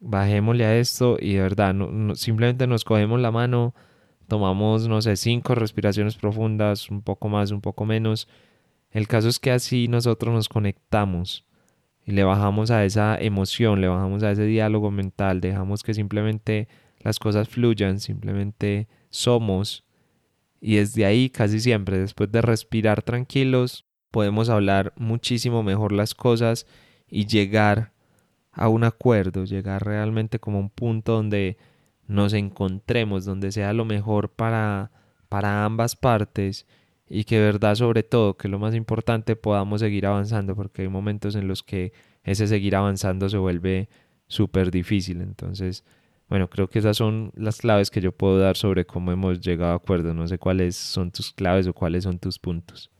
bajémosle 0.00 0.64
a 0.64 0.78
esto 0.78 1.16
y 1.20 1.34
de 1.34 1.42
verdad, 1.42 1.74
simplemente 2.14 2.66
nos 2.66 2.84
cogemos 2.84 3.20
la 3.20 3.30
mano, 3.30 3.74
tomamos, 4.28 4.88
no 4.88 5.02
sé, 5.02 5.16
cinco 5.16 5.54
respiraciones 5.54 6.16
profundas, 6.16 6.90
un 6.90 7.02
poco 7.02 7.28
más, 7.28 7.50
un 7.50 7.60
poco 7.60 7.84
menos. 7.84 8.28
El 8.90 9.08
caso 9.08 9.28
es 9.28 9.38
que 9.38 9.50
así 9.50 9.88
nosotros 9.88 10.34
nos 10.34 10.48
conectamos 10.48 11.46
y 12.04 12.12
le 12.12 12.24
bajamos 12.24 12.70
a 12.70 12.84
esa 12.84 13.18
emoción, 13.18 13.80
le 13.80 13.88
bajamos 13.88 14.22
a 14.22 14.30
ese 14.30 14.44
diálogo 14.44 14.90
mental, 14.90 15.40
dejamos 15.40 15.82
que 15.82 15.94
simplemente 15.94 16.68
las 17.00 17.18
cosas 17.18 17.48
fluyan, 17.48 18.00
simplemente 18.00 18.88
somos. 19.10 19.84
Y 20.60 20.76
desde 20.76 21.04
ahí 21.04 21.30
casi 21.30 21.60
siempre, 21.60 21.98
después 21.98 22.30
de 22.32 22.42
respirar 22.42 23.02
tranquilos, 23.02 23.84
podemos 24.10 24.48
hablar 24.48 24.92
muchísimo 24.96 25.62
mejor 25.62 25.92
las 25.92 26.14
cosas 26.14 26.66
y 27.08 27.26
llegar 27.26 27.92
a 28.52 28.68
un 28.68 28.84
acuerdo, 28.84 29.44
llegar 29.44 29.84
realmente 29.84 30.38
como 30.38 30.58
a 30.58 30.60
un 30.62 30.70
punto 30.70 31.12
donde 31.12 31.58
nos 32.06 32.32
encontremos, 32.32 33.24
donde 33.24 33.52
sea 33.52 33.72
lo 33.72 33.84
mejor 33.84 34.30
para, 34.30 34.90
para 35.28 35.64
ambas 35.64 35.96
partes 35.96 36.66
y 37.08 37.24
que 37.24 37.38
verdad 37.38 37.74
sobre 37.74 38.02
todo, 38.02 38.36
que 38.36 38.48
lo 38.48 38.58
más 38.58 38.74
importante, 38.74 39.36
podamos 39.36 39.80
seguir 39.80 40.06
avanzando, 40.06 40.56
porque 40.56 40.82
hay 40.82 40.88
momentos 40.88 41.34
en 41.36 41.48
los 41.48 41.62
que 41.62 41.92
ese 42.24 42.46
seguir 42.46 42.74
avanzando 42.74 43.28
se 43.28 43.38
vuelve 43.38 43.88
súper 44.26 44.70
difícil. 44.70 45.20
Entonces, 45.20 45.84
bueno, 46.28 46.50
creo 46.50 46.68
que 46.68 46.80
esas 46.80 46.96
son 46.96 47.32
las 47.36 47.58
claves 47.58 47.90
que 47.90 48.00
yo 48.00 48.12
puedo 48.12 48.38
dar 48.38 48.56
sobre 48.56 48.84
cómo 48.86 49.12
hemos 49.12 49.40
llegado 49.40 49.72
a 49.72 49.76
acuerdo. 49.76 50.14
No 50.14 50.26
sé 50.26 50.38
cuáles 50.38 50.74
son 50.76 51.12
tus 51.12 51.32
claves 51.32 51.68
o 51.68 51.72
cuáles 51.72 52.04
son 52.04 52.18
tus 52.18 52.38
puntos. 52.38 52.90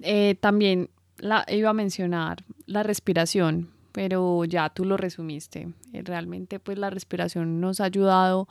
Eh, 0.00 0.36
también 0.40 0.90
la, 1.18 1.44
iba 1.48 1.70
a 1.70 1.74
mencionar 1.74 2.44
la 2.66 2.82
respiración, 2.82 3.70
pero 3.92 4.44
ya 4.44 4.68
tú 4.70 4.84
lo 4.84 4.96
resumiste. 4.96 5.68
Eh, 5.92 6.02
realmente 6.04 6.58
pues 6.60 6.78
la 6.78 6.90
respiración 6.90 7.60
nos 7.60 7.80
ha 7.80 7.84
ayudado 7.84 8.48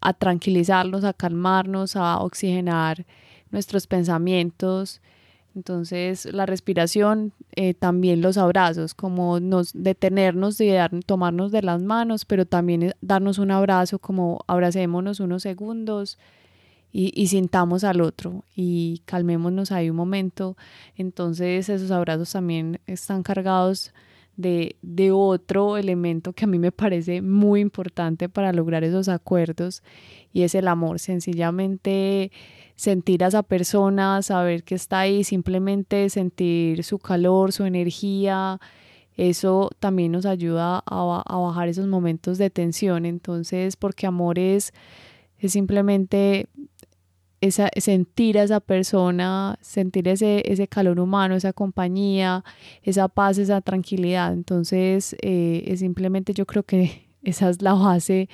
a 0.00 0.14
tranquilizarnos, 0.14 1.04
a 1.04 1.12
calmarnos, 1.12 1.96
a 1.96 2.18
oxigenar 2.20 3.04
nuestros 3.50 3.86
pensamientos. 3.86 5.00
Entonces 5.54 6.26
la 6.32 6.46
respiración, 6.46 7.32
eh, 7.56 7.74
también 7.74 8.22
los 8.22 8.38
abrazos, 8.38 8.94
como 8.94 9.40
nos 9.40 9.72
detenernos 9.74 10.56
de 10.58 10.72
dar, 10.72 10.92
tomarnos 11.04 11.50
de 11.50 11.62
las 11.62 11.82
manos, 11.82 12.24
pero 12.24 12.46
también 12.46 12.94
darnos 13.00 13.38
un 13.38 13.50
abrazo, 13.50 13.98
como 13.98 14.44
abracémonos 14.46 15.20
unos 15.20 15.42
segundos 15.42 16.18
y, 16.92 17.12
y, 17.14 17.28
sintamos 17.28 17.84
al 17.84 18.00
otro 18.00 18.44
y 18.54 19.02
calmémonos 19.04 19.72
ahí 19.72 19.90
un 19.90 19.96
momento. 19.96 20.56
Entonces 20.96 21.68
esos 21.68 21.90
abrazos 21.90 22.32
también 22.32 22.80
están 22.86 23.22
cargados 23.22 23.92
de, 24.36 24.76
de 24.82 25.12
otro 25.12 25.76
elemento 25.76 26.32
que 26.32 26.44
a 26.44 26.48
mí 26.48 26.58
me 26.58 26.72
parece 26.72 27.22
muy 27.22 27.60
importante 27.60 28.28
para 28.28 28.52
lograr 28.52 28.84
esos 28.84 29.08
acuerdos 29.08 29.82
y 30.32 30.42
es 30.42 30.54
el 30.54 30.68
amor. 30.68 30.98
Sencillamente 30.98 32.32
sentir 32.76 33.22
a 33.24 33.28
esa 33.28 33.42
persona, 33.42 34.22
saber 34.22 34.64
que 34.64 34.74
está 34.74 35.00
ahí, 35.00 35.22
simplemente 35.22 36.08
sentir 36.08 36.82
su 36.82 36.98
calor, 36.98 37.52
su 37.52 37.64
energía, 37.64 38.58
eso 39.16 39.70
también 39.80 40.12
nos 40.12 40.24
ayuda 40.24 40.82
a, 40.86 41.36
bajar 41.36 41.68
esos 41.68 41.86
momentos 41.86 42.38
de 42.38 42.48
tensión. 42.48 43.04
Entonces, 43.04 43.76
porque 43.76 44.06
amor 44.06 44.38
es, 44.38 44.72
es 45.38 45.52
simplemente 45.52 46.48
esa, 47.40 47.70
sentir 47.76 48.38
a 48.38 48.42
esa 48.42 48.60
persona, 48.60 49.58
sentir 49.60 50.08
ese, 50.08 50.42
ese 50.50 50.68
calor 50.68 51.00
humano, 51.00 51.34
esa 51.34 51.52
compañía, 51.52 52.44
esa 52.82 53.08
paz, 53.08 53.38
esa 53.38 53.60
tranquilidad. 53.60 54.32
Entonces, 54.32 55.16
eh, 55.22 55.64
es 55.66 55.80
simplemente 55.80 56.34
yo 56.34 56.46
creo 56.46 56.62
que 56.62 57.08
esa 57.22 57.50
es 57.50 57.62
la 57.62 57.74
base 57.74 58.28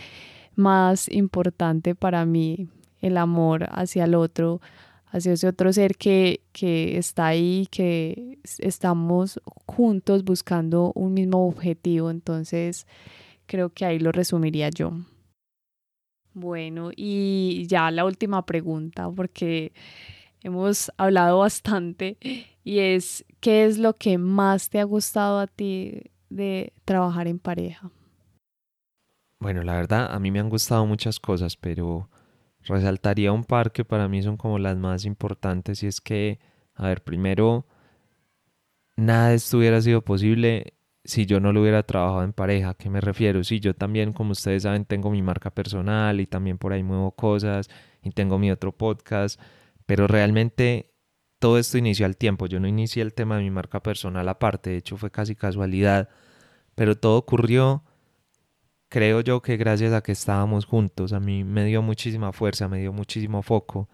más 0.54 1.08
importante 1.10 1.94
para 1.94 2.24
mí 2.24 2.68
el 3.00 3.18
amor 3.18 3.68
hacia 3.70 4.04
el 4.04 4.14
otro, 4.14 4.60
hacia 5.06 5.34
ese 5.34 5.48
otro 5.48 5.72
ser 5.72 5.96
que, 5.96 6.40
que 6.52 6.98
está 6.98 7.26
ahí, 7.26 7.68
que 7.70 8.38
estamos 8.58 9.40
juntos 9.66 10.24
buscando 10.24 10.92
un 10.94 11.14
mismo 11.14 11.46
objetivo. 11.46 12.10
Entonces, 12.10 12.86
creo 13.46 13.70
que 13.70 13.84
ahí 13.84 13.98
lo 13.98 14.12
resumiría 14.12 14.70
yo. 14.70 14.92
Bueno, 16.38 16.90
y 16.94 17.66
ya 17.66 17.90
la 17.90 18.04
última 18.04 18.44
pregunta, 18.44 19.10
porque 19.10 19.72
hemos 20.42 20.92
hablado 20.98 21.38
bastante, 21.38 22.18
y 22.62 22.80
es, 22.80 23.24
¿qué 23.40 23.64
es 23.64 23.78
lo 23.78 23.94
que 23.94 24.18
más 24.18 24.68
te 24.68 24.78
ha 24.78 24.84
gustado 24.84 25.38
a 25.38 25.46
ti 25.46 26.02
de 26.28 26.74
trabajar 26.84 27.26
en 27.26 27.38
pareja? 27.38 27.90
Bueno, 29.40 29.62
la 29.62 29.76
verdad, 29.76 30.12
a 30.12 30.18
mí 30.18 30.30
me 30.30 30.38
han 30.40 30.50
gustado 30.50 30.84
muchas 30.84 31.20
cosas, 31.20 31.56
pero 31.56 32.10
resaltaría 32.64 33.32
un 33.32 33.44
par 33.44 33.72
que 33.72 33.86
para 33.86 34.06
mí 34.06 34.20
son 34.20 34.36
como 34.36 34.58
las 34.58 34.76
más 34.76 35.06
importantes 35.06 35.82
y 35.82 35.86
es 35.86 36.02
que, 36.02 36.38
a 36.74 36.86
ver, 36.88 37.02
primero, 37.02 37.64
nada 38.94 39.30
de 39.30 39.36
esto 39.36 39.56
hubiera 39.56 39.80
sido 39.80 40.02
posible 40.02 40.74
si 41.06 41.26
yo 41.26 41.40
no 41.40 41.52
lo 41.52 41.62
hubiera 41.62 41.82
trabajado 41.82 42.22
en 42.24 42.32
pareja. 42.32 42.70
¿A 42.70 42.74
qué 42.74 42.90
me 42.90 43.00
refiero? 43.00 43.44
Si 43.44 43.60
yo 43.60 43.74
también, 43.74 44.12
como 44.12 44.32
ustedes 44.32 44.64
saben, 44.64 44.84
tengo 44.84 45.10
mi 45.10 45.22
marca 45.22 45.50
personal 45.50 46.20
y 46.20 46.26
también 46.26 46.58
por 46.58 46.72
ahí 46.72 46.82
muevo 46.82 47.12
cosas 47.12 47.68
y 48.02 48.10
tengo 48.10 48.38
mi 48.38 48.50
otro 48.50 48.72
podcast, 48.72 49.40
pero 49.86 50.06
realmente 50.06 50.92
todo 51.38 51.58
esto 51.58 51.78
inició 51.78 52.06
al 52.06 52.16
tiempo. 52.16 52.46
Yo 52.46 52.60
no 52.60 52.68
inicié 52.68 53.02
el 53.02 53.14
tema 53.14 53.36
de 53.36 53.44
mi 53.44 53.50
marca 53.50 53.82
personal 53.82 54.28
aparte, 54.28 54.70
de 54.70 54.76
hecho 54.78 54.96
fue 54.96 55.10
casi 55.10 55.34
casualidad, 55.34 56.08
pero 56.74 56.96
todo 56.96 57.18
ocurrió 57.18 57.84
creo 58.88 59.20
yo 59.20 59.42
que 59.42 59.56
gracias 59.56 59.92
a 59.92 60.02
que 60.02 60.12
estábamos 60.12 60.64
juntos, 60.64 61.12
a 61.12 61.20
mí 61.20 61.44
me 61.44 61.64
dio 61.64 61.82
muchísima 61.82 62.32
fuerza, 62.32 62.68
me 62.68 62.78
dio 62.78 62.92
muchísimo 62.92 63.42
foco. 63.42 63.88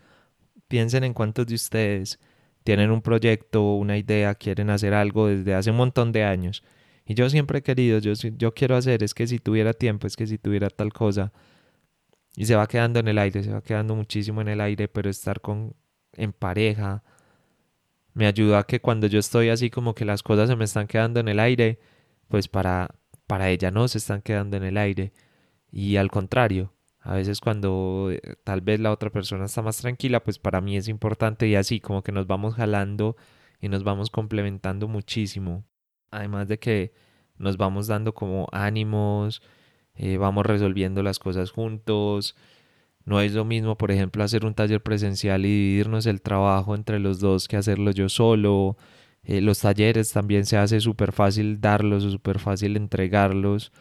Piensen 0.68 1.04
en 1.04 1.14
cuántos 1.14 1.46
de 1.46 1.54
ustedes 1.54 2.20
tienen 2.64 2.90
un 2.90 3.02
proyecto, 3.02 3.74
una 3.74 3.98
idea, 3.98 4.34
quieren 4.34 4.70
hacer 4.70 4.94
algo 4.94 5.28
desde 5.28 5.54
hace 5.54 5.70
un 5.70 5.76
montón 5.76 6.12
de 6.12 6.24
años. 6.24 6.62
Yo 7.14 7.30
siempre 7.30 7.58
he 7.60 7.62
querido, 7.62 7.98
yo, 7.98 8.12
yo 8.14 8.54
quiero 8.54 8.76
hacer, 8.76 9.02
es 9.02 9.14
que 9.14 9.26
si 9.26 9.38
tuviera 9.38 9.72
tiempo, 9.72 10.06
es 10.06 10.16
que 10.16 10.26
si 10.26 10.38
tuviera 10.38 10.70
tal 10.70 10.92
cosa. 10.92 11.32
Y 12.36 12.46
se 12.46 12.56
va 12.56 12.66
quedando 12.66 13.00
en 13.00 13.08
el 13.08 13.18
aire, 13.18 13.42
se 13.42 13.52
va 13.52 13.62
quedando 13.62 13.94
muchísimo 13.94 14.40
en 14.40 14.48
el 14.48 14.60
aire, 14.60 14.88
pero 14.88 15.10
estar 15.10 15.40
con, 15.40 15.74
en 16.14 16.32
pareja 16.32 17.02
me 18.14 18.26
ayuda 18.26 18.60
a 18.60 18.64
que 18.64 18.80
cuando 18.80 19.06
yo 19.06 19.18
estoy 19.18 19.48
así 19.48 19.70
como 19.70 19.94
que 19.94 20.04
las 20.04 20.22
cosas 20.22 20.48
se 20.48 20.56
me 20.56 20.64
están 20.64 20.86
quedando 20.86 21.20
en 21.20 21.28
el 21.28 21.40
aire, 21.40 21.78
pues 22.28 22.48
para, 22.48 22.94
para 23.26 23.50
ella 23.50 23.70
no 23.70 23.88
se 23.88 23.98
están 23.98 24.22
quedando 24.22 24.56
en 24.56 24.64
el 24.64 24.76
aire. 24.76 25.12
Y 25.70 25.96
al 25.96 26.10
contrario, 26.10 26.74
a 27.00 27.14
veces 27.14 27.40
cuando 27.40 28.10
eh, 28.10 28.20
tal 28.44 28.60
vez 28.60 28.80
la 28.80 28.92
otra 28.92 29.10
persona 29.10 29.46
está 29.46 29.62
más 29.62 29.78
tranquila, 29.78 30.22
pues 30.22 30.38
para 30.38 30.60
mí 30.60 30.76
es 30.76 30.88
importante 30.88 31.48
y 31.48 31.56
así 31.56 31.80
como 31.80 32.02
que 32.02 32.12
nos 32.12 32.26
vamos 32.26 32.54
jalando 32.54 33.16
y 33.60 33.68
nos 33.68 33.84
vamos 33.84 34.10
complementando 34.10 34.88
muchísimo. 34.88 35.64
Además 36.12 36.46
de 36.48 36.58
que 36.58 36.92
nos 37.38 37.56
vamos 37.56 37.88
dando 37.88 38.14
como 38.14 38.46
ánimos, 38.52 39.42
eh, 39.96 40.16
vamos 40.18 40.46
resolviendo 40.46 41.02
las 41.02 41.18
cosas 41.18 41.50
juntos. 41.50 42.36
No 43.04 43.20
es 43.20 43.32
lo 43.34 43.44
mismo, 43.44 43.76
por 43.76 43.90
ejemplo, 43.90 44.22
hacer 44.22 44.44
un 44.44 44.54
taller 44.54 44.82
presencial 44.82 45.44
y 45.44 45.48
dividirnos 45.48 46.06
el 46.06 46.22
trabajo 46.22 46.74
entre 46.76 47.00
los 47.00 47.18
dos 47.18 47.48
que 47.48 47.56
hacerlo 47.56 47.90
yo 47.90 48.08
solo. 48.08 48.76
Eh, 49.24 49.40
los 49.40 49.60
talleres 49.60 50.12
también 50.12 50.46
se 50.46 50.56
hace 50.56 50.80
súper 50.80 51.12
fácil 51.12 51.60
darlos 51.60 52.04
o 52.04 52.10
súper 52.10 52.38
fácil 52.38 52.76
entregarlos 52.76 53.72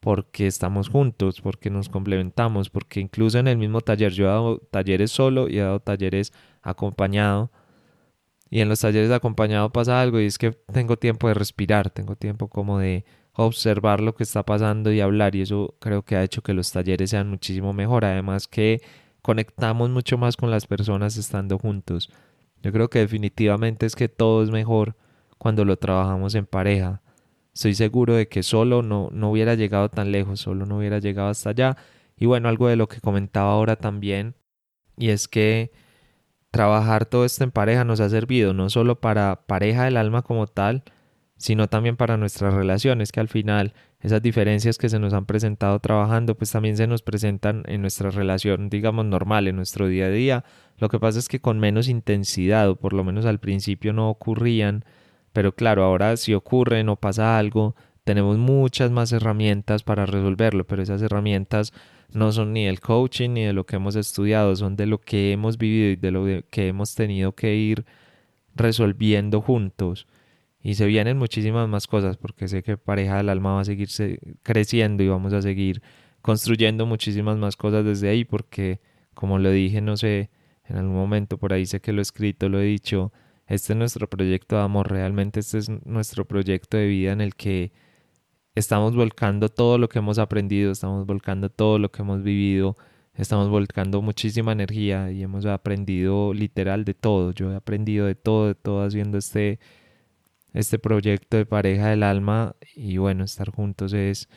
porque 0.00 0.46
estamos 0.46 0.88
juntos, 0.88 1.40
porque 1.40 1.70
nos 1.70 1.88
complementamos, 1.88 2.70
porque 2.70 3.00
incluso 3.00 3.38
en 3.38 3.48
el 3.48 3.58
mismo 3.58 3.80
taller 3.80 4.12
yo 4.12 4.26
he 4.26 4.28
dado 4.28 4.58
talleres 4.70 5.10
solo 5.10 5.48
y 5.48 5.58
he 5.58 5.62
dado 5.62 5.80
talleres 5.80 6.32
acompañado. 6.62 7.50
Y 8.48 8.60
en 8.60 8.68
los 8.68 8.80
talleres 8.80 9.10
acompañado 9.10 9.70
pasa 9.72 10.00
algo 10.00 10.20
y 10.20 10.26
es 10.26 10.38
que 10.38 10.52
tengo 10.72 10.96
tiempo 10.96 11.28
de 11.28 11.34
respirar, 11.34 11.90
tengo 11.90 12.16
tiempo 12.16 12.48
como 12.48 12.78
de 12.78 13.04
observar 13.32 14.00
lo 14.00 14.14
que 14.14 14.22
está 14.22 14.44
pasando 14.44 14.92
y 14.92 15.00
hablar 15.00 15.34
y 15.34 15.42
eso 15.42 15.74
creo 15.80 16.02
que 16.02 16.16
ha 16.16 16.22
hecho 16.22 16.42
que 16.42 16.54
los 16.54 16.70
talleres 16.70 17.10
sean 17.10 17.28
muchísimo 17.28 17.72
mejor. 17.72 18.04
Además 18.04 18.46
que 18.46 18.80
conectamos 19.20 19.90
mucho 19.90 20.16
más 20.16 20.36
con 20.36 20.50
las 20.50 20.66
personas 20.66 21.16
estando 21.16 21.58
juntos. 21.58 22.10
Yo 22.62 22.72
creo 22.72 22.88
que 22.88 23.00
definitivamente 23.00 23.84
es 23.86 23.94
que 23.96 24.08
todo 24.08 24.42
es 24.42 24.50
mejor 24.50 24.96
cuando 25.38 25.64
lo 25.64 25.76
trabajamos 25.76 26.34
en 26.34 26.46
pareja. 26.46 27.02
Estoy 27.52 27.74
seguro 27.74 28.14
de 28.14 28.28
que 28.28 28.42
solo 28.42 28.82
no, 28.82 29.08
no 29.12 29.30
hubiera 29.30 29.54
llegado 29.54 29.88
tan 29.88 30.12
lejos, 30.12 30.40
solo 30.40 30.66
no 30.66 30.78
hubiera 30.78 30.98
llegado 30.98 31.28
hasta 31.28 31.50
allá. 31.50 31.76
Y 32.16 32.26
bueno, 32.26 32.48
algo 32.48 32.68
de 32.68 32.76
lo 32.76 32.88
que 32.88 33.00
comentaba 33.00 33.52
ahora 33.52 33.76
también, 33.76 34.34
y 34.96 35.10
es 35.10 35.28
que 35.28 35.72
trabajar 36.56 37.04
todo 37.04 37.26
esto 37.26 37.44
en 37.44 37.50
pareja 37.50 37.84
nos 37.84 38.00
ha 38.00 38.08
servido 38.08 38.54
no 38.54 38.70
solo 38.70 38.98
para 38.98 39.42
pareja 39.46 39.84
del 39.84 39.98
alma 39.98 40.22
como 40.22 40.46
tal, 40.46 40.84
sino 41.36 41.68
también 41.68 41.98
para 41.98 42.16
nuestras 42.16 42.54
relaciones, 42.54 43.12
que 43.12 43.20
al 43.20 43.28
final 43.28 43.74
esas 44.00 44.22
diferencias 44.22 44.78
que 44.78 44.88
se 44.88 44.98
nos 44.98 45.12
han 45.12 45.26
presentado 45.26 45.78
trabajando, 45.80 46.34
pues 46.34 46.50
también 46.50 46.78
se 46.78 46.86
nos 46.86 47.02
presentan 47.02 47.62
en 47.66 47.82
nuestra 47.82 48.10
relación, 48.10 48.70
digamos, 48.70 49.04
normal, 49.04 49.48
en 49.48 49.56
nuestro 49.56 49.86
día 49.86 50.06
a 50.06 50.10
día. 50.10 50.44
Lo 50.78 50.88
que 50.88 50.98
pasa 50.98 51.18
es 51.18 51.28
que 51.28 51.40
con 51.40 51.60
menos 51.60 51.88
intensidad, 51.88 52.70
o 52.70 52.76
por 52.76 52.94
lo 52.94 53.04
menos 53.04 53.26
al 53.26 53.38
principio 53.38 53.92
no 53.92 54.08
ocurrían, 54.08 54.86
pero 55.34 55.54
claro, 55.54 55.84
ahora 55.84 56.16
si 56.16 56.32
ocurre, 56.32 56.82
o 56.88 56.96
pasa 56.96 57.38
algo, 57.38 57.76
tenemos 58.04 58.38
muchas 58.38 58.90
más 58.90 59.12
herramientas 59.12 59.82
para 59.82 60.06
resolverlo, 60.06 60.66
pero 60.66 60.82
esas 60.82 61.02
herramientas 61.02 61.74
no 62.12 62.32
son 62.32 62.52
ni 62.52 62.66
del 62.66 62.80
coaching 62.80 63.30
ni 63.30 63.44
de 63.44 63.52
lo 63.52 63.66
que 63.66 63.76
hemos 63.76 63.96
estudiado, 63.96 64.54
son 64.56 64.76
de 64.76 64.86
lo 64.86 65.00
que 65.00 65.32
hemos 65.32 65.58
vivido 65.58 65.90
y 65.90 65.96
de 65.96 66.10
lo 66.10 66.24
que 66.50 66.68
hemos 66.68 66.94
tenido 66.94 67.32
que 67.32 67.54
ir 67.54 67.84
resolviendo 68.54 69.40
juntos. 69.40 70.06
Y 70.62 70.74
se 70.74 70.86
vienen 70.86 71.18
muchísimas 71.18 71.68
más 71.68 71.86
cosas 71.86 72.16
porque 72.16 72.48
sé 72.48 72.62
que 72.62 72.76
Pareja 72.76 73.18
del 73.18 73.28
Alma 73.28 73.54
va 73.54 73.60
a 73.60 73.64
seguir 73.64 73.88
creciendo 74.42 75.02
y 75.02 75.08
vamos 75.08 75.32
a 75.32 75.42
seguir 75.42 75.82
construyendo 76.22 76.86
muchísimas 76.86 77.36
más 77.36 77.56
cosas 77.56 77.84
desde 77.84 78.08
ahí 78.08 78.24
porque, 78.24 78.80
como 79.14 79.38
lo 79.38 79.50
dije, 79.50 79.80
no 79.80 79.96
sé, 79.96 80.30
en 80.68 80.76
algún 80.76 80.96
momento 80.96 81.38
por 81.38 81.52
ahí 81.52 81.66
sé 81.66 81.80
que 81.80 81.92
lo 81.92 82.00
he 82.00 82.02
escrito, 82.02 82.48
lo 82.48 82.60
he 82.60 82.64
dicho, 82.64 83.12
este 83.46 83.74
es 83.74 83.78
nuestro 83.78 84.08
proyecto 84.08 84.56
de 84.56 84.62
amor, 84.62 84.90
realmente 84.90 85.40
este 85.40 85.58
es 85.58 85.68
nuestro 85.86 86.24
proyecto 86.24 86.76
de 86.76 86.86
vida 86.88 87.12
en 87.12 87.20
el 87.20 87.36
que 87.36 87.70
estamos 88.56 88.96
volcando 88.96 89.48
todo 89.48 89.78
lo 89.78 89.88
que 89.88 90.00
hemos 90.00 90.18
aprendido, 90.18 90.72
estamos 90.72 91.06
volcando 91.06 91.50
todo 91.50 91.78
lo 91.78 91.92
que 91.92 92.02
hemos 92.02 92.22
vivido, 92.24 92.76
estamos 93.14 93.48
volcando 93.48 94.02
muchísima 94.02 94.52
energía 94.52 95.12
y 95.12 95.22
hemos 95.22 95.46
aprendido 95.46 96.34
literal 96.34 96.84
de 96.84 96.94
todo. 96.94 97.32
Yo 97.32 97.52
he 97.52 97.56
aprendido 97.56 98.06
de 98.06 98.16
todo, 98.16 98.48
de 98.48 98.54
todo 98.54 98.84
haciendo 98.84 99.18
este, 99.18 99.60
este 100.54 100.78
proyecto 100.78 101.36
de 101.36 101.46
pareja 101.46 101.90
del 101.90 102.02
alma 102.02 102.56
y 102.74 102.96
bueno, 102.96 103.24
estar 103.24 103.50
juntos 103.50 103.92
es, 103.92 104.28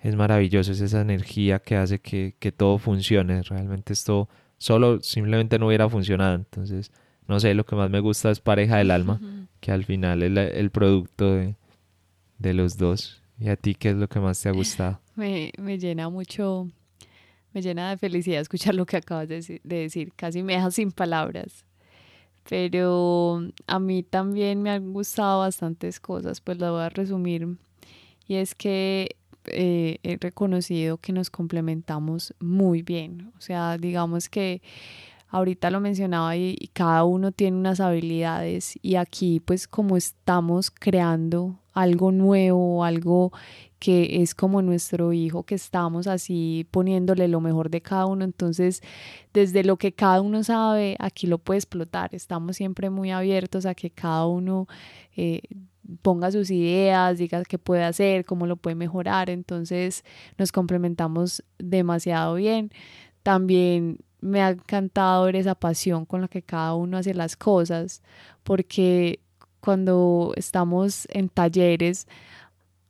es 0.00 0.16
maravilloso, 0.16 0.72
es 0.72 0.80
esa 0.80 1.00
energía 1.00 1.58
que 1.58 1.76
hace 1.76 1.98
que, 1.98 2.36
que 2.38 2.52
todo 2.52 2.78
funcione. 2.78 3.42
Realmente 3.42 3.92
esto 3.92 4.28
solo 4.56 5.00
simplemente 5.00 5.58
no 5.58 5.66
hubiera 5.66 5.88
funcionado. 5.88 6.36
Entonces, 6.36 6.92
no 7.26 7.40
sé, 7.40 7.54
lo 7.54 7.66
que 7.66 7.76
más 7.76 7.90
me 7.90 8.00
gusta 8.00 8.30
es 8.30 8.40
Pareja 8.40 8.76
del 8.78 8.90
Alma, 8.90 9.20
que 9.60 9.72
al 9.72 9.84
final 9.84 10.22
es 10.22 10.54
el 10.54 10.70
producto 10.70 11.34
de, 11.34 11.56
de, 12.38 12.54
los 12.54 12.78
dos. 12.78 13.22
¿Y 13.38 13.48
a 13.48 13.56
ti 13.56 13.74
qué 13.74 13.90
es 13.90 13.96
lo 13.96 14.08
que 14.08 14.20
más 14.20 14.40
te 14.40 14.48
ha 14.48 14.52
gustado? 14.52 15.00
Me, 15.16 15.52
me 15.58 15.78
llena 15.78 16.08
mucho, 16.08 16.68
me 17.52 17.60
llena 17.60 17.90
de 17.90 17.96
felicidad 17.96 18.40
escuchar 18.40 18.74
lo 18.74 18.86
que 18.86 18.96
acabas 18.96 19.28
de, 19.28 19.60
de 19.64 19.76
decir. 19.76 20.12
Casi 20.14 20.42
me 20.44 20.54
deja 20.54 20.70
sin 20.70 20.92
palabras. 20.92 21.64
Pero 22.48 23.42
a 23.66 23.78
mí 23.78 24.04
también 24.04 24.62
me 24.62 24.70
han 24.70 24.92
gustado 24.92 25.40
bastantes 25.40 25.98
cosas, 25.98 26.40
pues 26.40 26.58
lo 26.58 26.72
voy 26.72 26.82
a 26.82 26.88
resumir. 26.88 27.48
Y 28.28 28.36
es 28.36 28.54
que 28.54 29.16
eh, 29.46 29.98
he 30.02 30.16
reconocido 30.18 30.98
que 30.98 31.12
nos 31.12 31.30
complementamos 31.30 32.34
muy 32.38 32.82
bien. 32.82 33.32
O 33.36 33.40
sea, 33.40 33.76
digamos 33.78 34.28
que 34.28 34.62
ahorita 35.28 35.70
lo 35.70 35.80
mencionaba 35.80 36.36
y, 36.36 36.56
cada 36.72 37.04
uno 37.04 37.32
tiene 37.32 37.56
unas 37.56 37.80
habilidades 37.80 38.78
y 38.82 38.96
aquí 38.96 39.40
pues 39.40 39.68
como 39.68 39.96
estamos 39.96 40.70
creando 40.70 41.58
algo 41.78 42.12
nuevo, 42.12 42.84
algo 42.84 43.32
que 43.78 44.22
es 44.22 44.34
como 44.34 44.60
nuestro 44.62 45.12
hijo, 45.12 45.44
que 45.44 45.54
estamos 45.54 46.08
así 46.08 46.66
poniéndole 46.72 47.28
lo 47.28 47.40
mejor 47.40 47.70
de 47.70 47.80
cada 47.80 48.06
uno. 48.06 48.24
Entonces, 48.24 48.82
desde 49.32 49.62
lo 49.62 49.76
que 49.76 49.92
cada 49.92 50.20
uno 50.20 50.42
sabe, 50.42 50.96
aquí 50.98 51.28
lo 51.28 51.38
puede 51.38 51.58
explotar. 51.58 52.14
Estamos 52.14 52.56
siempre 52.56 52.90
muy 52.90 53.12
abiertos 53.12 53.66
a 53.66 53.74
que 53.74 53.90
cada 53.90 54.26
uno 54.26 54.66
eh, 55.16 55.42
ponga 56.02 56.32
sus 56.32 56.50
ideas, 56.50 57.18
diga 57.18 57.44
qué 57.44 57.58
puede 57.58 57.84
hacer, 57.84 58.24
cómo 58.24 58.46
lo 58.46 58.56
puede 58.56 58.74
mejorar. 58.74 59.30
Entonces, 59.30 60.04
nos 60.36 60.50
complementamos 60.50 61.44
demasiado 61.58 62.34
bien. 62.34 62.72
También 63.22 63.98
me 64.20 64.42
ha 64.42 64.50
encantado 64.50 65.24
ver 65.26 65.36
esa 65.36 65.54
pasión 65.54 66.04
con 66.04 66.22
la 66.22 66.28
que 66.28 66.42
cada 66.42 66.74
uno 66.74 66.96
hace 66.98 67.14
las 67.14 67.36
cosas, 67.36 68.02
porque 68.42 69.20
cuando 69.60 70.32
estamos 70.36 71.06
en 71.10 71.28
talleres, 71.28 72.06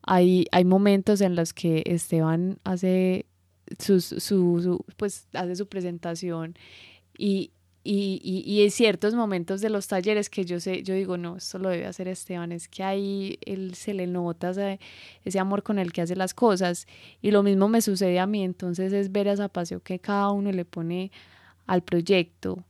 hay, 0.03 0.47
hay 0.53 0.65
momentos 0.65 1.21
en 1.21 1.37
los 1.37 1.53
que 1.53 1.83
Esteban 1.87 2.59
hace 2.65 3.27
su, 3.79 4.01
su, 4.01 4.85
pues, 4.97 5.29
hace 5.35 5.57
su 5.57 5.67
presentación 5.69 6.57
y, 7.17 7.51
y, 7.85 8.21
y, 8.23 8.43
y, 8.51 8.65
en 8.65 8.71
ciertos 8.71 9.15
momentos 9.15 9.61
de 9.61 9.71
los 9.71 9.87
talleres 9.89 10.31
que 10.31 10.45
yo 10.45 10.61
sé, 10.61 10.83
yo 10.83 10.95
digo, 10.95 11.17
no, 11.17 11.37
esto 11.37 11.59
lo 11.59 11.69
debe 11.69 11.87
hacer 11.87 12.09
Esteban, 12.09 12.53
es 12.53 12.69
que 12.69 12.83
ahí 12.83 13.39
él 13.45 13.75
se 13.75 13.95
le 13.95 14.07
nota 14.07 14.51
ese, 14.51 14.81
ese, 15.25 15.39
amor 15.39 15.63
con 15.63 15.79
el 15.79 15.93
que 15.93 16.03
hace 16.03 16.17
las 16.17 16.35
cosas. 16.35 16.87
Y 17.23 17.31
lo 17.31 17.43
mismo 17.43 17.69
me 17.69 17.81
sucede 17.81 18.19
a 18.19 18.27
mí, 18.27 18.45
entonces 18.45 18.93
es 18.93 19.13
ver 19.13 19.29
esa 19.29 19.49
pasión 19.49 19.81
que 19.81 19.99
cada 20.01 20.31
uno 20.31 20.53
le 20.53 20.65
pone 20.65 21.13
al 21.67 21.83
proyecto. 21.83 22.65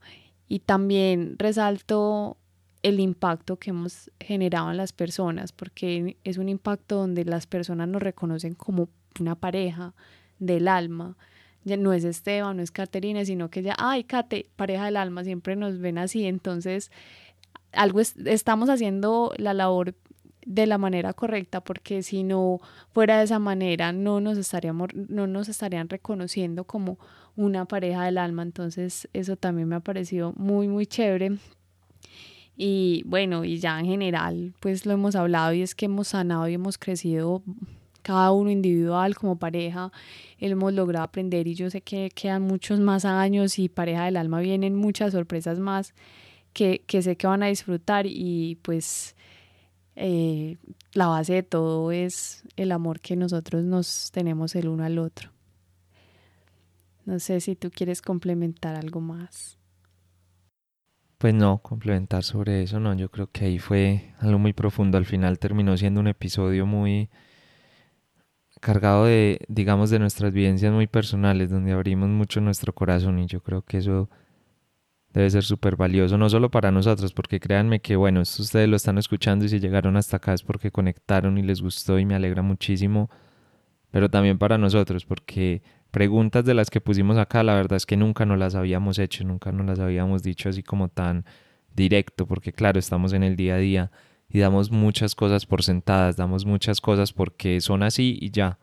Y 0.47 0.59
también 0.59 1.35
resalto 1.37 2.37
el 2.83 2.99
impacto 2.99 3.57
que 3.57 3.71
hemos 3.71 4.11
generado 4.19 4.71
en 4.71 4.77
las 4.77 4.93
personas, 4.93 5.51
porque 5.51 6.17
es 6.23 6.37
un 6.37 6.49
impacto 6.49 6.95
donde 6.95 7.25
las 7.25 7.45
personas 7.45 7.87
nos 7.87 8.01
reconocen 8.01 8.53
como 8.55 8.89
una 9.19 9.35
pareja 9.35 9.93
del 10.39 10.67
alma. 10.67 11.17
No 11.65 11.93
es 11.93 12.03
Esteban, 12.03 12.57
no 12.57 12.63
es 12.63 12.71
Caterina, 12.71 13.25
sino 13.25 13.49
que 13.49 13.61
ya, 13.61 13.75
ay, 13.77 14.05
Cate, 14.05 14.49
pareja 14.55 14.85
del 14.85 14.97
alma, 14.97 15.23
siempre 15.23 15.55
nos 15.55 15.79
ven 15.79 15.97
así, 15.97 16.25
entonces 16.25 16.89
algo 17.73 17.99
estamos 17.99 18.69
haciendo 18.69 19.33
la 19.37 19.53
labor 19.53 19.93
de 20.45 20.65
la 20.65 20.77
manera 20.79 21.13
correcta 21.13 21.61
porque 21.61 22.01
si 22.01 22.23
no 22.23 22.59
fuera 22.91 23.19
de 23.19 23.25
esa 23.25 23.37
manera 23.37 23.91
no 23.91 24.19
nos 24.19 24.37
estaríamos 24.37 24.89
no 24.95 25.27
nos 25.27 25.47
estarían 25.49 25.89
reconociendo 25.89 26.63
como 26.63 26.97
una 27.35 27.65
pareja 27.65 28.05
del 28.05 28.17
alma. 28.17 28.41
Entonces 28.41 29.07
eso 29.13 29.35
también 29.35 29.67
me 29.67 29.75
ha 29.75 29.79
parecido 29.81 30.33
muy 30.35 30.67
muy 30.67 30.87
chévere 30.87 31.37
y 32.61 33.03
bueno 33.05 33.45
y 33.45 33.57
ya 33.57 33.79
en 33.79 33.85
general 33.85 34.53
pues 34.59 34.85
lo 34.85 34.91
hemos 34.91 35.15
hablado 35.15 35.53
y 35.53 35.61
es 35.61 35.75
que 35.75 35.85
hemos 35.85 36.09
sanado 36.09 36.47
y 36.49 36.55
hemos 36.55 36.77
crecido 36.77 37.41
cada 38.01 38.31
uno 38.31 38.51
individual 38.51 39.15
como 39.15 39.37
pareja 39.37 39.93
hemos 40.39 40.73
logrado 40.73 41.05
aprender 41.05 41.47
y 41.47 41.55
yo 41.55 41.69
sé 41.69 41.79
que 41.79 42.11
quedan 42.13 42.41
muchos 42.41 42.81
más 42.81 43.05
años 43.05 43.59
y 43.59 43.69
pareja 43.69 44.03
del 44.05 44.17
alma 44.17 44.41
vienen 44.41 44.75
muchas 44.75 45.13
sorpresas 45.13 45.57
más 45.57 45.93
que, 46.51 46.83
que 46.85 47.01
sé 47.01 47.15
que 47.15 47.27
van 47.27 47.43
a 47.43 47.47
disfrutar 47.47 48.05
y 48.05 48.57
pues 48.61 49.15
eh, 49.95 50.57
la 50.93 51.07
base 51.07 51.33
de 51.35 51.43
todo 51.43 51.91
es 51.91 52.43
el 52.57 52.71
amor 52.73 52.99
que 52.99 53.15
nosotros 53.15 53.63
nos 53.63 54.11
tenemos 54.11 54.55
el 54.55 54.67
uno 54.67 54.83
al 54.83 54.97
otro. 54.97 55.31
No 57.05 57.19
sé 57.19 57.41
si 57.41 57.55
tú 57.55 57.69
quieres 57.69 58.01
complementar 58.01 58.75
algo 58.75 59.01
más. 59.01 59.58
Pues 61.19 61.35
no, 61.35 61.59
complementar 61.59 62.23
sobre 62.23 62.63
eso, 62.63 62.79
no, 62.79 62.95
yo 62.95 63.11
creo 63.11 63.29
que 63.31 63.45
ahí 63.45 63.59
fue 63.59 64.13
algo 64.19 64.39
muy 64.39 64.53
profundo. 64.53 64.97
Al 64.97 65.05
final 65.05 65.37
terminó 65.37 65.77
siendo 65.77 65.99
un 65.99 66.07
episodio 66.07 66.65
muy, 66.65 67.09
cargado 68.59 69.05
de, 69.05 69.39
digamos, 69.47 69.89
de 69.89 69.99
nuestras 69.99 70.33
vivencias 70.33 70.71
muy 70.73 70.87
personales, 70.87 71.49
donde 71.49 71.71
abrimos 71.71 72.09
mucho 72.09 72.41
nuestro 72.41 72.73
corazón 72.73 73.19
y 73.19 73.27
yo 73.27 73.41
creo 73.41 73.61
que 73.63 73.77
eso 73.77 74.09
debe 75.13 75.29
ser 75.29 75.43
súper 75.43 75.75
valioso, 75.75 76.17
no 76.17 76.29
solo 76.29 76.51
para 76.51 76.71
nosotros, 76.71 77.13
porque 77.13 77.39
créanme 77.39 77.81
que, 77.81 77.95
bueno, 77.95 78.21
esto 78.21 78.43
ustedes 78.43 78.69
lo 78.69 78.75
están 78.75 78.97
escuchando 78.97 79.45
y 79.45 79.49
si 79.49 79.59
llegaron 79.59 79.97
hasta 79.97 80.17
acá 80.17 80.33
es 80.33 80.43
porque 80.43 80.71
conectaron 80.71 81.37
y 81.37 81.43
les 81.43 81.61
gustó 81.61 81.99
y 81.99 82.05
me 82.05 82.15
alegra 82.15 82.41
muchísimo, 82.43 83.09
pero 83.91 84.09
también 84.09 84.37
para 84.37 84.57
nosotros, 84.57 85.05
porque 85.05 85.63
preguntas 85.91 86.45
de 86.45 86.53
las 86.53 86.69
que 86.69 86.81
pusimos 86.81 87.17
acá, 87.17 87.43
la 87.43 87.55
verdad 87.55 87.77
es 87.77 87.85
que 87.85 87.97
nunca 87.97 88.25
nos 88.25 88.37
las 88.37 88.55
habíamos 88.55 88.99
hecho, 88.99 89.23
nunca 89.23 89.51
nos 89.51 89.65
las 89.65 89.79
habíamos 89.79 90.23
dicho 90.23 90.49
así 90.49 90.63
como 90.63 90.89
tan 90.89 91.25
directo, 91.75 92.25
porque 92.27 92.53
claro, 92.53 92.79
estamos 92.79 93.13
en 93.13 93.23
el 93.23 93.35
día 93.35 93.55
a 93.55 93.57
día 93.57 93.91
y 94.29 94.39
damos 94.39 94.71
muchas 94.71 95.15
cosas 95.15 95.45
por 95.45 95.63
sentadas, 95.63 96.15
damos 96.15 96.45
muchas 96.45 96.81
cosas 96.81 97.13
porque 97.13 97.61
son 97.61 97.83
así 97.83 98.17
y 98.21 98.31
ya. 98.31 98.59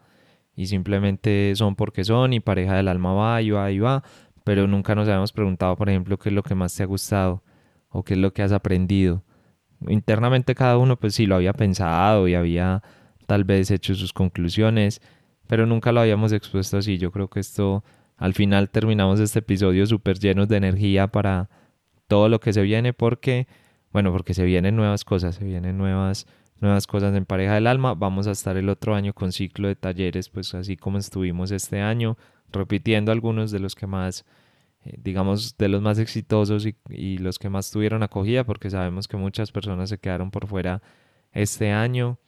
Y 0.54 0.66
simplemente 0.66 1.52
son 1.56 1.74
porque 1.76 2.04
son 2.04 2.32
y 2.32 2.40
pareja 2.40 2.76
del 2.76 2.88
alma 2.88 3.12
va 3.12 3.42
y 3.42 3.50
va 3.50 3.70
y 3.70 3.78
va, 3.78 4.02
pero 4.44 4.66
nunca 4.66 4.94
nos 4.94 5.08
habíamos 5.08 5.32
preguntado, 5.32 5.76
por 5.76 5.88
ejemplo, 5.88 6.18
qué 6.18 6.30
es 6.30 6.34
lo 6.34 6.42
que 6.42 6.54
más 6.54 6.74
te 6.74 6.82
ha 6.82 6.86
gustado 6.86 7.42
o 7.88 8.04
qué 8.04 8.14
es 8.14 8.20
lo 8.20 8.32
que 8.32 8.42
has 8.42 8.52
aprendido. 8.52 9.24
Internamente 9.88 10.54
cada 10.54 10.78
uno 10.78 10.96
pues 10.96 11.14
sí 11.14 11.26
lo 11.26 11.36
había 11.36 11.52
pensado 11.52 12.28
y 12.28 12.34
había 12.34 12.82
tal 13.26 13.44
vez 13.44 13.70
hecho 13.70 13.94
sus 13.94 14.12
conclusiones, 14.12 15.02
pero 15.46 15.66
nunca 15.66 15.92
lo 15.92 16.00
habíamos 16.00 16.32
expuesto 16.32 16.78
así. 16.78 16.98
Yo 16.98 17.10
creo 17.12 17.28
que 17.28 17.40
esto 17.40 17.84
al 18.16 18.34
final 18.34 18.70
terminamos 18.70 19.20
este 19.20 19.40
episodio 19.40 19.86
súper 19.86 20.18
llenos 20.18 20.48
de 20.48 20.56
energía 20.56 21.08
para 21.08 21.48
todo 22.08 22.28
lo 22.28 22.40
que 22.40 22.52
se 22.52 22.62
viene 22.62 22.92
porque 22.92 23.46
bueno, 23.96 24.12
porque 24.12 24.34
se 24.34 24.44
vienen 24.44 24.76
nuevas 24.76 25.06
cosas, 25.06 25.36
se 25.36 25.44
vienen 25.46 25.78
nuevas, 25.78 26.26
nuevas 26.60 26.86
cosas 26.86 27.14
en 27.14 27.24
Pareja 27.24 27.54
del 27.54 27.66
Alma. 27.66 27.94
Vamos 27.94 28.26
a 28.26 28.32
estar 28.32 28.58
el 28.58 28.68
otro 28.68 28.94
año 28.94 29.14
con 29.14 29.32
ciclo 29.32 29.68
de 29.68 29.74
talleres, 29.74 30.28
pues 30.28 30.54
así 30.54 30.76
como 30.76 30.98
estuvimos 30.98 31.50
este 31.50 31.80
año, 31.80 32.18
repitiendo 32.52 33.10
algunos 33.10 33.50
de 33.52 33.58
los 33.58 33.74
que 33.74 33.86
más, 33.86 34.26
eh, 34.84 34.96
digamos, 35.02 35.56
de 35.56 35.68
los 35.68 35.80
más 35.80 35.98
exitosos 35.98 36.66
y, 36.90 37.16
los 37.16 37.38
que 37.38 37.48
más 37.48 37.70
tuvieron 37.70 38.02
acogida, 38.02 38.44
porque 38.44 38.68
sabemos 38.68 39.08
que 39.08 39.16
muchas 39.16 39.50
personas 39.50 39.88
se 39.88 39.96
quedaron 39.96 40.30
por 40.30 40.46
fuera 40.46 40.82
este 41.32 41.72
año. 41.72 42.18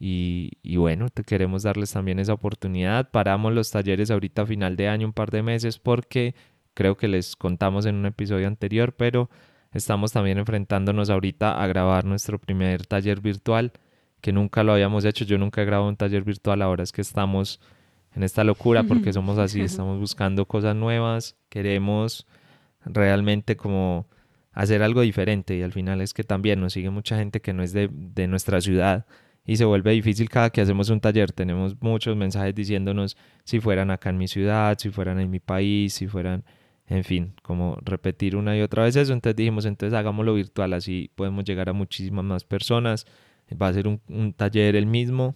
Y, 0.00 0.52
y, 0.62 0.76
bueno, 0.76 1.10
te 1.10 1.22
queremos 1.22 1.62
darles 1.62 1.92
también 1.92 2.18
esa 2.18 2.32
oportunidad. 2.32 3.10
Paramos 3.10 3.52
los 3.52 3.70
talleres 3.70 4.10
ahorita 4.10 4.42
a 4.42 4.46
final 4.46 4.74
de 4.76 4.88
año, 4.88 5.06
un 5.06 5.12
par 5.12 5.30
de 5.30 5.42
meses, 5.42 5.78
porque 5.78 6.34
creo 6.74 6.96
que 6.96 7.06
les 7.06 7.36
contamos 7.36 7.86
en 7.86 7.96
un 7.96 8.06
episodio 8.06 8.48
anterior, 8.48 8.94
pero 8.96 9.28
Estamos 9.72 10.10
también 10.12 10.38
enfrentándonos 10.38 11.10
ahorita 11.10 11.62
a 11.62 11.66
grabar 11.68 12.04
nuestro 12.04 12.38
primer 12.40 12.86
taller 12.86 13.20
virtual 13.20 13.72
que 14.20 14.32
nunca 14.32 14.64
lo 14.64 14.72
habíamos 14.72 15.04
hecho. 15.04 15.24
Yo 15.24 15.38
nunca 15.38 15.62
he 15.62 15.64
grabado 15.64 15.88
un 15.88 15.96
taller 15.96 16.24
virtual, 16.24 16.60
ahora 16.62 16.82
es 16.82 16.90
que 16.90 17.02
estamos 17.02 17.60
en 18.14 18.24
esta 18.24 18.42
locura 18.42 18.82
porque 18.82 19.12
somos 19.12 19.38
así, 19.38 19.60
estamos 19.62 19.98
buscando 20.00 20.46
cosas 20.46 20.74
nuevas, 20.74 21.36
queremos 21.48 22.26
realmente 22.84 23.56
como 23.56 24.06
hacer 24.52 24.82
algo 24.82 25.02
diferente 25.02 25.56
y 25.56 25.62
al 25.62 25.72
final 25.72 26.00
es 26.00 26.12
que 26.14 26.24
también 26.24 26.60
nos 26.60 26.72
sigue 26.72 26.90
mucha 26.90 27.16
gente 27.16 27.40
que 27.40 27.52
no 27.52 27.62
es 27.62 27.72
de, 27.72 27.88
de 27.92 28.26
nuestra 28.26 28.60
ciudad 28.60 29.06
y 29.50 29.56
se 29.56 29.64
vuelve 29.64 29.90
difícil 29.90 30.28
cada 30.28 30.50
que 30.50 30.60
hacemos 30.60 30.90
un 30.90 31.00
taller. 31.00 31.32
Tenemos 31.32 31.74
muchos 31.82 32.16
mensajes 32.16 32.54
diciéndonos 32.54 33.16
si 33.42 33.58
fueran 33.58 33.90
acá 33.90 34.10
en 34.10 34.16
mi 34.16 34.28
ciudad, 34.28 34.78
si 34.78 34.90
fueran 34.90 35.18
en 35.18 35.28
mi 35.28 35.40
país, 35.40 35.92
si 35.92 36.06
fueran, 36.06 36.44
en 36.86 37.02
fin, 37.02 37.34
como 37.42 37.76
repetir 37.82 38.36
una 38.36 38.56
y 38.56 38.62
otra 38.62 38.84
vez 38.84 38.94
eso. 38.94 39.12
Entonces 39.12 39.34
dijimos, 39.34 39.64
entonces 39.64 39.98
hagámoslo 39.98 40.34
virtual, 40.34 40.72
así 40.72 41.10
podemos 41.16 41.42
llegar 41.42 41.68
a 41.68 41.72
muchísimas 41.72 42.24
más 42.24 42.44
personas. 42.44 43.06
Va 43.60 43.66
a 43.66 43.72
ser 43.72 43.88
un, 43.88 44.00
taller 44.34 44.76
el 44.76 44.86
mismo 44.86 45.34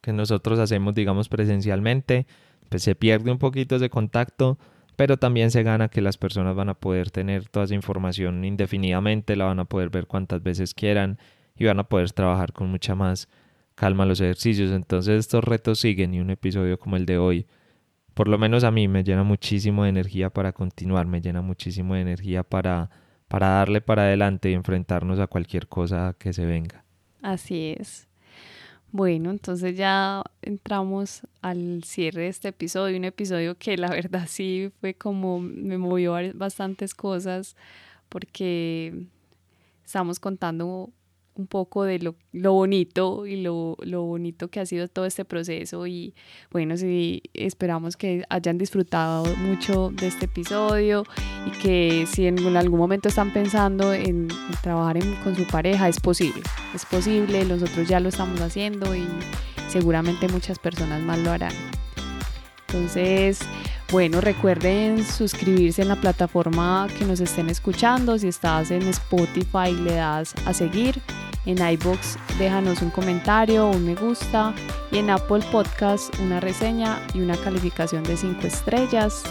que 0.00 0.12
nosotros 0.12 0.60
hacemos, 0.60 0.94
digamos, 0.94 1.28
presencialmente. 1.28 2.28
Pues 2.68 2.84
se 2.84 2.94
pierde 2.94 3.32
un 3.32 3.38
poquito 3.38 3.74
ese 3.74 3.90
contacto, 3.90 4.56
pero 4.94 5.16
también 5.16 5.50
se 5.50 5.64
gana 5.64 5.88
que 5.88 6.00
las 6.00 6.16
personas 6.16 6.54
van 6.54 6.68
a 6.68 6.74
poder 6.74 7.10
tener 7.10 7.48
toda 7.48 7.64
esa 7.64 7.74
información 7.74 8.44
indefinidamente, 8.44 9.34
la 9.34 9.46
van 9.46 9.58
a 9.58 9.64
poder 9.64 9.90
ver 9.90 10.06
cuantas 10.06 10.44
veces 10.44 10.74
quieran 10.74 11.18
y 11.60 11.66
van 11.66 11.78
a 11.78 11.84
poder 11.84 12.10
trabajar 12.10 12.54
con 12.54 12.70
mucha 12.70 12.94
más 12.94 13.28
calma 13.74 14.06
los 14.06 14.20
ejercicios. 14.20 14.72
Entonces 14.72 15.20
estos 15.20 15.44
retos 15.44 15.78
siguen 15.78 16.14
y 16.14 16.20
un 16.20 16.30
episodio 16.30 16.78
como 16.78 16.96
el 16.96 17.04
de 17.04 17.18
hoy, 17.18 17.46
por 18.14 18.28
lo 18.28 18.38
menos 18.38 18.64
a 18.64 18.70
mí 18.70 18.88
me 18.88 19.04
llena 19.04 19.24
muchísimo 19.24 19.84
de 19.84 19.90
energía 19.90 20.30
para 20.30 20.52
continuar, 20.54 21.06
me 21.06 21.20
llena 21.20 21.42
muchísimo 21.42 21.94
de 21.94 22.00
energía 22.00 22.42
para, 22.42 22.88
para 23.28 23.48
darle 23.48 23.82
para 23.82 24.02
adelante 24.04 24.50
y 24.50 24.54
enfrentarnos 24.54 25.20
a 25.20 25.26
cualquier 25.26 25.68
cosa 25.68 26.16
que 26.18 26.32
se 26.32 26.46
venga. 26.46 26.82
Así 27.20 27.76
es. 27.78 28.08
Bueno, 28.90 29.30
entonces 29.30 29.76
ya 29.76 30.22
entramos 30.40 31.26
al 31.42 31.84
cierre 31.84 32.22
de 32.22 32.28
este 32.28 32.48
episodio, 32.48 32.96
un 32.96 33.04
episodio 33.04 33.58
que 33.58 33.76
la 33.76 33.90
verdad 33.90 34.24
sí 34.26 34.72
fue 34.80 34.94
como 34.94 35.40
me 35.40 35.76
movió 35.76 36.14
bastantes 36.34 36.94
cosas 36.94 37.54
porque 38.08 39.04
estamos 39.84 40.18
contando 40.18 40.90
un 41.40 41.46
poco 41.46 41.84
de 41.84 41.98
lo, 41.98 42.14
lo 42.32 42.52
bonito 42.52 43.26
y 43.26 43.40
lo, 43.40 43.76
lo, 43.80 44.02
bonito 44.02 44.48
que 44.48 44.60
ha 44.60 44.66
sido 44.66 44.86
todo 44.88 45.06
este 45.06 45.24
proceso 45.24 45.86
y 45.86 46.14
bueno, 46.50 46.76
sí, 46.76 47.22
esperamos 47.34 47.96
que 47.96 48.24
hayan 48.28 48.58
disfrutado 48.58 49.24
mucho 49.36 49.90
de 49.90 50.06
este 50.06 50.26
episodio 50.26 51.04
y 51.46 51.50
que 51.62 52.06
si 52.06 52.26
en 52.26 52.56
algún 52.56 52.78
momento 52.78 53.08
están 53.08 53.32
pensando 53.32 53.92
en, 53.92 54.28
trabajar 54.62 54.98
con 55.24 55.34
su 55.34 55.46
pareja, 55.46 55.88
es 55.88 55.98
posible, 55.98 56.42
es 56.74 56.84
posible, 56.84 57.44
nosotros 57.44 57.88
ya 57.88 58.00
lo 58.00 58.10
estamos 58.10 58.40
haciendo 58.40 58.94
y 58.94 59.06
seguramente 59.68 60.28
muchas 60.28 60.58
personas 60.58 61.00
más 61.02 61.18
lo 61.20 61.30
harán. 61.30 61.54
Entonces, 62.68 63.40
bueno, 63.90 64.20
recuerden 64.20 65.04
suscribirse 65.04 65.82
en 65.82 65.88
la 65.88 65.96
plataforma 65.96 66.86
que 66.96 67.04
nos 67.04 67.18
estén 67.18 67.50
escuchando. 67.50 68.16
Si 68.16 68.28
estás 68.28 68.70
en 68.70 68.82
Spotify, 68.82 69.72
le 69.72 69.94
das 69.94 70.34
a 70.46 70.54
seguir. 70.54 71.02
En 71.46 71.58
iBox 71.58 72.18
déjanos 72.38 72.82
un 72.82 72.90
comentario, 72.90 73.68
un 73.68 73.84
me 73.84 73.94
gusta. 73.94 74.54
Y 74.92 74.98
en 74.98 75.10
Apple 75.10 75.44
Podcast 75.50 76.18
una 76.20 76.40
reseña 76.40 77.00
y 77.14 77.20
una 77.20 77.36
calificación 77.36 78.02
de 78.02 78.16
5 78.16 78.46
estrellas. 78.46 79.22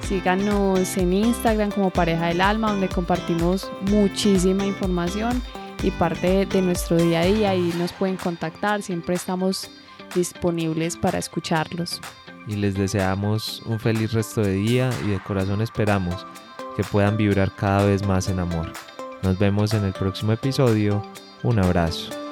Síganos 0.00 0.96
en 0.96 1.12
Instagram 1.12 1.70
como 1.70 1.90
Pareja 1.90 2.26
del 2.26 2.40
Alma, 2.40 2.70
donde 2.70 2.88
compartimos 2.88 3.70
muchísima 3.90 4.64
información 4.64 5.42
y 5.82 5.90
parte 5.90 6.46
de 6.46 6.62
nuestro 6.62 6.96
día 6.96 7.20
a 7.20 7.24
día 7.24 7.54
y 7.54 7.72
nos 7.74 7.92
pueden 7.92 8.16
contactar. 8.16 8.82
Siempre 8.82 9.14
estamos 9.14 9.70
disponibles 10.14 10.96
para 10.96 11.18
escucharlos 11.18 12.00
y 12.46 12.56
les 12.56 12.74
deseamos 12.74 13.62
un 13.66 13.80
feliz 13.80 14.12
resto 14.12 14.40
de 14.40 14.52
día 14.52 14.90
y 15.04 15.08
de 15.08 15.20
corazón 15.20 15.60
esperamos 15.60 16.26
que 16.76 16.84
puedan 16.84 17.16
vibrar 17.16 17.52
cada 17.54 17.84
vez 17.84 18.06
más 18.06 18.28
en 18.28 18.38
amor. 18.38 18.72
Nos 19.22 19.38
vemos 19.38 19.74
en 19.74 19.84
el 19.84 19.92
próximo 19.92 20.32
episodio. 20.32 21.02
Un 21.46 21.60
abrazo. 21.60 22.25